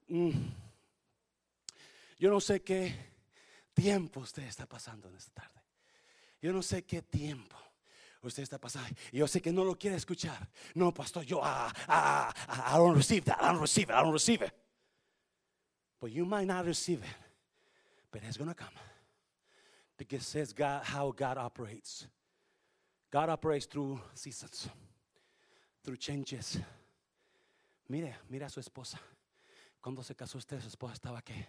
Mm. 0.07 0.30
Yo 2.19 2.30
no 2.30 2.39
sé 2.39 2.61
qué 2.61 3.13
tiempo 3.73 4.21
usted 4.21 4.43
está 4.43 4.65
pasando 4.65 5.09
en 5.09 5.15
esta 5.15 5.41
tarde. 5.41 5.61
Yo 6.41 6.53
no 6.53 6.61
sé 6.61 6.84
qué 6.84 7.01
tiempo 7.01 7.57
usted 8.28 8.43
está 8.43 8.59
pasando. 8.59 8.89
Yo 9.11 9.28
sé 9.28 9.41
que 9.41 9.51
no 9.51 9.63
lo 9.63 9.76
quiere 9.76 9.97
escuchar. 9.97 10.49
No, 10.73 10.93
pastor, 10.93 11.23
yo, 11.23 11.39
ah, 11.43 11.71
ah, 11.88 12.34
ah, 12.47 12.76
I 12.76 12.78
don't 12.78 12.95
receive 12.95 13.26
that. 13.26 13.38
I 13.41 13.51
don't 13.51 13.61
receive 13.61 13.89
it. 13.89 13.95
I 13.95 14.01
don't 14.01 14.13
receive 14.13 14.41
it. 14.41 14.51
But 15.99 16.11
you 16.11 16.26
might 16.26 16.47
not 16.47 16.65
receive 16.65 16.99
it. 17.03 17.15
But 18.11 18.23
it's 18.23 18.38
going 18.38 18.49
to 18.49 18.55
come. 18.55 18.73
Because 19.97 20.26
says 20.26 20.53
God, 20.53 20.84
how 20.84 21.11
God 21.11 21.38
operates. 21.38 22.07
God 23.11 23.30
operates 23.30 23.65
through 23.65 23.99
seasons, 24.13 24.67
through 25.84 25.97
changes. 25.97 26.59
Mire, 27.88 28.15
mire 28.30 28.45
a 28.45 28.49
su 28.49 28.59
esposa. 28.59 28.99
Cuando 29.82 30.01
se 30.01 30.15
casó 30.15 30.38
usted, 30.38 30.59
su 30.59 30.67
esposa 30.67 30.93
estaba 30.93 31.21
que 31.21 31.47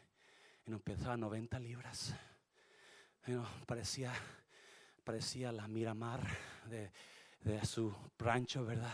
no 0.66 0.78
pesaba 0.78 1.16
90 1.16 1.58
libras. 1.58 2.12
You 3.26 3.34
know, 3.34 3.46
parecía 3.66 4.12
parecía 5.06 5.52
la 5.52 5.68
Miramar 5.68 6.20
de, 6.68 6.90
de 7.42 7.64
su 7.64 7.94
rancho, 8.18 8.64
¿verdad? 8.64 8.92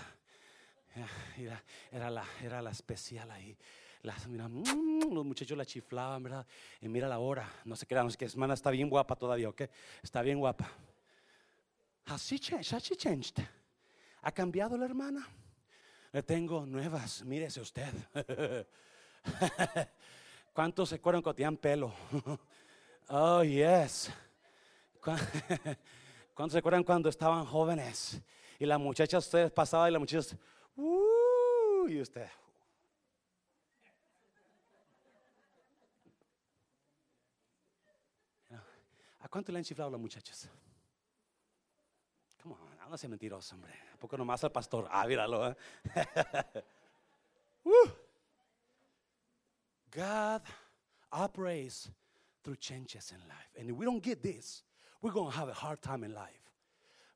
Era, 1.38 1.64
era, 1.90 2.10
la, 2.10 2.24
era 2.42 2.60
la 2.60 2.70
especial 2.70 3.30
ahí. 3.30 3.56
Mm, 4.26 5.14
los 5.14 5.24
muchachos 5.24 5.56
la 5.56 5.64
chiflaban, 5.64 6.22
¿verdad? 6.22 6.46
Y 6.82 6.88
mira 6.88 7.08
la 7.08 7.18
hora, 7.18 7.50
no 7.64 7.74
se 7.76 7.86
crean, 7.86 8.08
es 8.08 8.18
que 8.18 8.26
hermana 8.26 8.52
está 8.52 8.70
bien 8.70 8.90
guapa 8.90 9.16
todavía, 9.16 9.48
¿ok? 9.48 9.62
Está 10.02 10.20
bien 10.20 10.38
guapa. 10.38 10.70
Así 12.04 12.38
así 12.52 12.94
changed. 12.94 13.42
¿Ha 14.20 14.32
cambiado 14.32 14.76
la 14.76 14.84
hermana? 14.84 15.26
Le 16.12 16.22
tengo 16.22 16.66
nuevas, 16.66 17.24
mírese 17.24 17.62
usted. 17.62 17.90
¿Cuántos 20.52 20.90
se 20.90 20.96
acuerdan 20.96 21.22
cuando 21.22 21.36
tenían 21.36 21.56
pelo? 21.56 21.94
oh, 23.08 23.42
yes. 23.42 24.12
¿Cuántos 26.34 26.52
se 26.52 26.58
acuerdan 26.58 26.82
cuando 26.82 27.08
estaban 27.08 27.44
jóvenes? 27.44 28.20
Y 28.58 28.66
la 28.66 28.78
muchacha 28.78 29.18
ustedes 29.18 29.50
pasaba 29.50 29.88
y 29.88 29.92
la 29.92 29.98
muchacha, 29.98 30.36
uh, 30.76 31.88
y 31.88 32.00
usted. 32.00 32.28
¿A 39.20 39.28
cuánto 39.28 39.52
le 39.52 39.58
han 39.58 39.64
chiflado 39.64 39.90
las 39.90 40.00
muchachas? 40.00 40.48
Come 42.42 42.54
on, 42.54 42.90
no 42.90 42.98
sea 42.98 43.08
mentiroso, 43.08 43.54
hombre. 43.54 43.72
¿A 43.94 43.96
poco 43.96 44.16
nomás 44.16 44.42
al 44.44 44.50
pastor? 44.50 44.88
Ah, 44.90 45.06
míralo, 45.06 45.48
¿eh? 45.48 45.56
uh. 47.64 47.88
God 49.90 50.42
operates 51.12 51.90
through 52.42 52.56
changes 52.56 53.12
in 53.12 53.18
life. 53.28 53.50
And 53.58 53.70
if 53.70 53.76
we 53.76 53.84
don't 53.84 54.02
get 54.02 54.22
this, 54.22 54.64
we're 55.02 55.10
going 55.10 55.30
to 55.30 55.36
have 55.36 55.48
a 55.48 55.52
hard 55.52 55.82
time 55.82 56.04
in 56.04 56.14
life. 56.14 56.38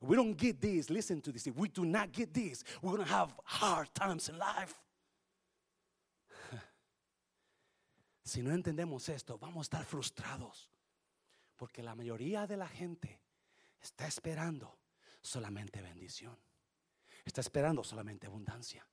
We 0.01 0.15
don't 0.15 0.37
get 0.37 0.61
this, 0.61 0.89
listen 0.89 1.21
to 1.21 1.31
this. 1.31 1.47
If 1.47 1.55
we 1.57 1.69
do 1.69 1.85
not 1.85 2.11
get 2.11 2.33
this, 2.33 2.63
we're 2.81 2.91
going 2.91 3.05
to 3.05 3.11
have 3.11 3.33
hard 3.45 3.87
times 3.95 4.29
in 4.29 4.37
life. 4.37 4.75
si 8.23 8.41
no 8.41 8.51
entendemos 8.51 9.09
esto, 9.09 9.39
vamos 9.39 9.67
a 9.71 9.77
estar 9.77 9.85
frustrados. 9.85 10.69
Porque 11.57 11.81
la 11.81 11.95
mayoría 11.95 12.45
de 12.45 12.57
la 12.57 12.67
gente 12.67 13.21
está 13.81 14.05
esperando 14.05 14.77
solamente 15.21 15.81
bendición. 15.81 16.37
Está 17.25 17.41
esperando 17.41 17.83
solamente 17.83 18.27
abundancia. 18.27 18.85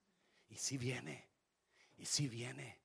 Y 0.49 0.57
si 0.57 0.79
viene, 0.79 1.29
y 1.99 2.07
si 2.07 2.29
viene. 2.29 2.79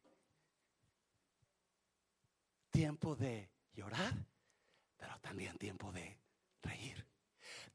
Tiempo 2.69 3.15
de 3.15 3.49
llorar 3.73 4.13
pero 4.99 5.17
también 5.21 5.57
tiempo 5.57 5.91
de 5.91 6.17
reír, 6.61 7.05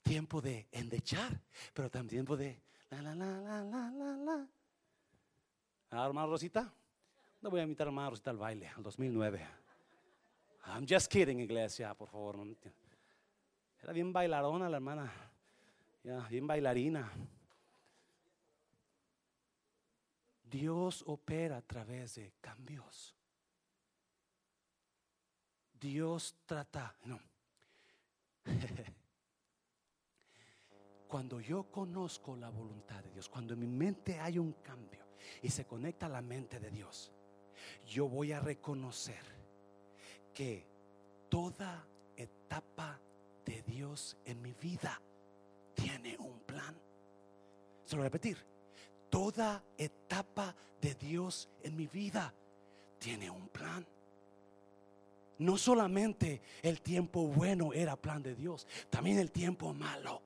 tiempo 0.03 0.41
de 0.41 0.69
endechar, 0.71 1.41
pero 1.73 1.91
también 1.91 2.09
tiempo 2.09 2.37
de 2.37 2.61
la 2.91 3.03
la 3.03 3.15
la 3.15 3.41
la 3.41 3.65
la 3.65 3.91
la 3.91 4.17
la. 4.17 4.49
¿Ah, 5.91 6.07
hermana 6.07 6.27
Rosita? 6.27 6.73
No 7.41 7.51
voy 7.51 7.61
a 7.61 7.63
invitar 7.63 7.87
a 7.87 7.91
hermana 7.91 8.11
Rosita 8.11 8.31
al 8.31 8.39
baile, 8.39 8.69
al 8.69 8.83
2009. 8.83 9.47
I'm 10.67 10.87
just 10.89 11.11
kidding, 11.11 11.41
iglesia, 11.41 11.95
por 11.95 12.09
favor. 12.09 12.37
Era 13.83 13.93
bien 13.93 14.13
bailarona 14.13 14.69
la 14.69 14.77
hermana, 14.77 15.13
ya, 16.03 16.21
bien 16.29 16.47
bailarina. 16.47 17.11
Dios 20.45 21.03
opera 21.07 21.57
a 21.57 21.63
través 21.63 22.15
de 22.15 22.33
cambios. 22.41 23.15
Dios 25.85 26.35
trata, 26.47 26.97
no. 27.05 27.21
Cuando 31.07 31.41
yo 31.41 31.71
conozco 31.71 32.35
la 32.37 32.49
voluntad 32.49 33.05
de 33.05 33.11
Dios, 33.11 33.29
cuando 33.29 33.53
en 33.53 33.61
mi 33.61 33.67
mente 33.67 34.19
hay 34.19 34.39
un 34.39 34.55
cambio 34.55 35.05
y 35.43 35.51
se 35.51 35.67
conecta 35.67 36.07
a 36.07 36.09
la 36.09 36.23
mente 36.23 36.59
de 36.59 36.71
Dios, 36.71 37.13
yo 37.87 38.09
voy 38.09 38.33
a 38.33 38.41
reconocer 38.41 39.23
que 40.33 40.67
toda 41.29 41.87
etapa 42.17 42.99
de 43.45 43.61
Dios 43.63 44.17
en 44.25 44.41
mi 44.41 44.55
vida 44.55 45.03
tiene 45.75 46.17
un 46.17 46.41
plan. 46.41 46.75
Se 47.85 47.95
lo 47.95 48.03
repetir. 48.03 48.39
Toda 49.11 49.63
etapa 49.77 50.57
de 50.81 50.95
Dios 50.95 51.51
en 51.63 51.77
mi 51.77 51.87
vida 51.87 52.35
tiene 52.99 53.31
un 53.31 53.49
plan. 53.49 53.87
No 55.39 55.57
solamente 55.57 56.41
el 56.63 56.81
tiempo 56.81 57.27
bueno 57.27 57.73
era 57.73 57.97
plan 57.97 58.23
de 58.23 58.35
Dios, 58.35 58.67
también 58.89 59.19
el 59.19 59.31
tiempo 59.31 59.73
malo. 59.75 60.23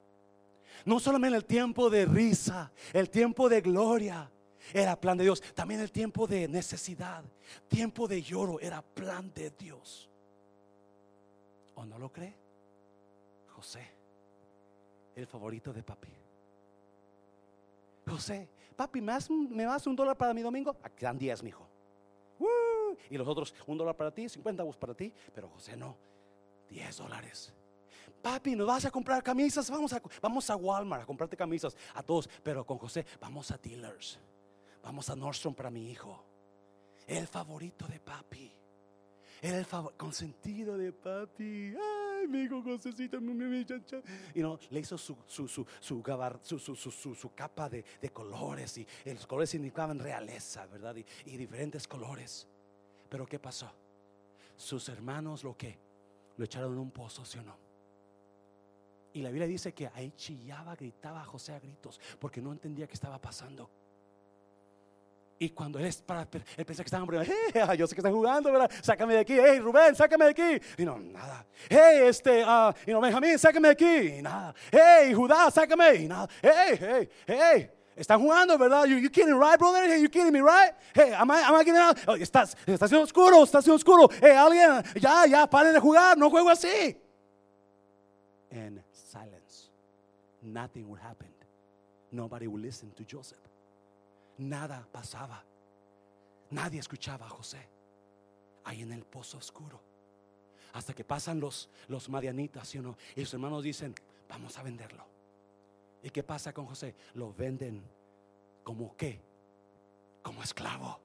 No 0.85 1.01
solamente 1.01 1.37
el 1.37 1.45
tiempo 1.45 1.91
de 1.91 2.05
risa, 2.07 2.71
el 2.93 3.11
tiempo 3.11 3.49
de 3.49 3.61
gloria 3.61 4.31
era 4.73 5.01
plan 5.01 5.17
de 5.17 5.25
Dios, 5.25 5.43
también 5.55 5.81
el 5.81 5.91
tiempo 5.91 6.27
de 6.27 6.47
necesidad, 6.47 7.25
tiempo 7.69 8.07
de 8.07 8.23
lloro 8.23 8.61
era 8.61 8.83
plan 8.83 9.33
de 9.33 9.51
Dios. 9.51 10.09
¿O 11.75 11.85
no 11.85 11.99
lo 11.99 12.13
cree? 12.13 12.35
José, 13.49 13.89
el 15.17 15.27
favorito 15.27 15.73
de 15.73 15.83
papi. 15.83 16.09
José, 18.07 18.49
papi, 18.77 19.01
¿me 19.01 19.13
das, 19.13 19.31
¿me 19.31 19.65
das 19.65 19.87
un 19.87 19.97
dólar 19.97 20.17
para 20.17 20.35
mi 20.35 20.43
domingo? 20.43 20.77
Aquí 20.83 21.05
dan 21.05 21.19
10, 21.19 21.43
mijo. 21.43 21.67
Y 23.11 23.17
los 23.17 23.27
otros, 23.27 23.55
un 23.67 23.79
dólar 23.79 23.97
para 23.97 24.13
ti, 24.13 24.29
50 24.29 24.63
bus 24.63 24.77
para 24.77 24.95
ti. 24.95 25.13
Pero 25.35 25.49
José 25.49 25.77
no, 25.77 25.97
10 26.69 26.97
dólares. 26.97 27.53
Papi, 28.23 28.57
¿nos 28.57 28.67
vas 28.67 28.85
a 28.85 28.91
comprar 28.91 29.23
camisas? 29.23 29.71
Vamos 29.71 29.93
a, 29.93 30.03
vamos 30.21 30.51
a 30.51 30.57
Walmart 30.57 31.03
a 31.03 31.07
comprarte 31.07 31.37
camisas 31.37 31.77
a 31.95 32.03
todos. 32.03 32.29
Pero 32.43 32.65
con 32.65 32.79
José, 32.79 33.07
vamos 33.21 33.51
a 33.51 33.59
dealers. 33.59 34.19
Vamos 34.83 35.09
a 35.11 35.17
Nordstrom 35.17 35.55
para 35.55 35.71
mi 35.71 35.91
hijo. 35.91 36.25
El 37.07 37.27
favorito 37.27 37.87
de 37.87 38.01
papi. 38.01 38.53
El 39.41 39.67
consentido 39.97 40.77
de 40.77 40.93
papi. 40.93 41.75
Ay, 41.77 42.27
mi 42.29 42.43
hijo 42.43 42.63
Josécito. 42.63 43.19
Y 43.19 44.41
no, 44.41 44.59
le 44.71 44.81
hizo 44.81 44.99
su, 44.99 45.17
su, 45.27 45.47
su, 45.47 45.65
su, 46.77 47.15
su 47.15 47.35
capa 47.35 47.69
de, 47.69 47.85
de, 48.01 48.11
colores. 48.11 48.79
Y 48.79 48.87
los 49.05 49.27
colores 49.27 49.51
significaban 49.51 49.99
realeza, 49.99 50.67
¿verdad? 50.67 50.97
Y 51.25 51.37
diferentes 51.37 51.87
colores. 51.87 52.49
Pero 53.09 53.27
¿qué 53.27 53.39
pasó? 53.39 53.71
Sus 54.57 54.89
hermanos 54.89 55.45
lo 55.45 55.57
que 55.57 55.79
lo 56.37 56.45
echaron 56.45 56.73
en 56.73 56.79
un 56.79 56.91
pozo, 56.91 57.25
¿sí 57.25 57.39
o 57.39 57.43
no? 57.43 57.57
Y 59.13 59.23
la 59.23 59.31
Biblia 59.31 59.47
dice 59.47 59.73
que 59.73 59.89
ahí 59.89 60.13
chillaba, 60.13 60.77
gritaba 60.77 61.23
a 61.23 61.25
José 61.25 61.53
a 61.53 61.59
gritos 61.59 62.01
porque 62.19 62.41
no 62.41 62.53
entendía 62.53 62.87
qué 62.87 62.95
estaba 62.95 63.21
pasando. 63.21 63.71
Y 65.41 65.51
cuando 65.51 65.79
él, 65.79 65.87
es 65.87 66.03
para, 66.03 66.23
él 66.23 66.65
pensaba 66.65 67.07
que 67.07 67.17
estaban 67.17 67.27
hey, 67.55 67.79
yo 67.79 67.87
sé 67.87 67.95
que 67.95 68.01
están 68.01 68.13
jugando, 68.13 68.51
¿verdad? 68.51 68.71
Sácame 68.83 69.15
de 69.15 69.21
aquí, 69.21 69.35
hey 69.41 69.61
Rubén, 69.61 69.95
sácame 69.95 70.25
de 70.27 70.31
aquí. 70.33 70.67
Y 70.83 70.85
no, 70.85 70.99
nada. 70.99 71.47
Hey, 71.69 72.01
este, 72.07 72.45
uh, 72.45 72.73
y 72.85 72.91
no, 72.91 73.01
Benjamín, 73.01 73.39
sácame 73.39 73.69
de 73.69 73.73
aquí. 73.73 74.19
Y 74.19 74.23
nada. 74.23 74.53
Hey, 74.71 75.15
Judá, 75.15 75.51
sácame. 75.51 75.95
Y 75.95 76.09
nada. 76.09 76.29
Hey, 76.43 76.79
hey, 76.81 77.09
hey. 77.27 77.78
Están 77.99 78.21
jugando, 78.21 78.57
¿verdad? 78.57 78.85
You, 78.85 78.99
you 78.99 79.11
kidding, 79.11 79.35
right, 79.35 79.59
brother? 79.59 79.83
Hey, 79.83 80.01
you 80.01 80.09
kidding 80.09 80.33
me, 80.33 80.41
right? 80.41 80.73
Hey, 80.95 81.13
am 81.15 81.29
I, 81.33 81.41
am 81.41 81.57
I 81.57 81.65
getting 81.65 81.81
out? 81.81 81.99
Oh, 82.07 82.15
estás, 82.15 82.57
está 82.65 82.85
haciendo 82.85 83.03
oscuro, 83.03 83.43
está 83.43 83.59
haciendo 83.59 83.75
oscuro. 83.75 84.09
Hey, 84.21 84.37
alguien, 84.37 84.85
ya, 85.01 85.27
ya, 85.27 85.47
paren 85.49 85.73
de 85.73 85.81
jugar, 85.81 86.17
no 86.17 86.31
juego 86.31 86.49
así. 86.49 86.97
And 88.53 88.81
silence. 88.93 89.71
Nothing 90.43 90.89
would 90.89 91.01
happen. 91.01 91.29
Nobody 92.13 92.47
would 92.47 92.63
listen 92.63 92.93
to 92.93 93.05
Joseph. 93.05 93.39
Nada 94.39 94.87
pasaba. 94.93 95.43
Nadie 96.53 96.79
escuchaba 96.79 97.27
a 97.27 97.31
José. 97.31 97.69
Ahí 98.65 98.83
en 98.83 98.93
el 98.93 99.05
pozo 99.05 99.39
oscuro. 99.39 99.81
Hasta 100.73 100.95
que 100.95 101.03
pasan 101.03 101.41
los, 101.41 101.69
los 101.89 102.09
marianitas, 102.09 102.69
¿sí 102.69 102.79
no? 102.79 102.97
Y 103.17 103.25
sus 103.25 103.35
hermanos 103.35 103.65
dicen, 103.65 103.93
vamos 104.29 104.57
a 104.57 104.63
venderlo. 104.63 105.18
¿Y 106.03 106.11
qué 106.11 106.23
pasa 106.23 106.53
con 106.53 106.67
José? 106.67 106.95
Lo 107.15 107.33
venden 107.33 107.83
como 108.63 108.97
qué? 108.97 109.21
Como 110.23 110.43
esclavo. 110.43 111.01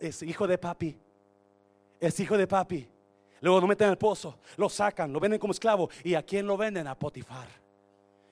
es, 0.00 0.22
hijo 0.22 0.46
de 0.46 0.58
papi. 0.58 0.98
Es 2.00 2.18
hijo 2.20 2.36
de 2.36 2.46
papi. 2.46 2.88
Luego 3.40 3.60
lo 3.60 3.66
meten 3.66 3.86
en 3.86 3.92
el 3.92 3.98
pozo, 3.98 4.38
lo 4.56 4.68
sacan, 4.68 5.12
lo 5.12 5.20
venden 5.20 5.38
como 5.38 5.52
esclavo. 5.52 5.88
¿Y 6.02 6.14
a 6.14 6.22
quién 6.22 6.46
lo 6.46 6.56
venden? 6.56 6.86
A 6.86 6.98
Potifar. 6.98 7.48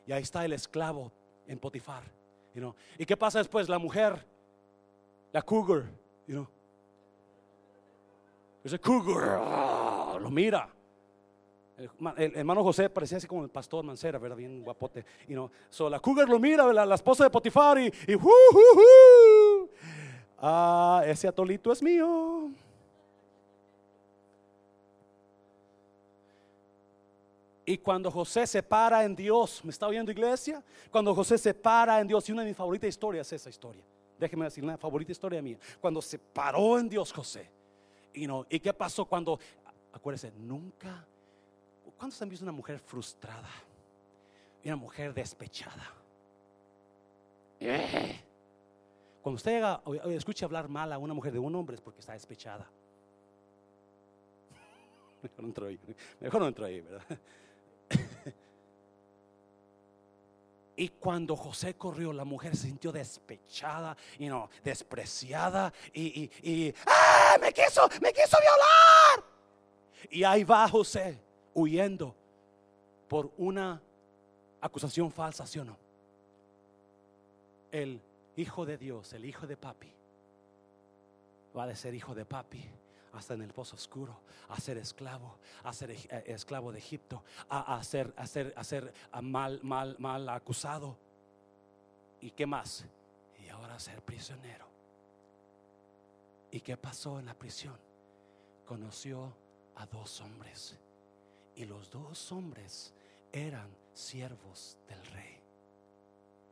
Y 0.07 0.13
ahí 0.13 0.23
está 0.23 0.45
el 0.45 0.53
esclavo 0.53 1.13
en 1.47 1.59
Potifar. 1.59 2.03
¿Y 2.99 3.05
qué 3.05 3.17
pasa 3.17 3.39
después? 3.39 3.69
La 3.69 3.79
mujer, 3.79 4.27
la 5.33 5.43
cougar, 5.43 5.85
you 6.27 6.35
know. 6.35 6.49
Ese 8.65 8.79
cougar, 8.79 10.21
lo 10.21 10.31
mira. 10.31 10.76
El, 11.79 12.37
hermano 12.37 12.63
José 12.63 12.89
parecía 12.89 13.19
así 13.19 13.27
como 13.27 13.45
el 13.45 13.51
pastor 13.51 13.85
Mancera, 13.85 14.19
¿verdad? 14.19 14.37
Bien 14.37 14.63
guapote. 14.63 15.05
Y 15.29 15.35
no, 15.35 15.51
so, 15.69 15.91
la 15.91 16.01
cougar 16.01 16.29
lo 16.29 16.39
mira, 16.39 16.73
la, 16.73 16.95
esposa 16.95 17.25
de 17.25 17.31
Potifar, 17.31 17.79
y, 17.79 17.87
y 17.87 18.17
ah, 20.39 21.03
ese 21.07 21.29
atolito 21.29 21.71
es 21.71 21.83
mío. 21.83 22.51
Y 27.67 27.79
cuando 27.79 28.11
José 28.11 28.47
se 28.47 28.63
para 28.63 29.05
en 29.05 29.15
Dios, 29.15 29.63
¿me 29.65 29.71
está 29.71 29.87
oyendo 29.87 30.11
iglesia? 30.13 30.63
Cuando 30.91 31.15
José 31.15 31.37
se 31.37 31.53
para 31.53 32.01
en 32.01 32.07
Dios, 32.07 32.27
y 32.29 32.33
una 32.33 32.43
de 32.43 32.49
mis 32.49 32.57
favoritas 32.57 32.89
historias 32.89 33.27
es 33.27 33.43
esa 33.43 33.51
historia. 33.51 33.85
Déjeme 34.19 34.45
decir, 34.45 34.65
una 34.65 34.79
favorita 34.79 35.13
historia 35.13 35.43
mía. 35.43 35.59
Cuando 35.81 36.01
se 36.01 36.19
paró 36.19 36.79
en 36.79 36.89
Dios 36.89 37.13
José. 37.13 37.51
Y, 38.15 38.27
no, 38.27 38.47
¿Y 38.49 38.61
qué 38.61 38.73
pasó 38.73 39.05
cuando, 39.05 39.39
acuérdense, 39.93 40.33
nunca 40.39 41.07
¿Cuántos 41.97 42.21
han 42.21 42.29
visto 42.29 42.45
una 42.45 42.53
mujer 42.53 42.79
frustrada? 42.79 43.51
Y 44.63 44.69
una 44.69 44.77
mujer 44.77 45.15
despechada. 45.15 45.93
Eh. 47.61 48.21
Cuando 49.23 49.37
usted 49.37 49.53
llega, 49.53 49.83
escuche 50.15 50.45
hablar 50.45 50.69
mal 50.69 50.93
a 50.93 50.99
una 50.99 51.15
mujer 51.15 51.33
de 51.33 51.39
un 51.39 51.55
hombre 51.55 51.77
es 51.77 51.81
porque 51.81 52.01
está 52.01 52.13
despechada. 52.13 52.69
Mejor 55.23 55.41
no 55.41 55.47
entro 55.49 55.67
ahí, 55.67 55.81
mejor 56.21 56.41
no 56.41 56.49
entro 56.49 56.67
ahí, 56.67 56.81
¿verdad? 56.81 57.03
Y 60.79 60.91
cuando 60.91 61.35
José 61.37 61.75
corrió, 61.75 62.13
la 62.13 62.27
mujer 62.27 62.55
se 62.55 62.67
sintió 62.67 62.93
despechada 62.93 63.97
y 64.19 64.29
no, 64.29 64.51
despreciada 64.63 65.73
y, 65.95 66.31
y, 66.43 66.51
y 66.51 66.75
¡ah! 66.87 67.39
me 67.41 67.51
quiso, 67.51 67.89
me 68.03 68.13
quiso 68.13 68.37
violar. 68.39 69.25
Y 70.11 70.23
ahí 70.23 70.45
va 70.45 70.69
José 70.69 71.26
huyendo 71.57 72.15
por 73.09 73.33
una 73.39 73.83
acusación 74.61 75.11
falsa, 75.11 75.47
¿sí 75.47 75.59
o 75.59 75.65
no? 75.65 75.77
El 77.73 78.01
hijo 78.37 78.67
de 78.67 78.77
Dios, 78.77 79.13
el 79.15 79.25
hijo 79.25 79.47
de 79.47 79.57
papi, 79.57 79.93
va 81.57 81.65
a 81.65 81.75
ser 81.75 81.95
hijo 81.95 82.15
de 82.15 82.27
papi 82.27 82.63
hasta 83.15 83.33
en 83.33 83.43
el 83.43 83.55
pozo 83.55 83.77
oscuro, 83.77 84.21
a 84.51 84.61
ser 84.61 84.77
esclavo, 84.77 85.39
a 85.65 85.73
ser 85.73 85.93
eh, 85.93 86.25
esclavo 86.27 86.71
de 86.71 86.79
Egipto, 86.79 87.25
a, 87.49 87.83
ser, 87.83 88.13
a 88.17 88.27
ser, 88.27 88.93
mal, 89.23 89.59
mal, 89.63 89.97
mal 89.99 90.29
acusado. 90.29 90.99
¿Y 92.21 92.33
qué 92.33 92.45
más? 92.45 92.85
Y 93.43 93.49
ahora 93.49 93.79
ser 93.79 94.03
prisionero. 94.03 94.67
¿Y 96.51 96.61
qué 96.61 96.77
pasó 96.77 97.19
en 97.19 97.27
la 97.27 97.35
prisión? 97.35 97.79
Conoció 98.67 99.33
a 99.77 99.87
dos 99.87 100.21
hombres 100.21 100.79
y 101.57 101.65
los 101.65 101.91
dos 101.91 102.31
hombres 102.33 102.95
eran 103.33 103.75
siervos 103.95 104.79
del 104.89 105.05
rey. 105.07 105.41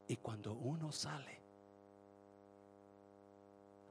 Y 0.08 0.16
cuando 0.16 0.54
uno 0.54 0.90
sale, 0.90 1.40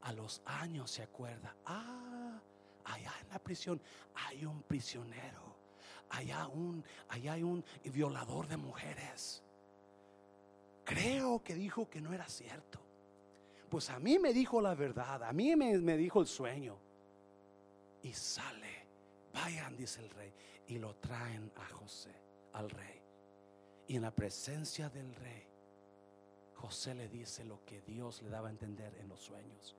a 0.02 0.12
los 0.12 0.42
años 0.46 0.92
se 0.92 1.04
acuerda, 1.04 1.56
ah, 1.66 2.40
allá 2.84 3.12
en 3.22 3.30
la 3.30 3.40
prisión 3.40 3.82
hay 4.16 4.44
un 4.44 4.64
prisionero, 4.64 5.56
allá, 6.10 6.48
un, 6.48 6.84
hay 7.10 7.44
un 7.44 7.64
violador 7.86 8.48
de 8.48 8.58
mujeres. 8.58 9.44
Creo 10.84 11.44
que 11.44 11.54
dijo 11.54 11.90
que 11.90 12.02
no 12.02 12.12
era 12.12 12.28
cierto. 12.28 12.80
Pues 13.70 13.90
a 13.90 14.00
mí 14.00 14.20
me 14.20 14.34
dijo 14.34 14.62
la 14.62 14.76
verdad, 14.76 15.24
a 15.24 15.32
mí 15.32 15.56
me 15.56 15.98
dijo 15.98 16.22
el 16.22 16.28
sueño. 16.28 16.78
Y 18.02 18.14
sale, 18.14 18.86
vayan, 19.32 19.78
dice 19.78 20.02
el 20.02 20.10
rey 20.10 20.34
y 20.68 20.78
lo 20.78 20.96
traen 20.96 21.52
a 21.56 21.66
José, 21.74 22.14
al 22.54 22.70
rey. 22.70 23.02
Y 23.88 23.98
en 23.98 24.04
la 24.04 24.12
presencia 24.12 24.90
del 24.90 25.14
rey, 25.16 25.46
José 26.56 26.96
le 26.96 27.10
dice 27.10 27.44
lo 27.44 27.66
que 27.66 27.82
Dios 27.82 28.22
le 28.22 28.30
daba 28.30 28.48
a 28.48 28.52
entender 28.52 28.96
en 28.96 29.10
los 29.10 29.20
sueños. 29.20 29.76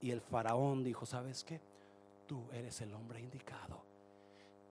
Y 0.00 0.10
el 0.10 0.20
faraón 0.20 0.82
dijo, 0.82 1.06
¿sabes 1.06 1.44
qué? 1.44 1.60
Tú 2.26 2.44
eres 2.52 2.80
el 2.80 2.92
hombre 2.94 3.20
indicado. 3.20 3.84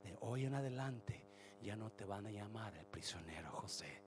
De 0.02 0.16
hoy 0.20 0.44
en 0.44 0.54
adelante 0.54 1.22
ya 1.62 1.76
no 1.76 1.90
te 1.90 2.04
van 2.04 2.26
a 2.26 2.30
llamar 2.30 2.76
el 2.76 2.84
prisionero 2.84 3.50
José. 3.50 4.02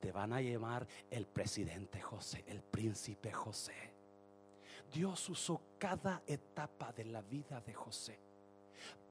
Te 0.00 0.12
van 0.12 0.32
a 0.32 0.40
llamar 0.40 0.86
el 1.10 1.26
presidente 1.26 2.00
José, 2.00 2.44
el 2.46 2.62
príncipe 2.62 3.32
José. 3.32 3.92
Dios 4.92 5.28
usó 5.28 5.60
cada 5.78 6.22
etapa 6.26 6.92
de 6.92 7.06
la 7.06 7.22
vida 7.22 7.60
de 7.60 7.74
José 7.74 8.18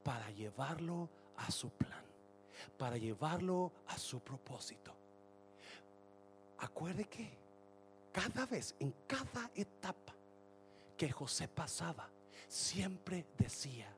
para 0.02 0.30
llevarlo 0.30 1.08
a 1.38 1.50
su 1.50 1.70
plan, 1.70 2.04
para 2.76 2.96
llevarlo 2.96 3.72
a 3.88 3.98
su 3.98 4.20
propósito. 4.20 4.94
Acuerde 6.58 7.04
que 7.06 7.38
cada 8.12 8.46
vez, 8.46 8.74
en 8.80 8.92
cada 9.06 9.50
etapa 9.54 10.14
que 10.96 11.10
José 11.10 11.48
pasaba, 11.48 12.08
siempre 12.48 13.26
decía, 13.36 13.94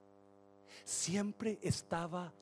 siempre 0.85 1.59
estaba 1.63 2.33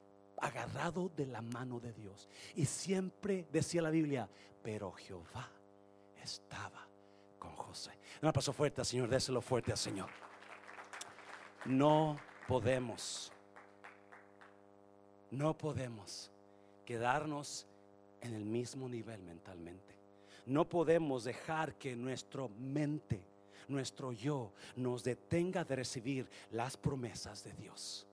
agarrado 0.40 1.10
de 1.16 1.26
la 1.26 1.42
mano 1.42 1.80
de 1.80 1.92
Dios. 1.92 2.28
Y 2.54 2.64
siempre 2.64 3.46
decía 3.52 3.82
la 3.82 3.90
Biblia, 3.90 4.28
pero 4.62 4.92
Jehová 4.92 5.48
estaba 6.22 6.86
con 7.38 7.54
José. 7.54 7.92
No 8.20 8.32
pasó 8.32 8.52
fuerte, 8.52 8.84
Señor, 8.84 9.08
déselo 9.08 9.40
fuerte 9.40 9.72
al 9.72 9.78
Señor. 9.78 10.10
No 11.64 12.18
podemos, 12.46 13.32
no 15.30 15.56
podemos 15.56 16.30
quedarnos 16.84 17.66
en 18.20 18.34
el 18.34 18.44
mismo 18.44 18.88
nivel 18.88 19.22
mentalmente. 19.22 19.94
No 20.46 20.68
podemos 20.68 21.24
dejar 21.24 21.74
que 21.74 21.94
nuestra 21.94 22.48
mente, 22.58 23.20
nuestro 23.68 24.12
yo, 24.12 24.52
nos 24.76 25.04
detenga 25.04 25.64
de 25.64 25.76
recibir 25.76 26.28
las 26.50 26.76
promesas 26.76 27.44
de 27.44 27.52
Dios. 27.52 28.07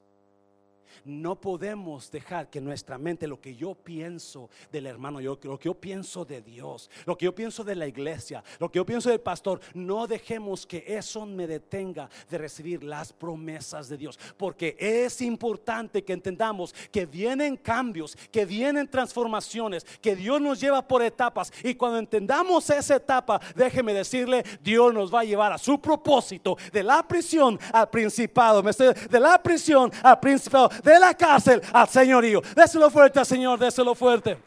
No 1.03 1.39
podemos 1.39 2.09
dejar 2.11 2.49
que 2.49 2.61
nuestra 2.61 2.97
mente, 2.97 3.27
lo 3.27 3.41
que 3.41 3.55
yo 3.55 3.75
pienso 3.75 4.49
del 4.71 4.87
hermano, 4.87 5.19
yo, 5.21 5.37
lo 5.43 5.57
que 5.57 5.65
yo 5.65 5.73
pienso 5.73 6.25
de 6.25 6.41
Dios, 6.41 6.89
lo 7.05 7.17
que 7.17 7.25
yo 7.25 7.35
pienso 7.35 7.63
de 7.63 7.75
la 7.75 7.87
iglesia, 7.87 8.43
lo 8.59 8.69
que 8.71 8.77
yo 8.77 8.85
pienso 8.85 9.09
del 9.09 9.19
pastor, 9.19 9.59
no 9.73 10.07
dejemos 10.07 10.65
que 10.65 10.83
eso 10.87 11.25
me 11.25 11.47
detenga 11.47 12.09
de 12.29 12.37
recibir 12.37 12.83
las 12.83 13.11
promesas 13.13 13.89
de 13.89 13.97
Dios. 13.97 14.19
Porque 14.37 14.75
es 14.79 15.21
importante 15.21 16.03
que 16.03 16.13
entendamos 16.13 16.73
que 16.91 17.05
vienen 17.05 17.57
cambios, 17.57 18.15
que 18.31 18.45
vienen 18.45 18.87
transformaciones, 18.87 19.85
que 20.01 20.15
Dios 20.15 20.41
nos 20.41 20.59
lleva 20.59 20.87
por 20.87 21.01
etapas. 21.01 21.51
Y 21.63 21.75
cuando 21.75 21.99
entendamos 21.99 22.69
esa 22.69 22.95
etapa, 22.95 23.39
déjeme 23.55 23.93
decirle, 23.93 24.43
Dios 24.61 24.93
nos 24.93 25.13
va 25.13 25.21
a 25.21 25.25
llevar 25.25 25.51
a 25.51 25.57
su 25.57 25.79
propósito 25.79 26.57
de 26.71 26.83
la 26.83 27.07
prisión 27.07 27.59
al 27.71 27.89
principado, 27.89 28.61
de 28.61 29.19
la 29.19 29.41
prisión 29.41 29.91
al 30.03 30.19
principado 30.19 30.69
de 30.86 30.99
la 30.99 31.13
cárcel 31.15 31.61
al 31.73 31.89
señorío. 31.89 32.41
Déselo 32.55 32.89
fuerte 32.89 33.19
al 33.19 33.25
Señor, 33.25 33.59
déselo 33.59 33.95
fuerte. 33.95 34.38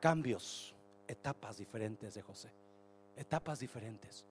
Cambios, 0.00 0.74
etapas 1.06 1.56
diferentes 1.56 2.14
de 2.14 2.22
José. 2.22 2.50
Etapas 3.16 3.60
diferentes. 3.60 4.26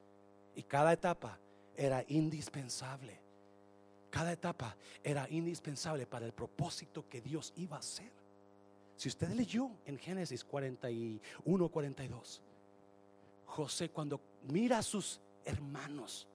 Y 0.56 0.64
cada 0.64 0.92
etapa 0.94 1.38
era 1.76 2.04
indispensable. 2.10 3.20
Cada 4.10 4.34
etapa 4.34 4.76
era 5.04 5.28
indispensable 5.30 6.06
para 6.06 6.26
el 6.26 6.34
propósito 6.34 7.08
que 7.08 7.22
Dios 7.22 7.54
iba 7.56 7.78
a 7.78 7.80
hacer. 7.80 8.12
Si 8.98 9.08
usted 9.08 9.30
leyó 9.30 9.70
en 9.86 9.98
Génesis 9.98 10.44
41, 10.44 11.70
42, 11.70 12.42
José 13.46 13.90
cuando 13.90 14.20
mira 14.50 14.80
a 14.80 14.84
sus 14.84 15.22
hermanos, 15.46 16.28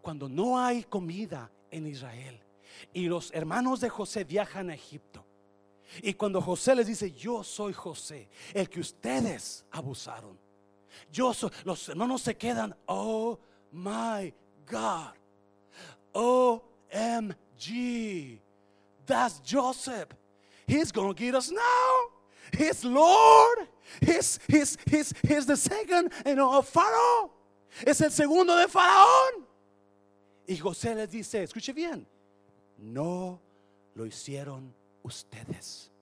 cuando 0.00 0.28
no 0.28 0.60
hay 0.60 0.84
comida 0.84 1.50
en 1.70 1.86
Israel. 1.86 2.40
Y 2.92 3.08
los 3.08 3.32
hermanos 3.32 3.80
de 3.80 3.88
José 3.88 4.24
viajan 4.24 4.70
a 4.70 4.74
Egipto. 4.74 5.24
Y 6.02 6.14
cuando 6.14 6.40
José 6.40 6.74
les 6.74 6.86
dice, 6.86 7.12
yo 7.12 7.42
soy 7.42 7.72
José, 7.72 8.28
el 8.52 8.68
que 8.68 8.80
ustedes 8.80 9.64
abusaron. 9.70 10.38
Yo 11.10 11.32
soy, 11.32 11.50
los 11.64 11.88
hermanos 11.88 12.22
se 12.22 12.36
quedan, 12.36 12.74
oh 12.86 13.38
my 13.72 14.32
God. 14.66 15.14
OMG. 16.14 17.30
That's 19.06 19.40
Joseph. 19.40 20.08
He's 20.66 20.92
going 20.92 21.14
to 21.14 21.18
get 21.18 21.34
us 21.34 21.50
now. 21.50 22.08
He's 22.52 22.84
Lord. 22.84 23.68
He's, 24.00 24.38
he's, 24.48 24.76
he's, 24.86 25.14
he's 25.26 25.46
the 25.46 25.56
second 25.56 26.12
you 26.26 26.34
know, 26.34 26.58
of 26.58 26.68
Pharaoh. 26.68 27.30
Es 27.86 28.00
el 28.00 28.10
segundo 28.10 28.56
de 28.56 28.66
Faraón. 28.66 29.44
Y 30.48 30.56
José 30.56 30.94
les 30.94 31.10
dice, 31.10 31.42
escuche 31.42 31.74
bien, 31.74 32.06
no 32.78 33.38
lo 33.94 34.06
hicieron 34.06 34.74
ustedes. 35.02 35.92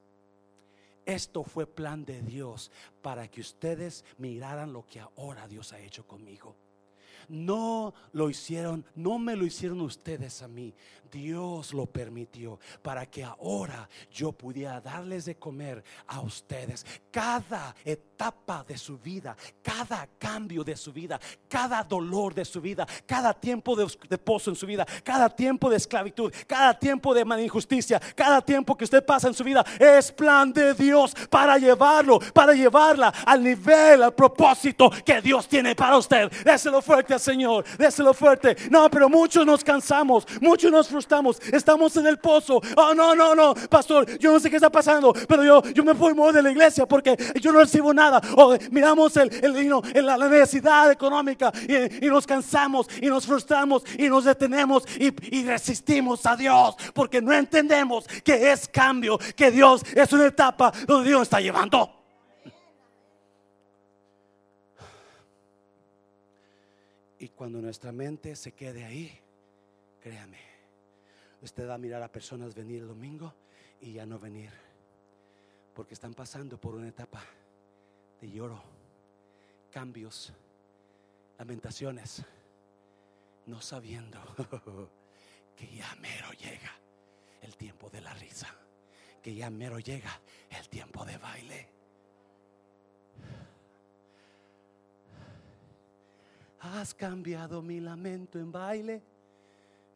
Esto 1.05 1.43
fue 1.43 1.67
plan 1.67 2.05
de 2.05 2.23
Dios 2.23 2.71
para 3.03 3.29
que 3.29 3.41
ustedes 3.41 4.05
miraran 4.19 4.73
lo 4.73 4.87
que 4.87 5.01
ahora 5.01 5.49
Dios 5.49 5.73
ha 5.73 5.81
hecho 5.81 6.07
conmigo. 6.07 6.55
No 7.29 7.95
lo 8.13 8.31
hicieron, 8.31 8.85
no 8.95 9.19
me 9.19 9.37
lo 9.37 9.45
hicieron 9.45 9.81
ustedes 9.81 10.43
a 10.43 10.49
mí. 10.49 10.75
Dios 11.11 11.73
lo 11.73 11.87
permitió 11.87 12.59
para 12.83 13.07
que 13.07 13.25
ahora 13.25 13.89
yo 14.11 14.33
pudiera 14.33 14.81
darles 14.81 15.25
de 15.25 15.37
comer 15.37 15.83
a 16.07 16.21
ustedes. 16.21 16.85
Cada 17.11 17.75
etapa 17.85 18.65
de 18.67 18.77
su 18.77 18.99
vida, 18.99 19.37
cada 19.63 20.07
cambio 20.19 20.65
de 20.65 20.77
su 20.77 20.93
vida, 20.93 21.19
cada 21.49 21.83
dolor 21.83 22.35
de 22.35 22.45
su 22.45 22.61
vida, 22.61 22.87
cada 23.07 23.33
tiempo 23.33 23.77
de, 23.77 24.19
pozo 24.19 24.51
en 24.51 24.57
su 24.57 24.67
vida, 24.67 24.87
cada 25.03 25.29
tiempo 25.31 25.71
de 25.71 25.77
esclavitud, 25.77 26.33
cada 26.47 26.79
tiempo 26.79 27.15
de 27.15 27.25
injusticia, 27.43 28.01
cada 28.15 28.41
tiempo 28.41 28.77
que 28.77 28.85
usted 28.85 29.05
pasa 29.05 29.29
en 29.29 29.35
su 29.35 29.45
vida 29.45 29.65
es 29.79 30.13
plan 30.13 30.53
de 30.53 30.75
Dios 30.75 31.15
para 31.31 31.59
llevarlo, 31.59 32.19
para 32.33 32.55
llevarla 32.55 33.09
al 33.25 33.43
nivel, 33.43 34.03
al 34.03 34.15
propósito 34.15 34.91
que 35.05 35.21
Dios 35.21 35.49
tiene 35.49 35.75
para 35.75 35.97
usted. 35.97 36.31
Déselo 36.45 36.83
fuerte, 36.83 37.16
Señor, 37.19 37.65
déselo 37.79 38.15
fuerte. 38.15 38.57
No, 38.71 38.91
pero 38.91 39.09
muchos 39.09 39.45
nos 39.45 39.63
cansamos, 39.63 40.27
muchos 40.41 40.71
nos 40.71 40.89
frustramos, 40.89 41.41
estamos 41.53 41.97
en 41.97 42.07
el 42.07 42.19
pozo. 42.19 42.61
Oh, 42.77 42.95
no, 42.95 43.15
no, 43.15 43.35
no, 43.35 43.55
pastor, 43.69 44.19
yo 44.19 44.33
no 44.33 44.41
sé 44.41 44.51
qué 44.51 44.57
está 44.57 44.71
pasando, 44.71 45.13
pero 45.29 45.45
yo, 45.45 45.63
yo 45.73 45.85
me 45.85 45.93
voy 45.93 46.33
de 46.33 46.43
la 46.43 46.51
iglesia 46.51 46.87
porque 46.87 47.17
yo 47.41 47.53
no 47.53 47.61
recibo 47.61 47.93
nada 47.93 48.21
o 48.37 48.57
miramos 48.71 49.17
el, 49.17 49.31
el, 49.43 50.07
la 50.07 50.17
necesidad 50.17 50.91
económica 50.91 51.53
y, 52.01 52.07
nos 52.07 52.27
cansamos 52.27 52.87
y 53.01 53.07
nos 53.07 53.27
frustramos 53.27 53.83
y 53.99 54.09
nos 54.09 54.25
detenemos 54.25 54.85
y, 54.99 55.13
y 55.37 55.45
resistimos 55.45 56.25
a 56.27 56.37
Dios 56.37 56.77
porque 56.95 57.21
no 57.21 57.33
entendemos 57.33 58.07
que 58.25 58.53
es 58.53 58.69
cambio, 58.69 59.19
que 59.35 59.51
Dios 59.51 59.83
es 59.95 60.13
una 60.13 60.27
etapa 60.27 60.73
donde 60.87 61.11
Dios 61.11 61.23
está 61.23 61.41
llevando. 61.41 62.06
Cuando 67.37 67.61
nuestra 67.61 67.93
mente 67.93 68.35
se 68.35 68.53
quede 68.53 68.85
ahí, 68.85 69.21
créame, 70.01 70.41
usted 71.43 71.69
va 71.69 71.75
a 71.75 71.79
mirar 71.79 72.03
a 72.03 72.11
personas 72.11 72.55
venir 72.55 72.81
el 72.81 72.89
domingo 72.89 73.35
y 73.81 73.93
ya 73.93 74.07
no 74.07 74.19
venir, 74.19 74.51
porque 75.75 75.93
están 75.93 76.15
pasando 76.15 76.59
por 76.59 76.75
una 76.75 76.89
etapa 76.89 77.23
de 78.23 78.31
lloro, 78.31 78.63
cambios, 79.71 80.33
lamentaciones, 81.39 82.25
no 83.45 83.61
sabiendo 83.61 84.19
que 85.57 85.77
ya 85.77 85.95
mero 85.97 86.33
llega 86.33 86.73
el 87.43 87.55
tiempo 87.55 87.91
de 87.91 88.01
la 88.01 88.15
risa, 88.15 88.49
que 89.23 89.35
ya 89.35 89.51
mero 89.51 89.79
llega 89.79 90.21
el 90.51 90.69
tiempo 90.71 91.05
de 91.05 91.19
baile. 91.19 91.76
Has 96.61 96.95
cambiado 96.95 97.63
mi 97.63 97.81
lamento 97.81 98.39
en 98.39 98.51
baile, 98.51 99.03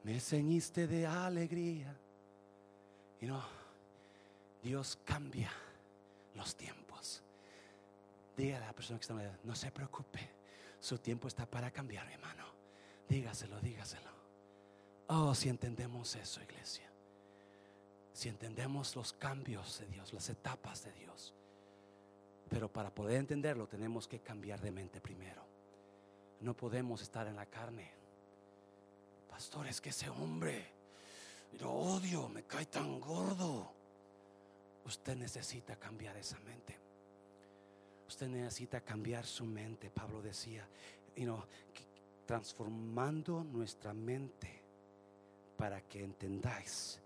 me 0.05 0.21
ceñiste 0.21 0.87
de 0.87 1.07
alegría. 1.07 1.97
Y 3.21 3.27
no, 3.27 3.43
Dios 4.63 4.99
cambia 5.05 5.51
los 6.35 6.55
tiempos. 6.55 7.23
Dígale 8.37 8.65
a 8.65 8.69
la 8.69 8.73
persona 8.73 8.99
que 8.99 9.03
está 9.03 9.23
en 9.23 9.39
no 9.45 9.55
se 9.55 9.71
preocupe, 9.71 10.21
su 10.81 10.99
tiempo 10.99 11.29
está 11.29 11.47
para 11.47 11.71
cambiar, 11.71 12.07
mi 12.07 12.15
hermano. 12.15 12.45
Dígaselo, 13.09 13.61
dígaselo. 13.61 14.11
Oh, 15.09 15.35
si 15.35 15.49
entendemos 15.49 16.15
eso, 16.15 16.41
iglesia. 16.43 16.89
Si 18.13 18.29
entendemos 18.29 18.95
los 18.97 19.13
cambios 19.13 19.81
de 19.81 19.87
Dios, 19.87 20.13
las 20.13 20.29
etapas 20.29 20.85
de 20.85 20.93
Dios. 20.93 21.35
Pero 22.49 22.73
para 22.73 22.95
poder 22.95 23.19
entenderlo 23.19 23.67
tenemos 23.67 24.07
que 24.07 24.21
cambiar 24.21 24.61
de 24.61 24.71
mente 24.71 25.01
primero. 25.01 25.50
No 26.41 26.55
podemos 26.57 27.03
estar 27.03 27.27
en 27.27 27.37
la 27.37 27.47
carne. 27.47 27.91
Pastor, 29.29 29.67
es 29.67 29.81
que 29.81 29.91
ese 29.91 30.09
hombre, 30.09 30.73
lo 31.61 31.71
odio, 31.71 32.29
me 32.29 32.45
cae 32.45 32.67
tan 32.67 33.01
gordo. 33.01 33.73
Usted 34.85 35.17
necesita 35.17 35.77
cambiar 35.77 36.17
esa 36.17 36.39
mente. 36.41 36.79
Usted 38.09 38.29
necesita 38.29 38.81
cambiar 38.81 39.25
su 39.25 39.45
mente, 39.45 39.91
Pablo 39.91 40.21
decía, 40.21 40.67
transformando 42.27 43.45
nuestra 43.45 43.93
mente 43.93 44.63
para 45.57 45.81
que 45.83 46.03
entendáis 46.03 47.01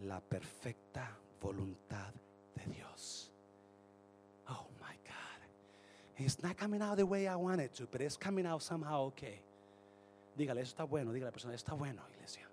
la 0.00 0.20
perfecta 0.20 1.16
voluntad 1.40 2.12
de 2.54 2.64
Dios. 2.72 3.29
It's 6.20 6.42
not 6.42 6.58
coming 6.58 6.82
out 6.82 6.98
the 6.98 7.06
way 7.06 7.26
I 7.26 7.36
want 7.36 7.62
it 7.62 7.72
to, 7.76 7.86
but 7.90 8.02
it's 8.02 8.16
coming 8.16 8.46
out 8.46 8.62
somehow 8.62 9.06
okay. 9.06 9.40
Dígale, 10.36 10.60
eso 10.60 10.76
está 10.76 10.84
bueno. 10.84 11.12
Dígale 11.12 11.28
a 11.28 11.30
la 11.30 11.32
persona, 11.32 11.54
está 11.54 11.72
bueno, 11.74 12.02
iglesia. 12.14 12.42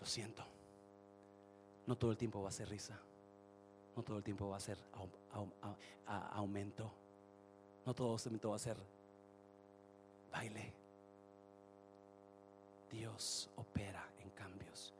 Lo 0.00 0.06
siento. 0.06 0.44
No 1.86 1.96
todo 1.96 2.12
el 2.12 2.16
tiempo 2.16 2.40
va 2.42 2.50
a 2.50 2.52
ser 2.52 2.68
risa. 2.68 2.96
No 3.96 4.04
todo 4.04 4.18
el 4.18 4.22
tiempo 4.22 4.48
va 4.48 4.58
a 4.58 4.60
ser 4.60 4.78
aumento. 6.06 6.92
No 7.84 7.94
todo 7.94 8.14
el 8.14 8.22
tiempo 8.22 8.50
va 8.50 8.56
a 8.56 8.60
ser 8.60 8.76
baile. 10.30 10.72
Dios 12.92 13.50
opera 13.56 14.08
en 14.20 14.30
cambios. 14.30 14.94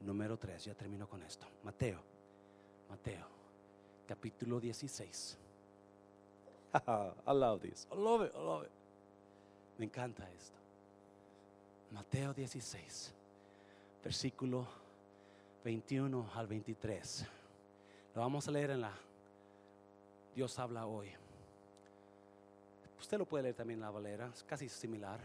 Número 0.00 0.36
3, 0.36 0.64
ya 0.64 0.74
termino 0.74 1.08
con 1.08 1.22
esto. 1.22 1.46
Mateo, 1.64 2.00
Mateo, 2.88 3.26
capítulo 4.06 4.60
16. 4.60 5.38
I 7.26 7.32
love 7.32 7.60
this. 7.60 7.86
I 7.90 7.96
love 7.96 8.26
it, 8.26 8.32
I 8.34 8.38
love 8.38 8.64
it. 8.64 8.70
Me 9.78 9.86
encanta 9.86 10.30
esto. 10.30 10.56
Mateo 11.92 12.32
16, 12.34 13.12
versículo 14.02 14.66
21 15.64 16.30
al 16.34 16.46
23. 16.46 17.26
Lo 18.14 18.20
vamos 18.20 18.46
a 18.48 18.50
leer 18.50 18.70
en 18.70 18.80
la 18.82 18.92
Dios 20.34 20.58
habla 20.58 20.86
hoy. 20.86 21.08
Usted 23.00 23.18
lo 23.18 23.24
puede 23.24 23.44
leer 23.44 23.54
también 23.54 23.78
en 23.78 23.84
la 23.84 23.90
Valera, 23.90 24.30
es 24.34 24.42
casi 24.42 24.68
similar. 24.68 25.20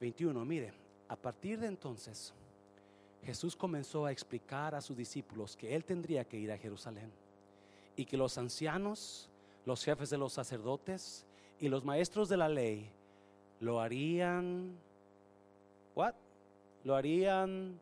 21, 0.00 0.44
mire, 0.44 0.72
a 1.08 1.16
partir 1.16 1.60
de 1.60 1.68
entonces 1.68 2.32
Jesús 3.24 3.54
comenzó 3.54 4.06
a 4.06 4.12
explicar 4.12 4.74
a 4.74 4.80
sus 4.80 4.96
discípulos 4.96 5.56
que 5.56 5.74
él 5.74 5.84
tendría 5.84 6.24
que 6.24 6.38
ir 6.38 6.50
a 6.50 6.58
Jerusalén 6.58 7.10
y 7.96 8.04
que 8.04 8.16
los 8.16 8.38
ancianos, 8.38 9.28
los 9.66 9.84
jefes 9.84 10.10
de 10.10 10.18
los 10.18 10.32
sacerdotes 10.32 11.26
y 11.60 11.68
los 11.68 11.84
maestros 11.84 12.28
de 12.28 12.36
la 12.36 12.48
ley 12.48 12.90
lo 13.60 13.80
harían 13.80 14.76
what? 15.94 16.14
Lo 16.84 16.96
harían 16.96 17.78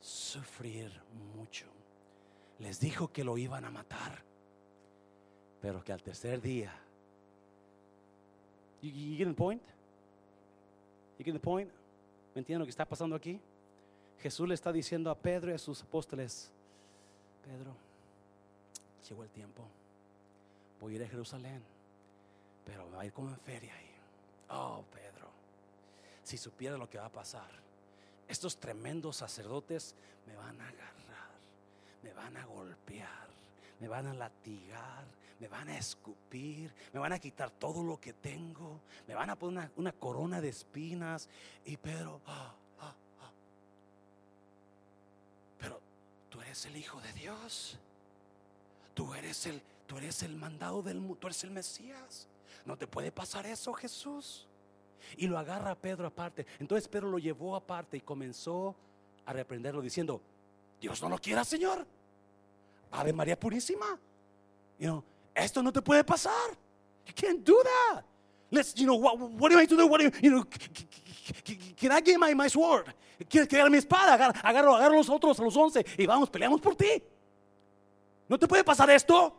sufrir 0.00 0.90
mucho. 1.36 1.66
Les 2.58 2.80
dijo 2.80 3.12
que 3.12 3.22
lo 3.22 3.38
iban 3.38 3.64
a 3.64 3.70
matar, 3.70 4.24
pero 5.60 5.84
que 5.84 5.92
al 5.92 6.02
tercer 6.02 6.40
día 6.40 6.74
You, 8.80 9.16
get 9.16 9.26
the 9.26 9.34
point? 9.34 9.62
You 11.18 11.24
get 11.24 11.32
the 11.32 11.40
point? 11.40 11.68
¿Me 12.34 12.40
entienden 12.40 12.60
lo 12.60 12.66
que 12.66 12.70
está 12.70 12.84
pasando 12.84 13.16
aquí? 13.16 13.40
Jesús 14.20 14.48
le 14.48 14.54
está 14.54 14.72
diciendo 14.72 15.10
a 15.10 15.14
Pedro 15.14 15.50
y 15.50 15.54
a 15.54 15.58
sus 15.58 15.82
apóstoles, 15.82 16.50
Pedro, 17.44 17.74
llegó 19.08 19.22
el 19.22 19.30
tiempo, 19.30 19.64
voy 20.80 20.94
a 20.94 20.96
ir 20.96 21.02
a 21.04 21.08
Jerusalén, 21.08 21.62
pero 22.64 22.86
me 22.88 22.96
va 22.96 23.02
a 23.02 23.06
ir 23.06 23.12
como 23.12 23.30
en 23.30 23.38
feria 23.38 23.74
ahí. 23.74 23.90
Oh, 24.50 24.84
Pedro, 24.92 25.28
si 26.24 26.36
supiera 26.36 26.76
lo 26.76 26.88
que 26.88 26.98
va 26.98 27.06
a 27.06 27.12
pasar, 27.12 27.48
estos 28.26 28.58
tremendos 28.58 29.16
sacerdotes 29.16 29.94
me 30.26 30.36
van 30.36 30.60
a 30.60 30.68
agarrar, 30.68 31.30
me 32.02 32.12
van 32.12 32.36
a 32.36 32.44
golpear, 32.44 33.28
me 33.80 33.88
van 33.88 34.06
a 34.06 34.14
latigar, 34.14 35.04
me 35.40 35.48
van 35.48 35.68
a 35.68 35.78
escupir, 35.78 36.72
me 36.92 37.00
van 37.00 37.12
a 37.12 37.18
quitar 37.18 37.50
todo 37.50 37.82
lo 37.82 38.00
que 38.00 38.12
tengo, 38.12 38.80
me 39.06 39.14
van 39.14 39.30
a 39.30 39.36
poner 39.36 39.70
una, 39.76 39.92
corona 39.92 40.40
de 40.40 40.48
espinas. 40.48 41.28
Y 41.64 41.76
Pedro, 41.76 42.20
ah, 42.26 42.54
el 46.66 46.76
Hijo 46.76 47.00
de 47.00 47.12
Dios. 47.12 47.78
Tú 48.94 49.14
eres 49.14 49.46
el, 49.46 49.62
tú 49.86 49.98
eres 49.98 50.22
el 50.22 50.34
mandado 50.36 50.82
del 50.82 51.00
mundo, 51.00 51.16
tú 51.20 51.26
eres 51.26 51.42
el 51.44 51.50
Mesías. 51.50 52.26
No 52.64 52.76
te 52.76 52.86
puede 52.86 53.12
pasar 53.12 53.46
eso, 53.46 53.72
Jesús. 53.72 54.46
Y 55.16 55.26
lo 55.26 55.38
agarra 55.38 55.70
a 55.70 55.74
Pedro 55.74 56.06
aparte. 56.06 56.46
Entonces 56.58 56.88
Pedro 56.88 57.08
lo 57.08 57.18
llevó 57.18 57.56
aparte 57.56 57.96
y 57.96 58.00
comenzó 58.00 58.74
a 59.24 59.32
reprenderlo 59.32 59.80
diciendo, 59.80 60.20
Dios 60.80 61.00
no 61.02 61.08
lo 61.08 61.18
quiera, 61.18 61.44
Señor. 61.44 61.86
Ave 62.90 63.12
María 63.12 63.38
Purísima. 63.38 63.98
You 64.78 64.86
know, 64.86 65.04
esto 65.34 65.62
no 65.62 65.72
te 65.72 65.82
puede 65.82 66.04
pasar. 66.04 66.50
You 67.06 67.14
can't 67.14 67.44
do 67.44 67.56
that. 67.62 68.04
Let's, 68.50 68.74
you 68.76 68.86
know, 68.86 68.96
what, 68.96 69.18
what 69.18 69.50
do 69.50 69.58
I 69.58 69.66
do? 69.66 69.86
What 69.86 70.00
do 70.00 70.10
you, 70.22 70.30
know, 70.30 70.44
can 71.76 71.92
I 71.92 72.00
get 72.00 72.18
my, 72.18 72.48
sword? 72.48 72.86
¿Quieres 73.28 73.48
que 73.48 73.70
mi 73.70 73.78
espada? 73.78 74.14
Agarro, 74.14 74.32
agarro, 74.42 74.76
agarro 74.76 74.96
los 74.96 75.10
otros, 75.10 75.38
a 75.38 75.42
los 75.42 75.56
once, 75.56 75.84
y 75.98 76.06
vamos, 76.06 76.30
peleamos 76.30 76.60
por 76.60 76.74
ti. 76.76 77.02
¿No 78.28 78.38
te 78.38 78.46
puede 78.46 78.64
pasar 78.64 78.88
esto? 78.90 79.34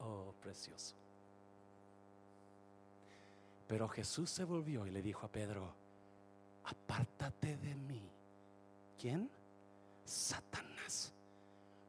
Oh, 0.00 0.34
precioso. 0.42 0.94
Pero 3.68 3.88
Jesús 3.88 4.30
se 4.30 4.44
volvió 4.44 4.86
y 4.86 4.90
le 4.90 5.00
dijo 5.00 5.24
a 5.24 5.28
Pedro, 5.28 5.74
apártate 6.64 7.56
de 7.56 7.74
mí. 7.74 8.02
¿Quién? 9.00 9.30
Satanás. 10.04 11.12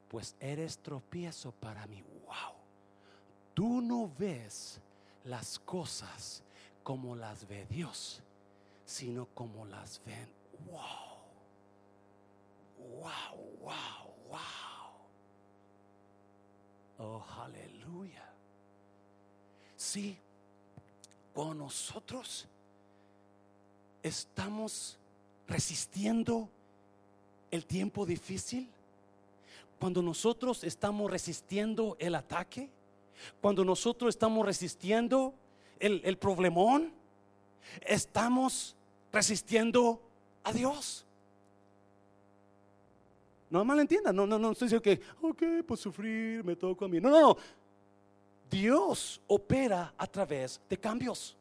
Pues 0.07 0.35
eres 0.39 0.77
tropiezo 0.77 1.51
para 1.51 1.85
mí 1.87 2.03
wow, 2.25 2.55
tú 3.53 3.81
no 3.81 4.11
ves 4.17 4.79
las 5.25 5.59
cosas 5.59 6.43
como 6.83 7.15
las 7.15 7.47
ve 7.47 7.65
Dios, 7.69 8.21
sino 8.85 9.25
como 9.33 9.65
las 9.65 10.01
ven. 10.05 10.29
Wow, 10.67 11.15
wow, 13.01 13.35
wow, 13.61 14.13
wow. 14.29 14.39
Oh, 16.97 17.25
aleluya. 17.41 18.23
Sí, 19.75 20.17
con 21.33 21.57
nosotros 21.57 22.47
estamos 24.01 24.97
resistiendo 25.47 26.49
el 27.51 27.65
tiempo 27.65 28.05
difícil, 28.05 28.69
cuando 29.79 30.01
nosotros 30.01 30.63
estamos 30.63 31.11
resistiendo 31.11 31.97
el 31.99 32.15
ataque, 32.15 32.69
cuando 33.41 33.63
nosotros 33.63 34.09
estamos 34.09 34.45
resistiendo 34.45 35.33
el, 35.79 36.17
problemón, 36.17 36.93
estamos 37.81 38.75
resistiendo 39.11 40.01
a 40.43 40.51
Dios. 40.51 41.05
No 43.49 43.63
malentiendan, 43.63 44.15
no, 44.15 44.25
no, 44.25 44.39
no 44.39 44.51
estoy 44.51 44.67
diciendo 44.67 44.81
que, 44.81 45.01
ok, 45.21 45.65
pues 45.65 45.79
sufrir, 45.79 46.43
me 46.43 46.55
toco 46.55 46.85
a 46.85 46.87
mí. 46.87 46.99
No, 46.99 47.09
no, 47.09 47.21
no. 47.21 47.37
Dios 48.49 49.21
opera 49.27 49.93
a 49.97 50.07
través 50.07 50.59
de 50.69 50.77
cambios. 50.77 51.35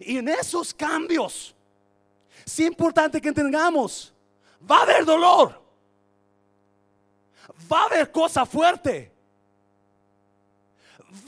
Y 0.00 0.18
en 0.18 0.28
esos 0.28 0.74
cambios, 0.74 1.54
es 2.44 2.60
importante 2.60 3.20
que 3.20 3.28
entendamos, 3.28 4.12
va 4.68 4.78
a 4.78 4.82
haber 4.82 5.04
dolor 5.04 5.66
va 7.70 7.82
a 7.82 7.84
haber 7.86 8.10
cosa 8.10 8.44
fuerte. 8.46 9.12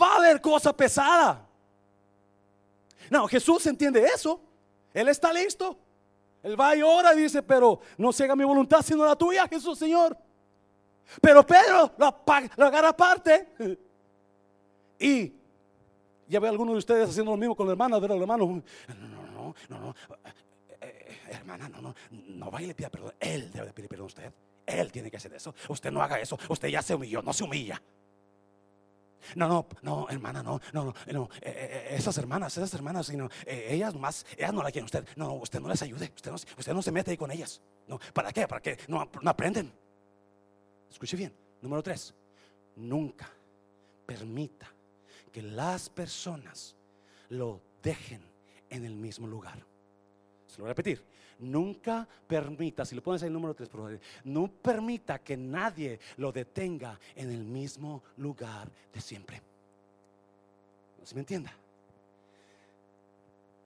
Va 0.01 0.15
a 0.15 0.17
haber 0.17 0.41
cosa 0.41 0.77
pesada. 0.77 1.47
No, 3.11 3.27
Jesús 3.29 3.67
entiende 3.67 4.05
eso. 4.05 4.41
Él 4.93 5.09
está 5.09 5.33
listo. 5.33 5.79
Él 6.43 6.59
va 6.61 6.77
y 6.77 6.83
ora 6.83 7.15
y 7.15 7.23
dice, 7.23 7.43
pero 7.43 7.81
no 7.97 8.13
se 8.13 8.25
haga 8.25 8.37
mi 8.37 8.45
voluntad 8.45 8.83
sino 8.83 9.05
la 9.05 9.17
tuya, 9.17 9.47
Jesús 9.49 9.79
Señor. 9.79 10.17
Pero 11.21 11.45
Pedro 11.47 11.93
lo, 11.99 12.65
agarra 12.65 12.89
aparte. 12.91 13.49
Y 15.01 15.33
ya 16.27 16.41
ve 16.41 16.49
a 16.49 16.51
algunos 16.51 16.75
de 16.75 16.79
ustedes 16.79 17.11
haciendo 17.11 17.31
lo 17.31 17.37
mismo 17.37 17.55
con 17.55 17.67
la 17.67 17.73
hermana, 17.73 18.01
ver 18.01 18.11
al 18.11 18.21
hermano. 18.21 18.47
No, 18.47 18.63
no, 18.97 19.33
no, 19.33 19.55
no, 19.69 19.79
no. 19.79 19.95
Eh, 20.81 21.21
hermana, 21.31 21.69
no, 21.69 21.81
no, 21.81 21.95
no 22.11 22.51
vaya 22.51 22.65
y 22.65 22.67
le 22.67 22.75
pida 22.75 22.91
perdón. 22.91 23.15
Él 23.21 23.49
debe 23.53 23.73
pedir 23.73 23.89
perdón 23.89 24.07
a 24.07 24.07
usted. 24.09 24.33
Él 24.67 24.91
tiene 24.91 25.09
que 25.09 25.17
hacer 25.17 25.33
eso. 25.35 25.55
Usted 25.69 25.93
no 25.93 26.03
haga 26.03 26.19
eso. 26.19 26.37
Usted 26.49 26.67
ya 26.67 26.83
se 26.83 26.97
humilló, 26.97 27.23
no 27.23 27.33
se 27.33 27.45
humilla. 27.45 27.81
No, 29.35 29.49
no, 29.49 29.67
no, 29.83 30.09
hermana, 30.09 30.43
no, 30.43 30.61
no, 30.73 30.95
no, 31.07 31.23
eh, 31.41 31.51
eh, 31.51 31.89
eh, 31.91 31.97
esas 31.97 32.17
hermanas, 32.19 32.57
esas 32.57 32.73
hermanas, 32.75 33.07
sino, 33.07 33.29
ellas 33.47 33.95
más, 33.95 34.27
ellas 34.37 34.53
no 34.53 34.63
la 34.63 34.71
quieren 34.71 34.85
usted. 34.85 35.07
No, 35.17 35.35
usted 35.35 35.61
no 35.61 35.69
les 35.69 35.83
ayude, 35.83 36.13
usted 36.15 36.31
no, 36.31 36.37
usted 36.37 36.73
no 36.73 36.83
se 36.83 36.93
mete 36.93 37.11
ahí 37.11 37.17
con 37.17 37.31
ellas. 37.31 37.61
No, 37.87 37.99
¿para 38.13 38.33
qué? 38.33 38.47
¿Para 38.47 38.61
qué? 38.61 38.79
No, 38.89 39.09
no 39.21 39.31
aprenden. 39.31 39.73
Escuche 40.91 41.17
bien. 41.17 41.35
Número 41.61 41.83
tres, 41.83 42.15
nunca 42.77 43.29
permita 44.07 44.73
que 45.33 45.43
las 45.43 45.91
personas 45.91 46.77
lo 47.29 47.61
dejen 47.83 48.23
en 48.71 48.85
el 48.85 48.95
mismo 48.95 49.27
lugar. 49.27 49.65
Se 50.47 50.59
lo 50.59 50.65
voy 50.65 50.69
a 50.69 50.75
repetir. 50.75 51.05
Nunca 51.41 52.07
permita, 52.27 52.85
si 52.85 52.95
le 52.95 53.01
pones 53.01 53.23
el 53.23 53.33
número 53.33 53.55
3, 53.55 53.69
por 53.69 53.81
favor, 53.81 54.01
no 54.25 54.49
permita 54.49 55.21
que 55.21 55.37
nadie 55.37 56.01
lo 56.17 56.33
detenga 56.33 56.99
en 57.15 57.31
el 57.31 57.45
mismo 57.45 58.03
lugar 58.17 58.69
de 58.93 59.01
siempre. 59.01 59.41
¿No 60.99 61.07
se 61.07 61.15
me 61.15 61.21
entienda? 61.21 61.53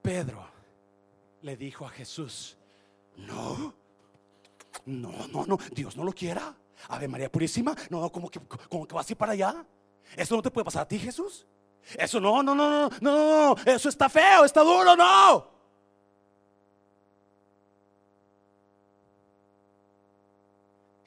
Pedro 0.03 0.45
le 1.43 1.57
dijo 1.57 1.87
a 1.87 1.91
Jesús, 1.91 2.57
no, 3.16 3.75
no, 4.87 5.12
no, 5.29 5.47
no, 5.47 5.59
Dios 5.73 5.97
no 5.97 6.05
lo 6.05 6.12
quiera. 6.12 6.55
Ave 6.89 7.09
María 7.09 7.31
Purísima. 7.31 7.75
No, 7.89 8.01
no, 8.01 8.11
como 8.11 8.29
que, 8.29 8.41
como 8.68 8.87
que 8.87 8.95
vas 8.95 9.09
a 9.09 9.12
ir 9.12 9.16
para 9.16 9.33
allá. 9.33 9.64
Eso 10.16 10.37
no 10.37 10.43
te 10.43 10.51
puede 10.51 10.64
pasar 10.64 10.83
a 10.83 10.89
ti, 10.89 10.99
Jesús. 10.99 11.47
Eso 11.97 12.20
no, 12.20 12.43
no, 12.43 12.55
no, 12.55 12.68
no, 12.68 12.91
no, 13.01 13.55
no, 13.55 13.57
eso 13.64 13.89
está 13.89 14.09
feo, 14.09 14.45
está 14.45 14.62
duro, 14.62 14.95
no. 14.97 15.49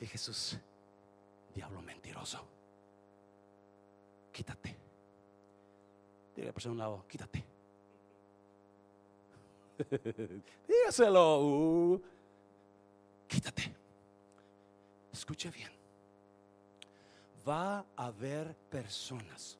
Jesús, 0.08 0.58
diablo 1.54 1.82
mentiroso, 1.82 2.46
quítate. 4.32 4.76
Dile 6.36 6.48
a 6.48 6.50
la 6.50 6.54
persona 6.54 6.72
a 6.72 6.74
un 6.74 6.78
lado, 6.78 7.08
quítate. 7.08 7.46
Dígaselo. 10.68 11.42
Uh. 11.42 12.02
quítate. 13.28 13.74
Escuche 15.12 15.50
bien. 15.50 15.72
Va 17.48 17.86
a 17.96 18.06
haber 18.08 18.56
personas 18.70 19.58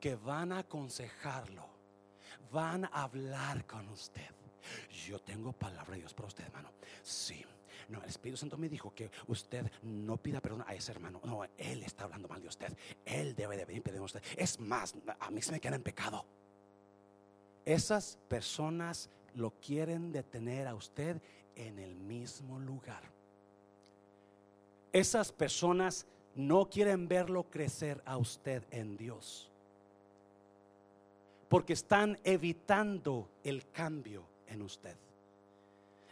que 0.00 0.16
van 0.16 0.52
a 0.52 0.58
aconsejarlo, 0.58 1.66
van 2.50 2.84
a 2.84 3.02
hablar 3.04 3.66
con 3.66 3.88
usted. 3.88 4.30
Yo 5.06 5.18
tengo 5.20 5.52
palabra 5.52 5.92
de 5.92 6.00
Dios 6.00 6.12
para 6.14 6.28
usted, 6.28 6.44
hermano. 6.44 6.70
Sí. 7.02 7.44
No, 7.88 8.02
el 8.02 8.08
Espíritu 8.08 8.36
Santo 8.36 8.56
me 8.56 8.68
dijo 8.68 8.94
que 8.94 9.10
usted 9.28 9.70
no 9.82 10.16
pida 10.16 10.40
perdón 10.40 10.64
a 10.66 10.74
ese 10.74 10.92
hermano. 10.92 11.20
No, 11.24 11.44
él 11.44 11.82
está 11.82 12.04
hablando 12.04 12.28
mal 12.28 12.40
de 12.40 12.48
usted. 12.48 12.76
Él 13.04 13.34
debe 13.34 13.56
de 13.56 13.64
venir 13.64 13.82
pedir 13.82 13.98
a 13.98 14.02
usted. 14.02 14.22
Es 14.36 14.58
más, 14.60 14.94
a 15.20 15.30
mí 15.30 15.42
se 15.42 15.52
me 15.52 15.60
queda 15.60 15.76
en 15.76 15.82
pecado. 15.82 16.24
Esas 17.64 18.18
personas 18.28 19.10
lo 19.34 19.50
quieren 19.60 20.12
detener 20.12 20.66
a 20.66 20.74
usted 20.74 21.20
en 21.56 21.78
el 21.78 21.94
mismo 21.96 22.58
lugar. 22.58 23.02
Esas 24.92 25.32
personas 25.32 26.06
no 26.34 26.68
quieren 26.68 27.08
verlo 27.08 27.44
crecer 27.50 28.02
a 28.04 28.16
usted 28.16 28.64
en 28.70 28.96
Dios. 28.96 29.50
Porque 31.48 31.72
están 31.72 32.18
evitando 32.24 33.28
el 33.44 33.68
cambio 33.70 34.24
en 34.46 34.62
usted. 34.62 34.96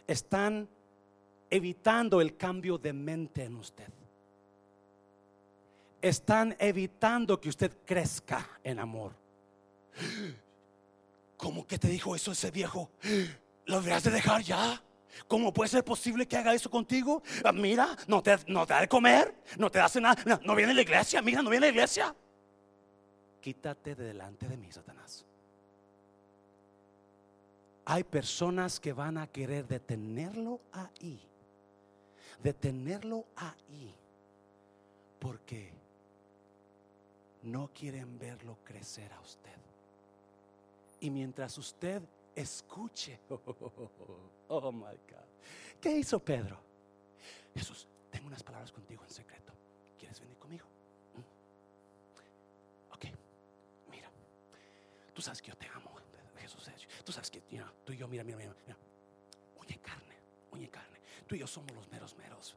Están 0.07 0.67
evitando 1.53 2.19
el 2.19 2.35
cambio 2.35 2.79
de 2.79 2.93
mente 2.93 3.43
en 3.43 3.55
usted. 3.57 3.89
Están 6.01 6.55
evitando 6.57 7.39
que 7.39 7.49
usted 7.49 7.71
crezca 7.85 8.59
en 8.63 8.79
amor. 8.79 9.13
¿Cómo 11.37 11.67
que 11.67 11.77
te 11.77 11.89
dijo 11.89 12.15
eso 12.15 12.31
ese 12.31 12.49
viejo? 12.49 12.89
¿Lo 13.67 13.75
deberías 13.75 14.03
de 14.03 14.09
dejar 14.09 14.41
ya? 14.41 14.81
¿Cómo 15.27 15.53
puede 15.53 15.69
ser 15.69 15.85
posible 15.85 16.27
que 16.27 16.35
haga 16.37 16.55
eso 16.55 16.71
contigo? 16.71 17.21
Ah, 17.43 17.51
mira, 17.51 17.95
no 18.07 18.23
te, 18.23 18.35
no 18.47 18.65
te 18.65 18.73
da 18.73 18.81
de 18.81 18.87
comer, 18.87 19.35
no 19.59 19.69
te 19.69 19.79
hace 19.79 20.01
nada, 20.01 20.41
no, 20.43 20.55
viene 20.55 20.71
a 20.71 20.75
la 20.75 20.81
iglesia, 20.81 21.21
mira, 21.21 21.43
no 21.43 21.51
viene 21.51 21.67
a 21.67 21.69
la 21.69 21.73
iglesia. 21.75 22.15
Quítate 23.39 23.93
de 23.93 24.05
delante 24.05 24.47
de 24.47 24.57
mí, 24.57 24.71
Satanás. 24.71 25.23
Hay 27.85 28.03
personas 28.03 28.79
que 28.79 28.91
van 28.91 29.19
a 29.19 29.27
querer 29.27 29.67
detenerlo 29.67 30.61
ahí, 30.71 31.21
detenerlo 32.43 33.25
ahí, 33.37 33.95
porque 35.19 35.71
no 37.43 37.69
quieren 37.73 38.19
verlo 38.19 38.57
crecer 38.63 39.11
a 39.13 39.19
usted. 39.21 39.51
Y 40.99 41.09
mientras 41.09 41.57
usted 41.57 42.01
escuche, 42.35 43.19
oh, 44.47 44.71
my 44.71 44.81
God, 44.81 45.79
¿qué 45.81 45.97
hizo 45.97 46.19
Pedro? 46.19 46.59
Jesús, 47.55 47.87
tengo 48.11 48.27
unas 48.27 48.43
palabras 48.43 48.71
contigo 48.71 49.03
en 49.03 49.09
secreto. 49.09 49.53
¿Quieres 49.97 50.19
venir 50.19 50.37
conmigo? 50.37 50.65
¿Mm? 51.15 52.93
Ok, 52.93 53.05
mira, 53.89 54.09
tú 55.13 55.21
sabes 55.21 55.41
que 55.41 55.49
yo 55.49 55.57
te 55.57 55.67
amo, 55.67 55.91
Jesús. 56.37 56.69
Tú 57.05 57.11
sabes 57.11 57.31
que 57.31 57.41
tú 57.85 57.93
y 57.93 57.97
yo, 57.97 58.07
mira, 58.07 58.23
mira, 58.23 58.37
mira, 58.37 58.55
mira, 58.65 58.77
uña 59.59 59.77
carne, 59.81 60.15
uña 60.51 60.69
carne. 60.69 60.92
Tú 61.33 61.37
yo 61.37 61.47
somos 61.47 61.71
los 61.71 61.89
meros 61.89 62.15
meros. 62.15 62.55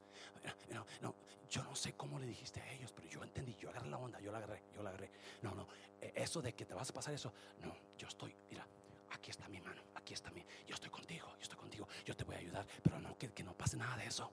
no, 1.00 1.14
yo 1.48 1.62
no 1.62 1.74
sé 1.74 1.94
cómo 1.94 2.18
le 2.18 2.26
dijiste 2.26 2.60
a 2.60 2.72
ellos, 2.72 2.92
pero 2.94 3.08
yo 3.08 3.24
entendí, 3.24 3.56
yo 3.58 3.70
agarré 3.70 3.88
la 3.88 3.96
onda, 3.96 4.20
yo 4.20 4.30
la 4.30 4.36
agarré, 4.36 4.60
yo 4.74 4.82
la 4.82 4.90
agarré. 4.90 5.08
No, 5.40 5.54
no, 5.54 5.66
e, 5.98 6.12
eso 6.14 6.42
de 6.42 6.52
que 6.52 6.66
te 6.66 6.74
vas 6.74 6.90
a 6.90 6.92
pasar 6.92 7.14
eso, 7.14 7.32
no, 7.62 7.74
yo 7.96 8.06
estoy, 8.06 8.36
mira, 8.50 8.66
aquí 9.12 9.30
está 9.30 9.48
mi 9.48 9.62
mano, 9.62 9.80
aquí 9.94 10.12
está 10.12 10.30
mi, 10.30 10.44
yo 10.68 10.74
estoy 10.74 10.90
contigo, 10.90 11.26
yo 11.26 11.42
estoy 11.42 11.56
contigo, 11.56 11.88
yo 12.04 12.14
te 12.14 12.24
voy 12.24 12.34
a 12.34 12.38
ayudar, 12.38 12.66
pero 12.82 13.00
no, 13.00 13.16
que, 13.16 13.32
que 13.32 13.42
no 13.42 13.54
pase 13.54 13.78
nada 13.78 13.96
de 13.96 14.04
eso. 14.04 14.30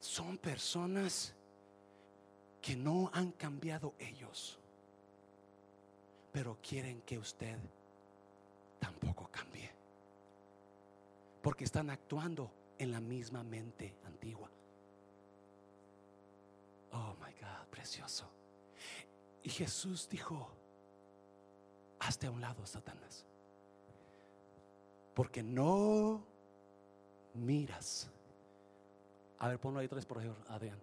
Son 0.00 0.38
personas 0.38 1.34
que 2.62 2.74
no 2.74 3.10
han 3.12 3.32
cambiado 3.32 3.92
ellos, 3.98 4.58
pero 6.32 6.56
quieren 6.66 7.02
que 7.02 7.18
usted 7.18 7.58
tampoco 8.80 9.28
cambie, 9.30 9.51
porque 11.42 11.64
están 11.64 11.90
actuando 11.90 12.50
en 12.78 12.92
la 12.92 13.00
misma 13.00 13.42
mente 13.42 13.96
antigua. 14.04 14.50
Oh 16.92 17.14
my 17.20 17.32
God, 17.32 17.68
precioso. 17.70 18.30
Y 19.42 19.50
Jesús 19.50 20.08
dijo, 20.08 20.48
hazte 21.98 22.28
a 22.28 22.30
un 22.30 22.40
lado, 22.40 22.64
Satanás. 22.64 23.26
Porque 25.14 25.42
no 25.42 26.24
miras. 27.34 28.08
A 29.38 29.48
ver, 29.48 29.58
ponlo 29.58 29.80
ahí 29.80 29.88
tres 29.88 30.06
por 30.06 30.22
favor, 30.22 30.36
Adrián. 30.48 30.80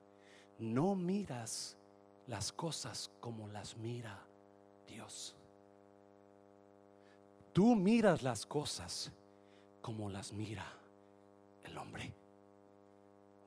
No 0.58 0.94
miras 0.94 1.78
las 2.28 2.52
cosas 2.52 3.10
como 3.22 3.48
las 3.48 3.78
mira 3.78 4.22
Dios. 4.88 5.36
Tú 7.54 7.76
miras 7.76 8.24
las 8.24 8.46
cosas 8.46 9.12
como 9.82 10.10
las 10.10 10.34
mira 10.34 10.66
el 11.64 11.78
hombre. 11.78 12.14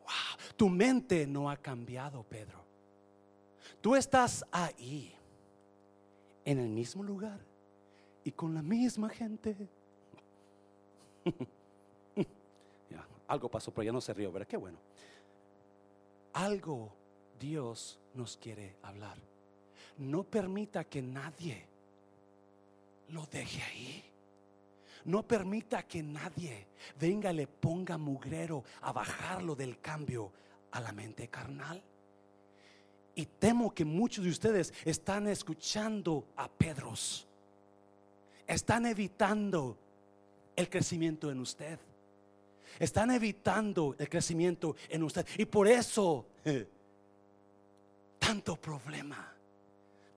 Wow, 0.00 0.54
tu 0.56 0.68
mente 0.68 1.26
no 1.26 1.50
ha 1.50 1.56
cambiado, 1.56 2.22
Pedro. 2.22 2.62
Tú 3.80 3.96
estás 3.96 4.44
ahí, 4.50 5.14
en 6.44 6.58
el 6.58 6.68
mismo 6.68 7.02
lugar 7.02 7.40
y 8.24 8.32
con 8.32 8.54
la 8.54 8.62
misma 8.62 9.08
gente. 9.08 9.56
algo 13.28 13.48
pasó, 13.48 13.72
pero 13.72 13.84
ya 13.84 13.92
no 13.92 14.00
se 14.00 14.12
rió, 14.12 14.30
¿verdad? 14.30 14.46
Qué 14.46 14.56
bueno. 14.56 14.78
Algo 16.34 16.92
Dios 17.40 17.98
nos 18.14 18.36
quiere 18.36 18.76
hablar. 18.82 19.16
No 19.98 20.22
permita 20.24 20.84
que 20.84 21.00
nadie 21.00 21.64
lo 23.08 23.26
deje 23.26 23.62
ahí. 23.62 24.11
No 25.04 25.26
permita 25.26 25.82
que 25.82 26.02
nadie 26.02 26.66
venga 26.98 27.32
y 27.32 27.36
le 27.36 27.46
ponga 27.46 27.98
mugrero 27.98 28.64
a 28.82 28.92
bajarlo 28.92 29.54
del 29.54 29.80
cambio 29.80 30.32
a 30.70 30.80
la 30.80 30.92
mente 30.92 31.28
carnal. 31.28 31.82
Y 33.14 33.26
temo 33.26 33.74
que 33.74 33.84
muchos 33.84 34.24
de 34.24 34.30
ustedes 34.30 34.72
están 34.84 35.28
escuchando 35.28 36.26
a 36.36 36.48
Pedros. 36.48 37.26
Están 38.46 38.86
evitando 38.86 39.76
el 40.56 40.68
crecimiento 40.68 41.30
en 41.30 41.40
usted. 41.40 41.78
Están 42.78 43.10
evitando 43.10 43.94
el 43.98 44.08
crecimiento 44.08 44.76
en 44.88 45.02
usted. 45.02 45.26
Y 45.36 45.44
por 45.44 45.68
eso, 45.68 46.26
tanto 48.18 48.56
problema 48.56 49.31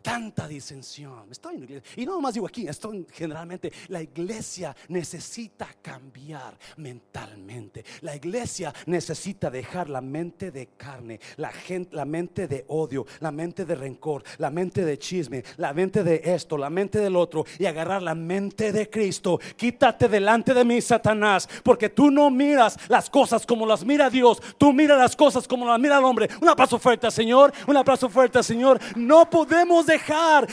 tanta 0.06 0.48
disensión. 0.48 1.28
Estoy 1.32 1.82
y 1.96 2.06
no 2.06 2.22
más 2.22 2.36
digo 2.36 2.46
aquí, 2.46 2.68
esto 2.68 2.94
generalmente 3.12 3.74
la 3.88 4.04
iglesia 4.04 4.76
necesita 4.90 5.68
cambiar 5.82 6.56
mentalmente. 6.78 7.84
La 8.02 8.16
iglesia 8.16 8.72
necesita 8.86 9.50
dejar 9.50 9.90
la 9.90 10.02
mente 10.02 10.52
de 10.52 10.68
carne, 10.78 11.20
la, 11.38 11.52
gente, 11.52 11.96
la 11.96 12.06
mente 12.06 12.48
de 12.48 12.66
odio, 12.68 13.08
la 13.20 13.32
mente 13.32 13.66
de 13.66 13.74
rencor, 13.74 14.24
la 14.38 14.52
mente 14.52 14.86
de 14.86 15.00
chisme, 15.00 15.44
la 15.58 15.74
mente 15.74 16.04
de 16.04 16.22
esto, 16.24 16.56
la 16.56 16.70
mente 16.70 17.00
del 17.00 17.16
otro 17.16 17.44
y 17.58 17.66
agarrar 17.66 18.04
la 18.04 18.14
mente 18.14 18.72
de 18.72 18.88
Cristo. 18.88 19.40
Quítate 19.58 20.08
delante 20.08 20.54
de 20.54 20.64
mí, 20.64 20.82
Satanás, 20.82 21.50
porque 21.64 21.90
tú 21.90 22.12
no 22.12 22.30
miras 22.30 22.78
las 22.90 23.10
cosas 23.10 23.44
como 23.44 23.66
las 23.66 23.84
mira 23.84 24.12
Dios, 24.12 24.40
tú 24.60 24.72
miras 24.72 25.00
las 25.00 25.16
cosas 25.16 25.48
como 25.48 25.66
las 25.66 25.80
mira 25.80 25.98
el 25.98 26.04
hombre. 26.04 26.30
Un 26.40 26.50
aplauso 26.50 26.78
fuerte, 26.78 27.10
Señor, 27.10 27.52
un 27.66 27.76
aplauso 27.76 28.08
fuerte, 28.08 28.44
Señor. 28.44 28.80
No 28.96 29.28
podemos 29.28 29.88
dejar 29.88 29.95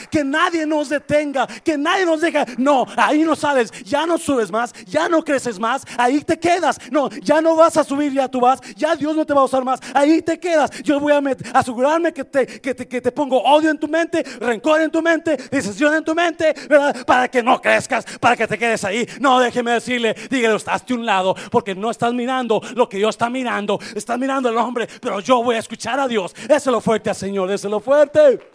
que 0.09 0.23
nadie 0.23 0.65
nos 0.65 0.89
detenga, 0.89 1.47
que 1.47 1.77
nadie 1.77 2.05
nos 2.05 2.21
deja. 2.21 2.45
No, 2.57 2.85
ahí 2.97 3.23
no 3.23 3.35
sales, 3.35 3.71
ya 3.83 4.05
no 4.05 4.17
subes 4.17 4.51
más, 4.51 4.73
ya 4.85 5.07
no 5.09 5.23
creces 5.23 5.59
más, 5.59 5.83
ahí 5.97 6.21
te 6.21 6.39
quedas. 6.39 6.79
No, 6.91 7.09
ya 7.09 7.41
no 7.41 7.55
vas 7.55 7.77
a 7.77 7.83
subir, 7.83 8.13
ya 8.13 8.27
tú 8.27 8.39
vas, 8.39 8.59
ya 8.75 8.95
Dios 8.95 9.15
no 9.15 9.25
te 9.25 9.33
va 9.33 9.41
a 9.41 9.45
usar 9.45 9.63
más, 9.63 9.79
ahí 9.93 10.21
te 10.21 10.39
quedas. 10.39 10.71
Yo 10.83 10.99
voy 10.99 11.13
a 11.13 11.21
asegurarme 11.53 12.13
que 12.13 12.23
te, 12.23 12.45
que, 12.45 12.73
te, 12.73 12.87
que 12.87 13.01
te 13.01 13.11
pongo 13.11 13.41
odio 13.41 13.69
en 13.69 13.77
tu 13.77 13.87
mente, 13.87 14.23
rencor 14.39 14.81
en 14.81 14.91
tu 14.91 15.01
mente, 15.01 15.37
decisión 15.51 15.93
en 15.93 16.03
tu 16.03 16.13
mente, 16.15 16.53
¿verdad? 16.69 17.05
Para 17.05 17.27
que 17.27 17.41
no 17.41 17.61
crezcas, 17.61 18.05
para 18.19 18.35
que 18.35 18.47
te 18.47 18.57
quedes 18.57 18.83
ahí. 18.83 19.07
No, 19.19 19.39
déjeme 19.39 19.71
decirle, 19.71 20.15
dígale, 20.29 20.55
estás 20.55 20.85
de 20.85 20.93
un 20.93 21.05
lado, 21.05 21.35
porque 21.51 21.75
no 21.75 21.91
estás 21.91 22.13
mirando 22.13 22.61
lo 22.75 22.87
que 22.87 22.97
Dios 22.97 23.15
está 23.15 23.29
mirando, 23.29 23.79
estás 23.95 24.17
mirando 24.17 24.49
al 24.49 24.57
hombre, 24.57 24.87
pero 25.01 25.19
yo 25.19 25.43
voy 25.43 25.55
a 25.55 25.59
escuchar 25.59 25.99
a 25.99 26.07
Dios. 26.07 26.33
Ese 26.43 26.55
es 26.55 26.65
lo 26.67 26.81
fuerte, 26.81 27.13
Señor, 27.13 27.51
ese 27.51 27.67
es 27.67 27.71
lo 27.71 27.79
fuerte. 27.79 28.52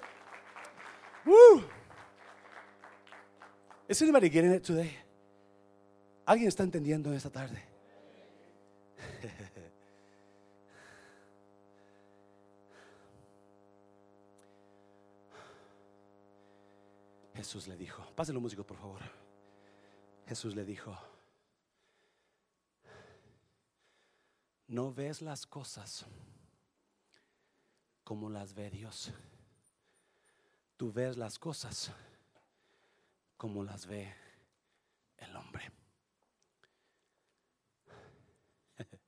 Uh. 1.28 1.60
Is 3.86 4.00
anybody 4.02 4.30
getting 4.30 4.52
it 4.52 4.64
today? 4.64 4.90
¿Alguien 6.24 6.48
está 6.48 6.62
entendiendo 6.62 7.12
esta 7.12 7.30
tarde? 7.30 7.62
Jesús 17.34 17.68
le 17.68 17.76
dijo, 17.76 18.02
pásenlo 18.16 18.40
músico 18.40 18.64
por 18.64 18.78
favor. 18.78 19.00
Jesús 20.26 20.56
le 20.56 20.64
dijo, 20.64 20.96
no 24.66 24.92
ves 24.92 25.22
las 25.22 25.46
cosas 25.46 26.04
como 28.02 28.28
las 28.28 28.54
ve 28.54 28.70
Dios. 28.70 29.12
Tú 30.78 30.92
ves 30.92 31.16
las 31.16 31.38
cosas 31.40 31.92
como 33.36 33.64
las 33.64 33.84
ve 33.84 34.14
el 35.16 35.34
hombre. 35.34 35.72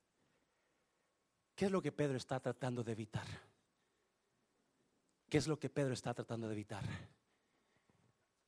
¿Qué 1.55 1.65
es 1.65 1.71
lo 1.71 1.81
que 1.81 1.93
Pedro 1.93 2.17
está 2.17 2.41
tratando 2.41 2.83
de 2.83 2.91
evitar? 2.91 3.25
¿Qué 5.29 5.37
es 5.37 5.47
lo 5.47 5.57
que 5.57 5.69
Pedro 5.69 5.93
está 5.93 6.13
tratando 6.13 6.47
de 6.47 6.53
evitar? 6.55 6.83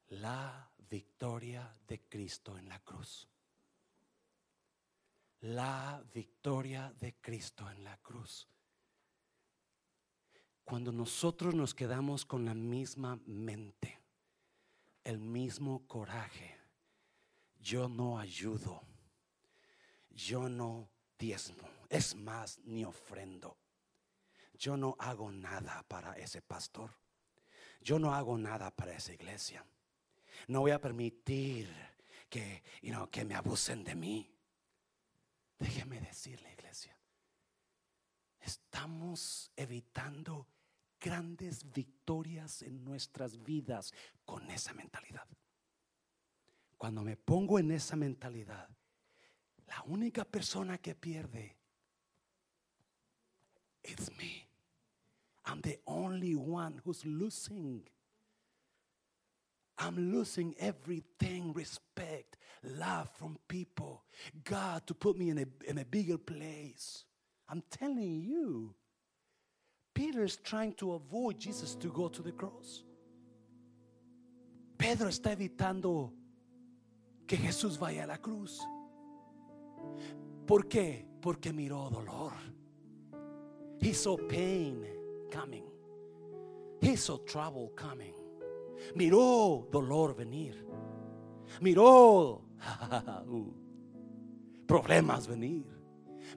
La 0.10 0.70
victoria 0.90 1.74
de 1.88 2.02
Cristo 2.02 2.58
en 2.58 2.68
la 2.68 2.82
cruz. 2.82 3.30
La 5.40 6.04
victoria 6.14 6.92
de 7.00 7.16
Cristo 7.22 7.72
en 7.72 7.86
la 7.86 7.96
cruz. 8.00 8.50
Cuando 10.64 10.92
nosotros 10.92 11.54
nos 11.54 11.74
quedamos 11.74 12.26
con 12.26 12.46
la 12.46 12.54
misma 12.54 13.20
mente, 13.26 14.00
el 15.04 15.20
mismo 15.20 15.86
coraje, 15.88 16.56
yo 17.60 17.90
no 17.90 18.18
ayudo, 18.18 18.82
yo 20.10 20.48
no 20.48 20.90
diezmo, 21.18 21.68
es 21.90 22.16
más, 22.16 22.60
ni 22.64 22.86
ofrendo. 22.86 23.58
Yo 24.54 24.78
no 24.78 24.96
hago 25.00 25.32
nada 25.32 25.84
para 25.88 26.14
ese 26.14 26.42
pastor. 26.42 26.92
Yo 27.82 28.00
no 28.00 28.14
hago 28.14 28.38
nada 28.38 28.72
para 28.72 28.94
esa 28.94 29.14
iglesia. 29.14 29.66
No 30.48 30.62
voy 30.62 30.72
a 30.72 30.80
permitir 30.80 31.70
que, 32.30 32.64
que 33.12 33.26
me 33.26 33.36
abusen 33.36 33.84
de 33.84 33.96
mí. 33.96 34.34
Déjeme 35.60 36.00
decirle, 36.02 36.52
iglesia, 36.54 36.98
estamos 38.40 39.52
evitando 39.56 40.48
grandes 41.04 41.70
victorias 41.74 42.62
en 42.62 42.84
nuestras 42.86 43.44
vidas 43.44 43.94
con 44.26 44.50
esa 44.50 44.74
mentalidad. 44.74 45.28
Cuando 46.78 47.02
me 47.02 47.18
pongo 47.18 47.60
en 47.60 47.72
esa 47.72 47.98
mentalidad, 47.98 48.70
la 49.68 49.84
única 49.88 50.24
persona 50.24 50.78
que 50.78 50.96
pierde 50.96 51.58
es 53.84 54.10
me. 54.18 54.48
I'm 55.46 55.62
the 55.62 55.82
only 55.86 56.36
one 56.36 56.82
who's 56.86 57.06
losing. 57.06 57.84
I'm 59.78 60.12
losing 60.14 60.56
everything 60.58 61.52
respect, 61.54 62.38
love 62.64 63.10
from 63.18 63.38
people, 63.50 64.04
God 64.44 64.88
to 64.88 64.94
put 64.94 65.18
me 65.18 65.32
in 65.32 65.40
a, 65.40 65.46
in 65.70 65.80
a 65.80 65.86
bigger 65.86 66.18
place. 66.18 67.04
I'm 67.50 67.62
telling 67.70 68.22
you, 68.22 68.74
Peter 69.94 70.24
is 70.24 70.38
trying 70.38 70.74
to 70.74 70.94
avoid 70.94 71.40
Jesus 71.40 71.76
to 71.76 71.90
go 71.90 72.08
to 72.08 72.22
the 72.22 72.32
cross. 72.32 72.84
Pedro 74.78 75.08
está 75.08 75.32
evitando 75.32 76.12
que 77.28 77.38
Jesús 77.38 77.78
vaya 77.78 78.04
a 78.04 78.08
la 78.08 78.18
cruz. 78.18 78.60
¿Por 80.46 80.68
qué? 80.68 81.06
Porque 81.22 81.54
miró 81.54 81.90
dolor. 81.90 82.34
He 83.80 83.94
saw 83.94 84.18
pain 84.18 84.86
coming. 85.32 85.64
He 86.82 86.96
saw 86.96 87.18
trouble 87.20 87.72
coming. 87.76 88.14
Miró 88.96 89.70
dolor 89.72 90.16
venir. 90.16 90.66
Miró 91.62 92.42
uh, 93.28 93.54
problemas 94.66 95.28
venir. 95.28 95.66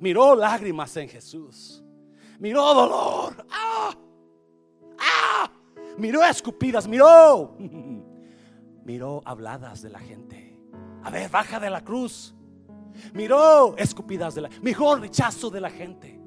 Miró 0.01 0.35
lágrimas 0.37 0.97
en 0.97 1.09
Jesús. 1.09 1.83
Miró 2.39 2.75
dolor. 2.75 3.47
¡Ah! 3.51 3.95
¡Ah! 4.99 5.51
Miró 5.97 6.25
escupidas. 6.25 6.87
Miró. 6.87 7.57
Miró 8.85 9.23
habladas 9.25 9.83
de 9.83 9.91
la 9.91 9.99
gente. 9.99 10.59
A 11.03 11.11
ver, 11.11 11.31
baja 11.31 11.59
de 11.59 11.71
la 11.71 11.83
cruz. 11.83 12.35
Miró 13.15 13.77
escupidas 13.77 14.35
de 14.35 14.43
la. 14.43 14.51
Miró 14.63 14.97
rechazo 14.97 15.51
de 15.51 15.61
la 15.61 15.71
gente. 15.71 16.21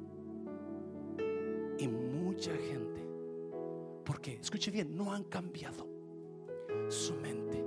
Y 1.78 1.88
mucha 1.88 2.52
gente. 2.52 3.06
Porque, 4.04 4.34
escuche 4.40 4.70
bien, 4.70 4.96
no 4.96 5.12
han 5.12 5.24
cambiado 5.24 5.88
su 6.88 7.14
mente. 7.14 7.64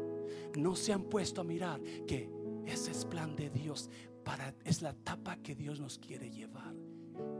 No 0.55 0.75
se 0.75 0.93
han 0.93 1.03
puesto 1.03 1.41
a 1.41 1.43
mirar 1.43 1.81
que 2.05 2.29
ese 2.65 2.91
es 2.91 3.05
plan 3.05 3.35
de 3.35 3.49
Dios. 3.49 3.89
Para, 4.23 4.53
es 4.63 4.81
la 4.81 4.91
etapa 4.91 5.37
que 5.37 5.55
Dios 5.55 5.79
nos 5.79 5.97
quiere 5.97 6.29
llevar. 6.29 6.73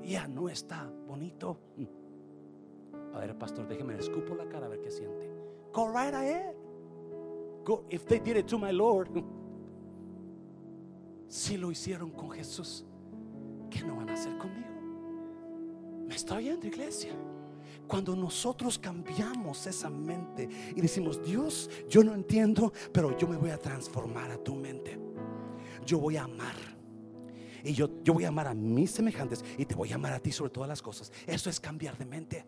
Ya 0.03 0.27
no 0.27 0.49
está 0.49 0.89
bonito. 1.07 1.57
A 3.13 3.19
ver, 3.19 3.37
pastor, 3.37 3.67
déjeme 3.67 3.97
escupo 3.97 4.35
la 4.35 4.47
cara 4.47 4.65
a 4.65 4.69
ver 4.69 4.81
qué 4.81 4.91
siente. 4.91 5.31
Go 5.71 5.87
right 5.87 6.13
ahead. 6.13 6.53
Go, 7.63 7.85
if 7.89 8.05
they 8.05 8.19
did 8.19 8.37
it 8.37 8.47
to 8.47 8.57
my 8.57 8.71
Lord. 8.71 9.09
Si 11.27 11.57
lo 11.57 11.71
hicieron 11.71 12.11
con 12.11 12.29
Jesús, 12.31 12.85
¿qué 13.69 13.83
no 13.83 13.95
van 13.95 14.09
a 14.09 14.13
hacer 14.13 14.37
conmigo? 14.37 14.67
¿Me 16.07 16.15
está 16.15 16.35
oyendo, 16.35 16.67
iglesia? 16.67 17.13
Cuando 17.87 18.15
nosotros 18.15 18.77
cambiamos 18.77 19.65
esa 19.65 19.89
mente 19.89 20.47
y 20.75 20.79
decimos, 20.79 21.23
Dios, 21.23 21.69
yo 21.89 22.03
no 22.03 22.13
entiendo, 22.13 22.71
pero 22.91 23.17
yo 23.17 23.27
me 23.27 23.37
voy 23.37 23.49
a 23.49 23.57
transformar 23.57 24.31
a 24.31 24.37
tu 24.37 24.53
mente. 24.55 24.99
Yo 25.85 25.99
voy 25.99 26.17
a 26.17 26.23
amar. 26.23 26.55
Y 27.63 27.73
yo, 27.73 27.89
yo 28.03 28.13
voy 28.13 28.25
a 28.25 28.27
amar 28.27 28.47
a 28.47 28.53
mis 28.53 28.91
semejantes 28.91 29.43
y 29.57 29.65
te 29.65 29.73
voy 29.73 29.91
a 29.91 29.95
amar 29.95 30.13
a 30.13 30.19
ti 30.19 30.31
sobre 30.31 30.51
todas 30.51 30.67
las 30.67 30.81
cosas. 30.81 31.11
Eso 31.25 31.49
es 31.49 31.59
cambiar 31.59 31.97
de 31.97 32.05
mente. 32.05 32.45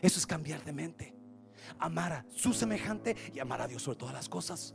Eso 0.00 0.18
es 0.18 0.26
cambiar 0.26 0.64
de 0.64 0.72
mente. 0.72 1.14
Amar 1.78 2.12
a 2.12 2.26
su 2.30 2.52
semejante 2.52 3.16
y 3.32 3.40
amar 3.40 3.60
a 3.60 3.66
Dios 3.66 3.82
sobre 3.82 3.98
todas 3.98 4.14
las 4.14 4.28
cosas. 4.28 4.74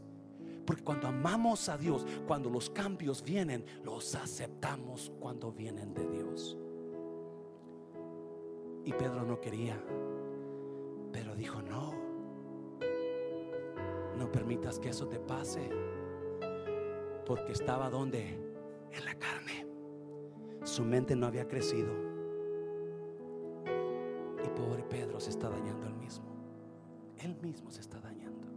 Porque 0.65 0.83
cuando 0.83 1.07
amamos 1.07 1.69
a 1.69 1.77
Dios, 1.77 2.05
cuando 2.27 2.49
los 2.49 2.69
cambios 2.69 3.23
vienen, 3.23 3.65
los 3.83 4.15
aceptamos 4.15 5.11
cuando 5.19 5.51
vienen 5.51 5.93
de 5.93 6.05
Dios. 6.07 6.57
Y 8.83 8.91
Pedro 8.93 9.23
no 9.23 9.39
quería. 9.39 9.81
Pero 11.13 11.35
dijo, 11.35 11.61
no. 11.61 11.93
No 14.17 14.31
permitas 14.31 14.77
que 14.77 14.89
eso 14.89 15.07
te 15.07 15.19
pase. 15.19 15.69
Porque 17.25 17.53
estaba 17.53 17.89
donde? 17.89 18.37
En 18.91 19.05
la 19.05 19.15
carne. 19.15 19.68
Su 20.63 20.83
mente 20.83 21.15
no 21.15 21.27
había 21.27 21.47
crecido. 21.47 21.91
Y 24.43 24.49
pobre 24.49 24.83
Pedro 24.83 25.19
se 25.19 25.29
está 25.29 25.49
dañando 25.49 25.87
él 25.87 25.95
mismo. 25.95 26.25
Él 27.17 27.35
mismo 27.41 27.71
se 27.71 27.81
está 27.81 27.99
dañando. 27.99 28.47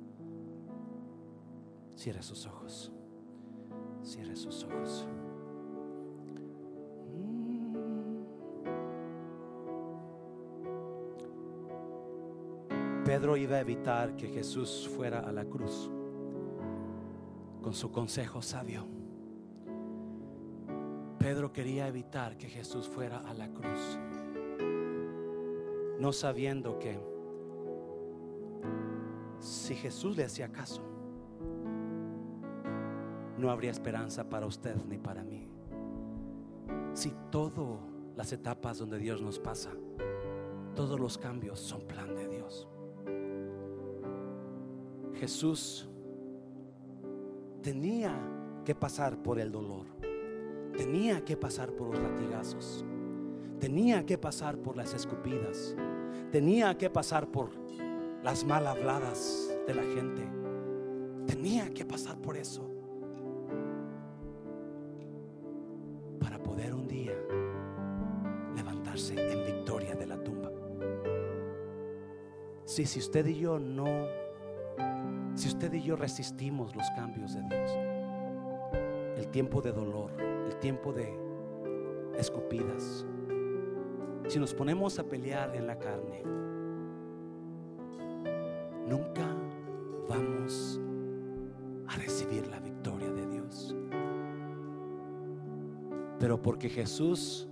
Cierre 1.97 2.23
sus 2.23 2.47
ojos. 2.47 2.93
Cierre 4.03 4.37
sus 4.37 4.65
ojos. 4.65 5.07
Pedro 13.05 13.37
iba 13.37 13.57
a 13.57 13.61
evitar 13.61 14.17
que 14.17 14.29
Jesús 14.29 14.89
fuera 14.97 15.21
a 15.21 15.33
la 15.33 15.45
cruz 15.45 15.91
con 17.61 17.75
su 17.75 17.91
consejo 17.91 18.41
sabio. 18.41 19.02
Pedro 21.23 21.53
quería 21.53 21.87
evitar 21.87 22.37
que 22.37 22.49
Jesús 22.49 22.89
fuera 22.89 23.19
a 23.21 23.33
la 23.33 23.49
cruz, 23.49 23.97
no 26.01 26.13
sabiendo 26.13 26.81
que 26.81 26.99
Si 29.39 29.75
Jesús 29.75 30.17
le 30.17 30.25
hacía 30.25 30.51
caso, 30.51 30.83
no 33.39 33.51
habría 33.51 33.71
esperanza 33.71 34.29
para 34.29 34.47
usted 34.47 34.77
ni 34.89 34.99
para 34.99 35.25
mí. 35.25 35.49
Si 36.93 37.13
todas 37.31 37.81
las 38.17 38.33
etapas 38.33 38.79
donde 38.79 38.99
Dios 38.99 39.21
nos 39.21 39.39
pasa, 39.39 39.71
todos 40.75 40.99
los 40.99 41.19
cambios 41.19 41.59
son 41.59 41.83
plan 41.83 42.15
de 42.15 42.29
Dios. 42.29 42.69
Jesús 45.15 45.89
tenía 47.63 48.17
que 48.65 48.75
pasar 48.75 49.21
por 49.23 49.39
el 49.41 49.51
dolor, 49.51 49.87
tenía 50.77 51.25
que 51.25 51.37
pasar 51.37 51.71
por 51.73 51.89
los 51.89 51.99
latigazos, 52.03 52.85
tenía 53.61 54.05
que 54.05 54.19
pasar 54.19 54.57
por 54.59 54.77
las 54.77 54.95
escupidas, 54.95 55.77
tenía 56.31 56.77
que 56.77 56.91
pasar 56.91 57.29
por 57.29 57.51
las 58.23 58.45
mal 58.45 58.67
habladas 58.67 59.55
de 59.67 59.75
la 59.75 59.83
gente, 59.83 60.23
tenía 61.27 61.71
que 61.71 61.85
pasar 61.85 62.17
por 62.19 62.37
eso. 62.37 62.69
Para 66.19 66.43
poder 66.43 66.75
un 66.75 66.89
día 66.89 67.15
levantarse 68.57 69.15
en 69.15 69.45
victoria 69.45 69.95
de 69.95 70.07
la 70.07 70.23
tumba. 70.23 70.51
Si, 72.65 72.87
si 72.87 73.01
usted 73.01 73.27
y 73.27 73.39
yo 73.39 73.59
no, 73.59 74.07
si 75.35 75.49
usted 75.49 75.73
y 75.75 75.83
yo 75.83 75.97
resistimos 75.97 76.75
los 76.75 76.89
cambios 76.97 77.35
de 77.35 77.43
Dios, 77.43 77.71
el 79.19 79.29
tiempo 79.29 79.61
de 79.61 79.73
dolor, 79.73 80.32
tiempo 80.63 80.93
de 80.93 81.13
escupidas, 82.17 83.05
si 84.29 84.39
nos 84.39 84.55
ponemos 84.55 84.97
a 85.01 85.03
pelear 85.03 85.57
en 85.57 85.67
la 85.67 85.77
carne, 85.77 86.23
nunca 88.89 89.27
vamos 90.09 90.81
a 91.89 91.97
recibir 91.97 92.47
la 92.47 92.61
victoria 92.61 93.11
de 93.11 93.27
Dios. 93.27 93.75
Pero 96.21 96.41
porque 96.41 96.69
Jesús 96.69 97.49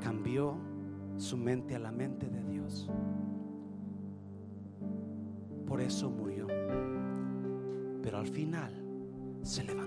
cambió 0.00 0.56
su 1.18 1.36
mente 1.36 1.76
a 1.76 1.78
la 1.78 1.92
mente 1.92 2.26
de 2.30 2.42
Dios, 2.44 2.90
por 5.66 5.82
eso 5.82 6.08
murió. 6.08 6.46
Pero 8.02 8.16
al 8.16 8.28
final 8.28 8.72
se 9.42 9.62
levantó 9.62 9.81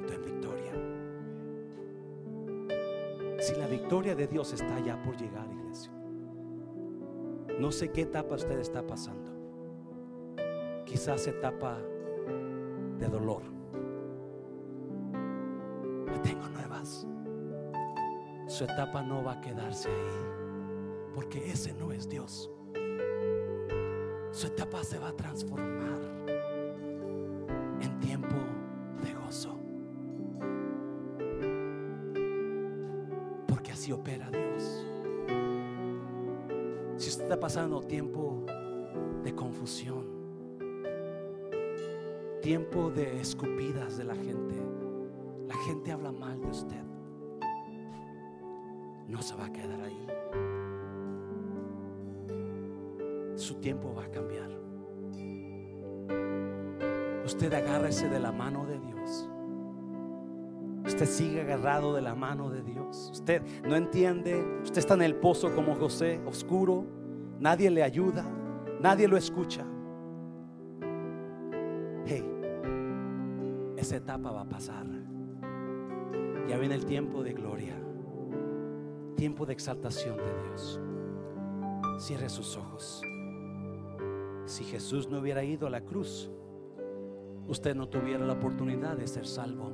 Si 3.46 3.54
la 3.54 3.68
victoria 3.68 4.16
de 4.16 4.26
Dios 4.26 4.54
está 4.54 4.80
ya 4.80 5.00
por 5.04 5.16
llegar, 5.18 5.48
iglesia, 5.52 5.92
no 7.60 7.72
sé 7.72 7.92
qué 7.92 8.02
etapa 8.02 8.34
usted 8.34 8.58
está 8.58 8.82
pasando. 8.82 9.32
Quizás 10.84 11.28
etapa 11.28 11.78
de 12.98 13.08
dolor. 13.08 13.44
Tengo 16.24 16.50
nuevas. 16.50 17.06
Su 18.48 18.64
etapa 18.64 19.04
no 19.04 19.24
va 19.24 19.34
a 19.34 19.42
quedarse 19.42 19.90
ahí, 19.90 21.12
porque 21.14 21.52
ese 21.52 21.72
no 21.74 21.92
es 21.92 22.10
Dios. 22.10 22.50
Su 24.32 24.48
etapa 24.48 24.84
se 24.84 24.98
va 24.98 25.10
a 25.10 25.16
transformar 25.16 26.15
pasando 37.56 37.80
tiempo 37.80 38.44
de 39.24 39.34
confusión, 39.34 40.04
tiempo 42.42 42.92
de 42.92 43.22
escupidas 43.22 43.98
de 43.98 44.04
la 44.04 44.14
gente, 44.14 44.56
la 45.48 45.56
gente 45.64 45.94
habla 45.94 46.12
mal 46.12 46.42
de 46.42 46.48
usted, 46.48 46.84
no 49.08 49.22
se 49.22 49.36
va 49.36 49.46
a 49.46 49.54
quedar 49.54 49.80
ahí. 49.80 50.06
Su 53.38 53.56
tiempo 53.62 53.94
va 53.96 54.04
a 54.04 54.12
cambiar. 54.12 54.50
Usted 57.24 57.54
agárrese 57.54 58.10
de 58.10 58.20
la 58.20 58.34
mano 58.34 58.66
de 58.66 58.80
Dios. 58.80 59.30
Usted 60.86 61.06
sigue 61.06 61.40
agarrado 61.40 61.96
de 61.96 62.02
la 62.02 62.16
mano 62.16 62.50
de 62.50 62.62
Dios. 62.64 63.12
Usted 63.14 63.42
no 63.64 63.78
entiende. 63.78 64.44
Usted 64.62 64.80
está 64.80 64.96
en 64.96 65.04
el 65.04 65.16
pozo 65.16 65.56
como 65.56 65.74
José, 65.76 66.20
oscuro. 66.26 67.05
Nadie 67.40 67.70
le 67.70 67.84
ayuda. 67.84 68.26
Nadie 68.82 69.08
lo 69.08 69.18
escucha. 69.18 69.66
Hey, 72.06 72.24
esa 73.78 73.98
etapa 73.98 74.32
va 74.32 74.42
a 74.42 74.50
pasar. 74.50 74.86
Ya 76.48 76.58
viene 76.58 76.76
el 76.76 76.86
tiempo 76.86 77.24
de 77.24 77.34
gloria. 77.34 77.76
Tiempo 79.16 79.46
de 79.46 79.54
exaltación 79.54 80.18
de 80.18 80.44
Dios. 80.44 80.80
Cierre 81.98 82.30
sus 82.30 82.58
ojos. 82.58 83.02
Si 84.46 84.64
Jesús 84.64 85.10
no 85.10 85.20
hubiera 85.20 85.44
ido 85.44 85.66
a 85.66 85.70
la 85.72 85.82
cruz, 85.82 86.30
usted 87.48 87.76
no 87.76 87.88
tuviera 87.88 88.26
la 88.26 88.34
oportunidad 88.34 88.96
de 88.98 89.08
ser 89.08 89.26
salvo. 89.26 89.72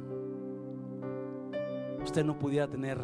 Usted 2.04 2.24
no 2.24 2.40
pudiera 2.40 2.68
tener 2.68 2.98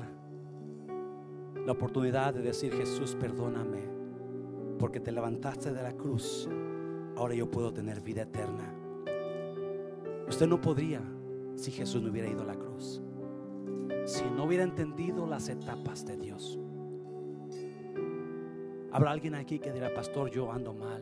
la 1.66 1.72
oportunidad 1.74 2.34
de 2.34 2.42
decir, 2.42 2.74
Jesús, 2.74 3.16
perdóname, 3.16 3.97
porque 4.78 5.00
te 5.00 5.12
levantaste 5.12 5.74
de 5.74 5.82
la 5.82 5.94
cruz. 5.94 6.50
Ahora 7.16 7.34
yo 7.34 7.50
puedo 7.50 7.74
tener 7.74 8.02
vida 8.02 8.24
eterna. 8.24 8.74
Usted 10.28 10.48
no 10.48 10.60
podría 10.60 11.02
si 11.56 11.72
Jesús 11.72 12.02
no 12.02 12.12
hubiera 12.12 12.30
ido 12.30 12.42
a 12.42 12.46
la 12.46 12.56
cruz. 12.56 13.02
Si 14.06 14.24
no 14.26 14.46
hubiera 14.46 14.64
entendido 14.64 15.26
las 15.26 15.50
etapas 15.50 16.06
de 16.06 16.18
Dios. 16.18 16.60
Habrá 18.92 19.12
alguien 19.12 19.36
aquí 19.36 19.60
que 19.60 19.72
dirá, 19.72 19.94
pastor, 19.94 20.30
yo 20.30 20.52
ando 20.52 20.74
mal. 20.74 21.02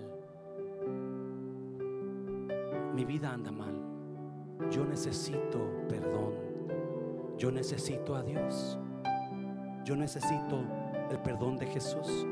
Mi 2.94 3.06
vida 3.06 3.32
anda 3.32 3.52
mal. 3.52 3.76
Yo 4.72 4.86
necesito 4.86 5.60
perdón. 5.90 6.34
Yo 7.38 7.52
necesito 7.52 8.16
a 8.16 8.24
Dios. 8.24 8.80
Yo 9.84 9.96
necesito 9.96 10.62
el 11.12 11.20
perdón 11.20 11.58
de 11.58 11.68
Jesús. 11.68 12.26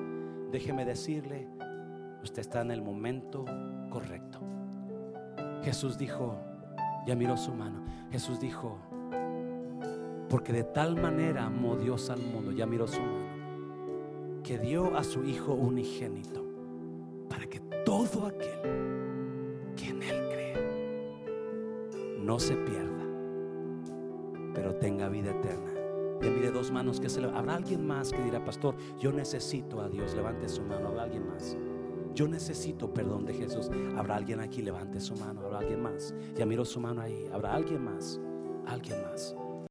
Déjeme 0.53 0.85
decirle, 0.85 1.47
usted 2.21 2.41
está 2.41 2.61
en 2.61 2.69
el 2.69 2.83
momento 2.83 3.43
correcto. 3.89 4.37
Jesús 5.63 5.97
dijo, 5.97 6.37
ya 7.07 7.15
miró 7.15 7.35
su 7.37 7.55
mano. 7.55 7.83
Jesús 8.11 8.39
dijo, 8.39 8.77
porque 10.29 10.53
de 10.53 10.63
tal 10.63 10.95
manera 10.95 11.45
amó 11.45 11.75
Dios 11.75 12.11
al 12.11 12.21
mundo, 12.21 12.51
ya 12.51 12.67
miró 12.67 12.85
su 12.85 13.01
mano, 13.01 14.43
que 14.43 14.59
dio 14.59 14.95
a 14.95 15.03
su 15.03 15.23
Hijo 15.23 15.55
unigénito, 15.55 16.45
para 17.27 17.47
que 17.47 17.59
todo 17.83 18.27
aquel 18.27 19.73
que 19.75 19.89
en 19.89 20.03
Él 20.03 20.29
cree 20.29 20.53
no 22.19 22.37
se 22.37 22.55
pierda, 22.57 23.03
pero 24.53 24.75
tenga 24.75 25.09
vida 25.09 25.31
eterna. 25.31 25.72
Ya 26.23 26.31
mire 26.31 26.51
dos 26.51 26.71
manos 26.71 26.99
que 26.99 27.09
se 27.09 27.21
le... 27.21 27.27
Habrá 27.27 27.55
alguien 27.55 27.85
más 27.85 28.11
que 28.11 28.21
dirá, 28.23 28.43
pastor, 28.43 28.75
yo 28.99 29.11
necesito 29.11 29.81
a 29.81 29.89
Dios, 29.89 30.15
levante 30.15 30.47
su 30.47 30.63
mano, 30.63 30.87
habrá 30.87 31.03
alguien 31.03 31.27
más. 31.27 31.57
Yo 32.15 32.27
necesito 32.27 32.93
perdón 32.93 33.25
de 33.25 33.33
Jesús. 33.33 33.69
Habrá 33.97 34.17
alguien 34.17 34.39
aquí, 34.39 34.61
levante 34.61 34.99
su 34.99 35.15
mano. 35.15 35.41
Habrá 35.41 35.59
alguien 35.59 35.81
más. 35.81 36.13
Ya 36.35 36.45
miro 36.45 36.63
su 36.63 36.79
mano 36.79 37.01
ahí. 37.01 37.27
Habrá 37.33 37.55
alguien 37.55 37.83
más. 37.83 38.19
Alguien 38.67 39.01
más. 39.01 39.35